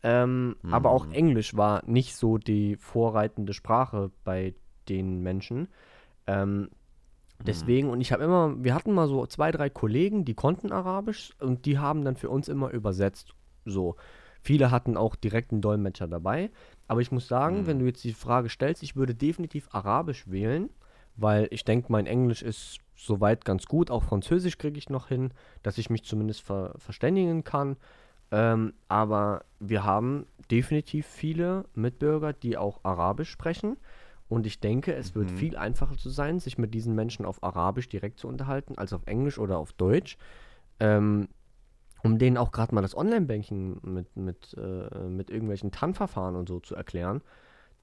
Ähm, 0.03 0.55
Aber 0.71 0.91
auch 0.91 1.05
Mhm. 1.07 1.11
Englisch 1.13 1.55
war 1.57 1.83
nicht 1.85 2.15
so 2.15 2.37
die 2.37 2.75
vorreitende 2.75 3.53
Sprache 3.53 4.11
bei 4.23 4.53
den 4.89 5.21
Menschen. 5.21 5.67
Ähm, 6.27 6.69
deswegen, 7.45 7.89
und 7.89 8.01
ich 8.01 8.11
habe 8.11 8.23
immer, 8.23 8.63
wir 8.63 8.73
hatten 8.75 8.93
mal 8.93 9.07
so 9.07 9.25
zwei, 9.25 9.51
drei 9.51 9.69
Kollegen, 9.69 10.25
die 10.25 10.33
konnten 10.33 10.71
Arabisch 10.71 11.33
und 11.39 11.65
die 11.65 11.77
haben 11.79 12.03
dann 12.05 12.15
für 12.15 12.29
uns 12.29 12.47
immer 12.47 12.71
übersetzt. 12.71 13.33
So. 13.65 13.95
Viele 14.41 14.71
hatten 14.71 14.97
auch 14.97 15.15
direkt 15.15 15.51
einen 15.51 15.61
Dolmetscher 15.61 16.07
dabei. 16.07 16.51
Aber 16.87 17.01
ich 17.01 17.11
muss 17.11 17.27
sagen, 17.27 17.61
Mhm. 17.61 17.67
wenn 17.67 17.79
du 17.79 17.85
jetzt 17.85 18.03
die 18.03 18.13
Frage 18.13 18.49
stellst, 18.49 18.83
ich 18.83 18.95
würde 18.95 19.15
definitiv 19.15 19.67
Arabisch 19.71 20.29
wählen, 20.29 20.69
weil 21.15 21.47
ich 21.51 21.65
denke, 21.65 21.91
mein 21.91 22.05
Englisch 22.05 22.43
ist 22.43 22.77
soweit 22.95 23.43
ganz 23.45 23.65
gut. 23.65 23.91
Auch 23.91 24.03
Französisch 24.03 24.57
kriege 24.57 24.77
ich 24.77 24.89
noch 24.89 25.07
hin, 25.07 25.31
dass 25.63 25.77
ich 25.79 25.89
mich 25.89 26.03
zumindest 26.03 26.41
ver 26.41 26.73
verständigen 26.77 27.43
kann. 27.43 27.77
Ähm, 28.31 28.73
aber 28.87 29.45
wir 29.59 29.83
haben 29.83 30.25
definitiv 30.51 31.05
viele 31.05 31.65
Mitbürger, 31.73 32.33
die 32.33 32.57
auch 32.57 32.79
Arabisch 32.83 33.29
sprechen. 33.29 33.77
Und 34.29 34.45
ich 34.45 34.59
denke, 34.59 34.93
es 34.93 35.15
wird 35.15 35.31
Mhm. 35.31 35.37
viel 35.37 35.57
einfacher 35.57 35.95
zu 35.97 36.09
sein, 36.09 36.39
sich 36.39 36.57
mit 36.57 36.73
diesen 36.73 36.95
Menschen 36.95 37.25
auf 37.25 37.41
Arabisch 37.43 37.87
direkt 37.87 38.19
zu 38.19 38.27
unterhalten, 38.27 38.77
als 38.77 38.91
auf 38.91 39.03
Englisch 39.05 39.39
oder 39.39 39.57
auf 39.57 39.71
Deutsch. 39.73 40.17
Ähm, 40.79 41.29
um 42.03 42.19
denen 42.19 42.37
auch 42.37 42.51
gerade 42.51 42.75
mal 42.75 42.81
das 42.81 42.95
Online-Banking 42.95 43.79
mit, 43.83 44.15
mit, 44.15 44.55
äh, 44.57 45.07
mit 45.09 45.29
irgendwelchen 45.29 45.71
TAN-Verfahren 45.71 46.35
und 46.35 46.47
so 46.47 46.59
zu 46.59 46.75
erklären, 46.75 47.21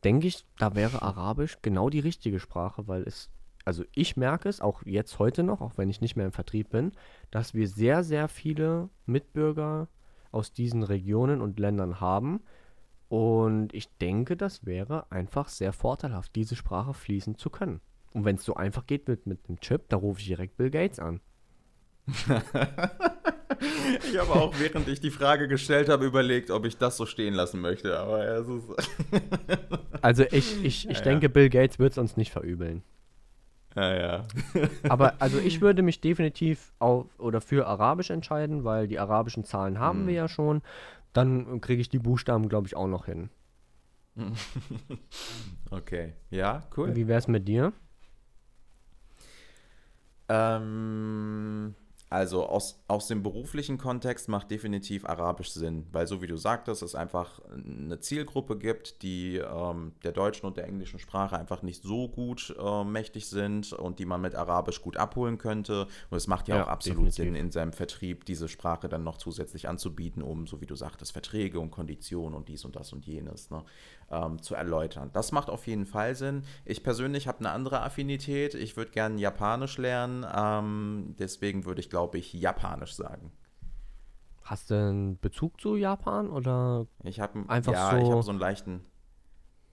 denke 0.04 0.26
ich, 0.28 0.44
da 0.58 0.74
wäre 0.74 1.02
Arabisch 1.02 1.58
genau 1.62 1.90
die 1.90 2.00
richtige 2.00 2.38
Sprache, 2.38 2.86
weil 2.86 3.02
es, 3.02 3.30
also 3.64 3.84
ich 3.94 4.16
merke 4.16 4.48
es 4.48 4.60
auch 4.60 4.82
jetzt 4.84 5.18
heute 5.18 5.42
noch, 5.42 5.60
auch 5.60 5.72
wenn 5.78 5.88
ich 5.88 6.00
nicht 6.00 6.14
mehr 6.14 6.26
im 6.26 6.32
Vertrieb 6.32 6.70
bin, 6.70 6.92
dass 7.30 7.54
wir 7.54 7.66
sehr, 7.66 8.04
sehr 8.04 8.28
viele 8.28 8.90
Mitbürger 9.06 9.88
aus 10.34 10.52
diesen 10.52 10.82
Regionen 10.82 11.40
und 11.40 11.58
Ländern 11.58 12.00
haben. 12.00 12.40
Und 13.08 13.72
ich 13.72 13.88
denke, 13.98 14.36
das 14.36 14.66
wäre 14.66 15.10
einfach 15.10 15.48
sehr 15.48 15.72
vorteilhaft, 15.72 16.34
diese 16.34 16.56
Sprache 16.56 16.94
fließend 16.94 17.38
zu 17.38 17.50
können. 17.50 17.80
Und 18.12 18.24
wenn 18.24 18.36
es 18.36 18.44
so 18.44 18.54
einfach 18.54 18.86
geht 18.86 19.08
mit, 19.08 19.26
mit 19.26 19.40
einem 19.48 19.60
Chip, 19.60 19.88
da 19.88 19.96
rufe 19.96 20.20
ich 20.20 20.26
direkt 20.26 20.56
Bill 20.56 20.70
Gates 20.70 20.98
an. 20.98 21.20
Ich 24.10 24.18
habe 24.18 24.32
auch, 24.32 24.58
während 24.58 24.88
ich 24.88 25.00
die 25.00 25.10
Frage 25.10 25.48
gestellt 25.48 25.88
habe, 25.88 26.04
überlegt, 26.04 26.50
ob 26.50 26.64
ich 26.64 26.76
das 26.76 26.96
so 26.96 27.06
stehen 27.06 27.34
lassen 27.34 27.60
möchte. 27.60 27.98
Aber 27.98 28.24
es 28.24 28.48
ist. 28.48 28.64
Also 30.02 30.24
ich, 30.30 30.62
ich, 30.64 30.88
ich 30.90 30.98
Ja, 30.98 31.04
denke, 31.04 31.28
Bill 31.28 31.48
Gates 31.48 31.78
wird 31.78 31.92
es 31.92 31.98
uns 31.98 32.16
nicht 32.16 32.32
verübeln. 32.32 32.82
Ja, 33.74 33.94
ja. 33.96 34.26
Aber 34.88 35.14
also 35.20 35.38
ich 35.38 35.60
würde 35.60 35.82
mich 35.82 36.00
definitiv 36.00 36.72
auf 36.78 37.06
oder 37.18 37.40
für 37.40 37.66
Arabisch 37.66 38.10
entscheiden, 38.10 38.64
weil 38.64 38.86
die 38.88 38.98
arabischen 38.98 39.44
Zahlen 39.44 39.78
haben 39.78 40.00
Hm. 40.00 40.06
wir 40.08 40.14
ja 40.14 40.28
schon. 40.28 40.62
Dann 41.12 41.60
kriege 41.60 41.80
ich 41.80 41.88
die 41.88 41.98
Buchstaben, 42.00 42.48
glaube 42.48 42.66
ich, 42.66 42.76
auch 42.76 42.88
noch 42.88 43.06
hin. 43.06 43.30
Okay. 45.70 46.12
Ja, 46.30 46.62
cool. 46.76 46.94
Wie 46.94 47.08
wäre 47.08 47.18
es 47.18 47.26
mit 47.26 47.48
dir? 47.48 47.72
Ähm, 50.28 51.74
also 52.10 52.46
aus, 52.46 52.84
aus 52.86 53.08
dem 53.08 53.22
beruflichen 53.22 53.76
Kontext 53.76 54.28
macht 54.28 54.50
definitiv 54.50 55.04
Arabisch 55.04 55.50
Sinn, 55.50 55.86
weil 55.90 56.06
so 56.06 56.22
wie 56.22 56.26
du 56.28 56.36
sagtest, 56.36 56.82
es 56.82 56.94
einfach 56.94 57.40
eine 57.52 57.98
Zielgruppe 57.98 58.56
gibt, 58.56 59.02
die 59.02 59.38
ähm, 59.38 59.92
der 60.04 60.12
deutschen 60.12 60.46
und 60.46 60.56
der 60.56 60.68
englischen 60.68 61.00
Sprache 61.00 61.36
einfach 61.36 61.62
nicht 61.62 61.82
so 61.82 62.08
gut 62.08 62.54
äh, 62.56 62.84
mächtig 62.84 63.28
sind 63.28 63.72
und 63.72 63.98
die 63.98 64.04
man 64.06 64.20
mit 64.20 64.34
Arabisch 64.36 64.80
gut 64.80 64.96
abholen 64.96 65.38
könnte. 65.38 65.88
Und 66.10 66.16
es 66.16 66.28
macht 66.28 66.46
ja, 66.46 66.56
Ja, 66.56 66.64
auch 66.64 66.68
absolut 66.68 67.06
definitiv. 67.06 67.24
Sinn, 67.24 67.34
in 67.34 67.50
seinem 67.50 67.72
Vertrieb 67.72 68.24
diese 68.26 68.48
Sprache 68.48 68.88
dann 68.88 69.02
noch 69.02 69.16
zusätzlich 69.16 69.68
anzubieten, 69.68 70.22
um, 70.22 70.46
so 70.46 70.60
wie 70.60 70.66
du 70.66 70.76
sagtest, 70.76 71.12
Verträge 71.12 71.58
und 71.58 71.70
Konditionen 71.72 72.34
und 72.36 72.48
dies 72.48 72.64
und 72.64 72.76
das 72.76 72.92
und 72.92 73.06
jenes 73.06 73.50
ne, 73.50 73.64
ähm, 74.10 74.40
zu 74.40 74.54
erläutern. 74.54 75.10
Das 75.12 75.32
macht 75.32 75.50
auf 75.50 75.66
jeden 75.66 75.86
Fall 75.86 76.14
Sinn. 76.14 76.44
Ich 76.64 76.84
persönlich 76.84 77.26
habe 77.26 77.40
eine 77.40 77.50
andere 77.50 77.82
Affinität. 77.82 78.54
Ich 78.54 78.76
würde 78.76 78.92
gerne 78.92 79.18
Japanisch 79.18 79.78
lernen. 79.78 80.24
Ähm, 80.32 81.16
deswegen 81.18 81.64
würde 81.64 81.80
ich, 81.80 81.90
glaube 81.90 82.03
ich, 82.12 82.32
Japanisch 82.34 82.94
sagen. 82.94 83.32
Hast 84.42 84.70
du 84.70 84.74
einen 84.74 85.18
Bezug 85.18 85.60
zu 85.60 85.74
Japan 85.76 86.28
oder 86.30 86.86
Ich 87.02 87.18
habe 87.20 87.48
Einfach 87.48 87.72
ja, 87.72 87.96
ich 87.98 88.06
so- 88.06 88.12
habe 88.12 88.22
so 88.22 88.30
einen 88.30 88.38
leichten, 88.40 88.84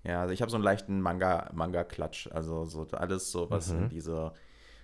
ja, 0.04 0.22
also 0.22 0.34
ich 0.34 0.42
habe 0.42 0.50
so 0.50 0.56
einen 0.58 0.64
leichten 0.64 1.02
Manga, 1.02 1.50
Manga-Klatsch. 1.54 2.28
Also 2.32 2.64
so 2.66 2.88
alles 2.92 3.32
so, 3.32 3.50
was 3.50 3.68
Mhm. 3.74 3.84
in 3.84 3.90
diese 3.90 4.32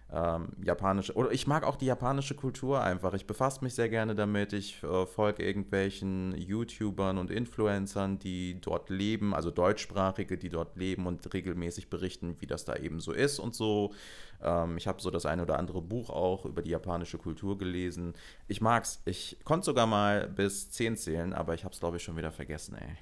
ähm, 0.09 0.53
japanische, 0.63 1.13
oder 1.15 1.31
ich 1.31 1.47
mag 1.47 1.65
auch 1.65 1.75
die 1.75 1.85
japanische 1.87 2.33
Kultur 2.33 2.81
einfach. 2.81 3.13
Ich 3.13 3.27
befasse 3.27 3.61
mich 3.63 3.73
sehr 3.75 3.89
gerne 3.89 4.15
damit. 4.15 4.53
Ich 4.53 4.81
äh, 4.83 5.05
folge 5.05 5.43
irgendwelchen 5.43 6.33
YouTubern 6.37 7.17
und 7.17 7.29
Influencern, 7.29 8.17
die 8.17 8.61
dort 8.61 8.89
leben, 8.89 9.35
also 9.35 9.51
deutschsprachige, 9.51 10.37
die 10.37 10.47
dort 10.47 10.77
leben 10.77 11.07
und 11.07 11.33
regelmäßig 11.33 11.89
berichten, 11.89 12.37
wie 12.39 12.47
das 12.47 12.63
da 12.63 12.75
eben 12.77 13.01
so 13.01 13.11
ist 13.11 13.39
und 13.39 13.53
so. 13.53 13.93
Ähm, 14.41 14.77
ich 14.77 14.87
habe 14.87 15.01
so 15.01 15.11
das 15.11 15.25
eine 15.25 15.41
oder 15.41 15.59
andere 15.59 15.81
Buch 15.81 16.09
auch 16.09 16.45
über 16.45 16.61
die 16.61 16.69
japanische 16.69 17.17
Kultur 17.17 17.57
gelesen. 17.57 18.13
Ich 18.47 18.61
mag's. 18.61 19.01
Ich 19.03 19.37
konnte 19.43 19.65
sogar 19.65 19.87
mal 19.87 20.29
bis 20.29 20.71
10 20.71 20.95
zählen, 20.95 21.33
aber 21.33 21.53
ich 21.53 21.65
habe 21.65 21.73
es, 21.73 21.81
glaube 21.81 21.97
ich, 21.97 22.03
schon 22.03 22.15
wieder 22.15 22.31
vergessen, 22.31 22.75
ey. 22.75 22.95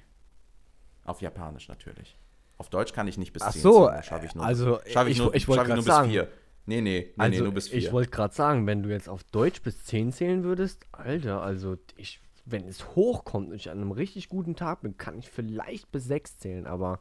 Auf 1.04 1.22
Japanisch 1.22 1.68
natürlich. 1.68 2.18
Auf 2.58 2.68
Deutsch 2.68 2.92
kann 2.92 3.06
ich 3.06 3.16
nicht 3.16 3.32
bis 3.32 3.42
Ach 3.42 3.52
10 3.52 3.62
so, 3.62 3.86
zählen. 3.86 4.02
schaffe 4.02 4.26
ich 4.26 4.34
nur, 4.34 4.44
also, 4.44 4.80
schaffe 4.86 5.10
ich 5.10 5.18
ich- 5.18 5.22
nur, 5.22 5.34
ich 5.36 5.44
schaffe 5.44 5.56
grad 5.58 5.68
ich 5.68 5.74
nur 5.74 5.76
bis 5.76 5.84
sagen. 5.84 6.10
4. 6.10 6.28
Nee, 6.66 6.80
nee, 6.80 7.00
nee, 7.00 7.12
also 7.16 7.38
nee, 7.38 7.44
nur 7.44 7.54
bis 7.54 7.68
4. 7.68 7.78
ich 7.78 7.92
wollte 7.92 8.10
gerade 8.10 8.34
sagen, 8.34 8.66
wenn 8.66 8.82
du 8.82 8.90
jetzt 8.90 9.08
auf 9.08 9.22
Deutsch 9.24 9.62
bis 9.62 9.84
10 9.84 10.12
zählen 10.12 10.44
würdest, 10.44 10.84
Alter, 10.92 11.42
also 11.42 11.76
ich 11.96 12.20
wenn 12.46 12.66
es 12.68 12.94
hochkommt 12.94 13.50
und 13.50 13.56
ich 13.56 13.70
an 13.70 13.78
einem 13.78 13.90
richtig 13.90 14.28
guten 14.28 14.54
Tag 14.56 14.80
bin, 14.82 14.96
kann 14.96 15.18
ich 15.18 15.28
vielleicht 15.28 15.90
bis 15.92 16.04
sechs 16.04 16.38
zählen, 16.38 16.66
aber. 16.66 17.00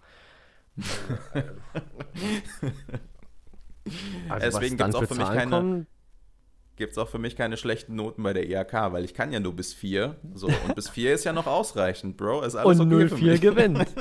Äh, 1.34 1.44
also 4.30 4.60
Deswegen 4.60 4.78
gibt 4.78 4.90
es 4.90 4.96
auch 4.96 5.06
für 5.06 5.16
mich 5.16 5.28
keine. 5.28 5.52
Kommen, 5.52 5.88
gibt 6.76 6.92
es 6.94 6.98
auch 6.98 7.08
für 7.08 7.20
mich 7.20 7.36
keine 7.36 7.58
schlechten 7.58 7.96
Noten 7.96 8.24
bei 8.24 8.34
der 8.34 8.50
IHK, 8.50 8.74
e 8.74 8.92
weil 8.92 9.06
ich 9.06 9.14
kann 9.14 9.32
ja 9.32 9.40
nur 9.40 9.56
bis 9.56 9.74
4. 9.74 10.16
So, 10.34 10.48
und 10.48 10.76
bis 10.76 10.90
4 10.90 11.14
ist 11.14 11.24
ja 11.24 11.32
noch 11.32 11.48
ausreichend, 11.48 12.18
Bro. 12.18 12.42
Ist 12.42 12.56
alles 12.56 12.80
und 12.80 12.92
okay 12.92 13.06
0-4 13.06 13.40
gewinnt. 13.40 13.88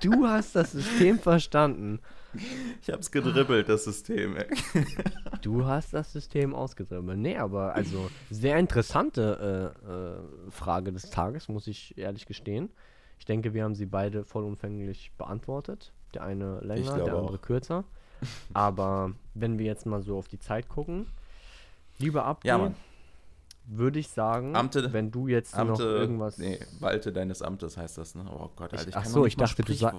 Du 0.00 0.26
hast 0.26 0.56
das 0.56 0.72
System 0.72 1.18
verstanden. 1.18 2.00
Ich 2.80 2.90
hab's 2.90 3.10
gedribbelt, 3.10 3.68
das 3.68 3.84
System. 3.84 4.36
Ey. 4.36 4.46
Du 5.42 5.66
hast 5.66 5.94
das 5.94 6.12
System 6.12 6.54
ausgedribbelt. 6.54 7.18
Nee, 7.18 7.36
aber 7.36 7.74
also 7.74 8.10
sehr 8.30 8.58
interessante 8.58 9.74
äh, 9.86 9.90
äh, 9.90 10.50
Frage 10.50 10.92
des 10.92 11.10
Tages, 11.10 11.48
muss 11.48 11.66
ich 11.66 11.96
ehrlich 11.98 12.26
gestehen. 12.26 12.70
Ich 13.18 13.24
denke, 13.24 13.54
wir 13.54 13.64
haben 13.64 13.74
sie 13.74 13.86
beide 13.86 14.24
vollumfänglich 14.24 15.12
beantwortet. 15.16 15.92
Der 16.14 16.22
eine 16.22 16.60
länger, 16.60 16.96
der 16.96 17.14
andere 17.14 17.36
auch. 17.36 17.42
kürzer. 17.42 17.84
Aber 18.52 19.12
wenn 19.34 19.58
wir 19.58 19.66
jetzt 19.66 19.86
mal 19.86 20.02
so 20.02 20.16
auf 20.16 20.28
die 20.28 20.38
Zeit 20.38 20.68
gucken, 20.68 21.06
Lieber 21.98 22.24
Abdi, 22.24 22.48
ja, 22.48 22.72
würde 23.66 23.98
ich 23.98 24.08
sagen, 24.08 24.56
Amte, 24.56 24.92
wenn 24.92 25.10
du 25.10 25.28
jetzt 25.28 25.54
Amte, 25.54 25.72
noch 25.72 25.80
irgendwas. 25.80 26.38
Nee, 26.38 26.58
Walte 26.80 27.12
deines 27.12 27.40
Amtes 27.40 27.76
heißt 27.76 27.98
das, 27.98 28.14
ne? 28.14 28.24
Oh 28.30 28.50
Gott, 28.56 28.72
Alter, 28.72 28.82
ich, 28.82 28.88
ich 28.88 28.96
Ach 28.96 29.04
so, 29.04 29.26
ich 29.26 29.36
dachte, 29.36 29.62
du 29.62 29.72
sagst. 29.72 29.98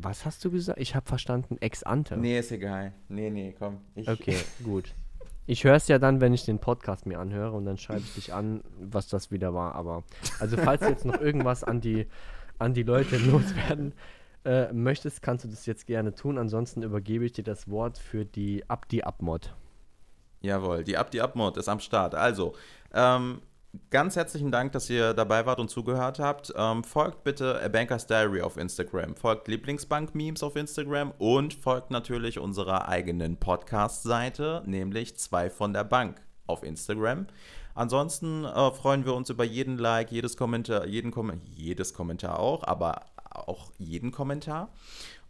Was 0.00 0.24
hast 0.24 0.44
du 0.44 0.50
gesagt? 0.50 0.78
Ich 0.78 0.94
habe 0.94 1.06
verstanden, 1.06 1.56
ex 1.58 1.82
ante. 1.82 2.16
Nee, 2.16 2.38
ist 2.38 2.52
egal. 2.52 2.92
Nee, 3.08 3.30
nee, 3.30 3.54
komm. 3.58 3.78
Ich 3.94 4.08
okay, 4.08 4.36
gut. 4.64 4.94
Ich 5.46 5.64
höre 5.64 5.74
es 5.74 5.88
ja 5.88 5.98
dann, 5.98 6.20
wenn 6.20 6.34
ich 6.34 6.44
den 6.44 6.58
Podcast 6.58 7.06
mir 7.06 7.18
anhöre 7.18 7.52
und 7.52 7.64
dann 7.64 7.78
schreibe 7.78 8.00
ich 8.00 8.14
dich 8.14 8.34
an, 8.34 8.62
was 8.78 9.08
das 9.08 9.30
wieder 9.30 9.54
war. 9.54 9.74
Aber, 9.74 10.04
also 10.40 10.56
falls 10.56 10.82
du 10.82 10.88
jetzt 10.88 11.04
noch 11.04 11.20
irgendwas 11.20 11.64
an 11.64 11.80
die, 11.80 12.06
an 12.58 12.74
die 12.74 12.82
Leute 12.82 13.16
loswerden 13.16 13.94
äh, 14.44 14.72
möchtest, 14.72 15.22
kannst 15.22 15.44
du 15.44 15.48
das 15.48 15.66
jetzt 15.66 15.86
gerne 15.86 16.14
tun. 16.14 16.38
Ansonsten 16.38 16.82
übergebe 16.82 17.24
ich 17.24 17.32
dir 17.32 17.44
das 17.44 17.68
Wort 17.68 17.98
für 17.98 18.24
die 18.24 18.68
Abdi-Abmod. 18.68 19.54
Jawohl, 20.42 20.84
die 20.84 20.96
Up-Mod 20.96 21.56
ist 21.56 21.68
am 21.68 21.80
Start. 21.80 22.14
Also, 22.14 22.54
ähm, 22.94 23.40
ganz 23.90 24.16
herzlichen 24.16 24.50
Dank, 24.50 24.72
dass 24.72 24.88
ihr 24.90 25.14
dabei 25.14 25.46
wart 25.46 25.60
und 25.60 25.68
zugehört 25.70 26.18
habt. 26.18 26.52
Ähm, 26.56 26.84
folgt 26.84 27.24
bitte 27.24 27.60
A 27.62 27.68
Banker's 27.68 28.06
Diary 28.06 28.40
auf 28.40 28.56
Instagram, 28.56 29.16
folgt 29.16 29.48
Lieblingsbank-Memes 29.48 30.42
auf 30.42 30.56
Instagram 30.56 31.12
und 31.18 31.54
folgt 31.54 31.90
natürlich 31.90 32.38
unserer 32.38 32.88
eigenen 32.88 33.36
Podcast-Seite, 33.36 34.62
nämlich 34.66 35.16
zwei 35.16 35.50
von 35.50 35.72
der 35.72 35.84
Bank 35.84 36.20
auf 36.46 36.62
Instagram. 36.62 37.26
Ansonsten 37.74 38.44
äh, 38.44 38.72
freuen 38.72 39.04
wir 39.04 39.14
uns 39.14 39.30
über 39.30 39.44
jeden 39.44 39.78
Like, 39.78 40.10
jedes 40.10 40.36
Kommentar, 40.36 40.86
jeden 40.86 41.10
Kom 41.10 41.40
jedes 41.54 41.94
Kommentar 41.94 42.40
auch, 42.40 42.64
aber 42.64 43.02
auch 43.30 43.70
jeden 43.78 44.10
Kommentar 44.10 44.72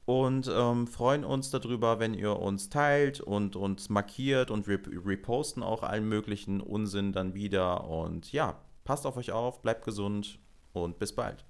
und 0.08 0.50
ähm, 0.50 0.86
freuen 0.86 1.22
uns 1.22 1.50
darüber, 1.50 2.00
wenn 2.00 2.14
ihr 2.14 2.38
uns 2.38 2.70
teilt 2.70 3.20
und 3.20 3.56
uns 3.56 3.90
markiert 3.90 4.50
und 4.50 4.66
wir 4.66 4.80
reposten 5.04 5.62
auch 5.62 5.82
allen 5.82 6.08
möglichen 6.08 6.62
Unsinn 6.62 7.12
dann 7.12 7.34
wieder. 7.34 7.84
Und 7.84 8.32
ja, 8.32 8.58
passt 8.84 9.04
auf 9.04 9.18
euch 9.18 9.32
auf, 9.32 9.60
bleibt 9.60 9.84
gesund 9.84 10.38
und 10.72 10.98
bis 10.98 11.14
bald. 11.14 11.44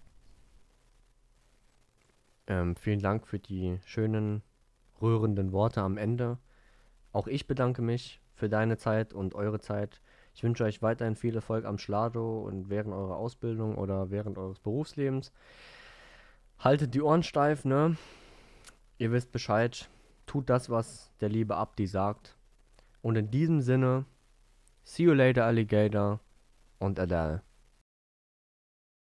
Ähm, 2.49 2.75
vielen 2.75 2.99
Dank 2.99 3.29
für 3.29 3.39
die 3.39 3.79
schönen, 3.85 4.43
rührenden 5.01 5.53
Worte 5.53 5.83
am 5.83 5.97
Ende. 5.97 6.39
Auch 7.13 7.29
ich 7.29 7.47
bedanke 7.47 7.81
mich 7.81 8.21
für 8.35 8.49
deine 8.49 8.77
Zeit 8.77 9.13
und 9.13 9.37
eure 9.37 9.61
Zeit. 9.61 10.01
Ich 10.35 10.43
wünsche 10.43 10.65
euch 10.65 10.83
weiterhin 10.83 11.15
viel 11.15 11.37
Erfolg 11.37 11.65
am 11.65 11.79
Schlado 11.79 12.41
und 12.41 12.71
während 12.71 12.93
eurer 12.93 13.19
Ausbildung 13.19 13.79
oder 13.79 14.11
während 14.11 14.37
eures 14.37 14.59
Berufslebens. 14.59 15.31
Haltet 16.59 16.93
die 16.95 17.03
Ohren 17.03 17.23
steif, 17.23 17.65
ne? 17.65 17.97
Ihr 18.99 19.13
wisst 19.13 19.31
Bescheid. 19.33 19.89
Tut 20.27 20.51
das, 20.51 20.69
was 20.69 21.13
der 21.21 21.29
liebe 21.29 21.57
Abdi 21.57 21.87
sagt. 21.87 22.37
Und 23.01 23.17
in 23.17 23.31
diesem 23.31 23.61
Sinne, 23.61 24.05
see 24.85 25.05
you 25.05 25.13
later, 25.13 25.45
Alligator 25.45 26.21
und 26.79 26.99
Adele. 26.99 27.43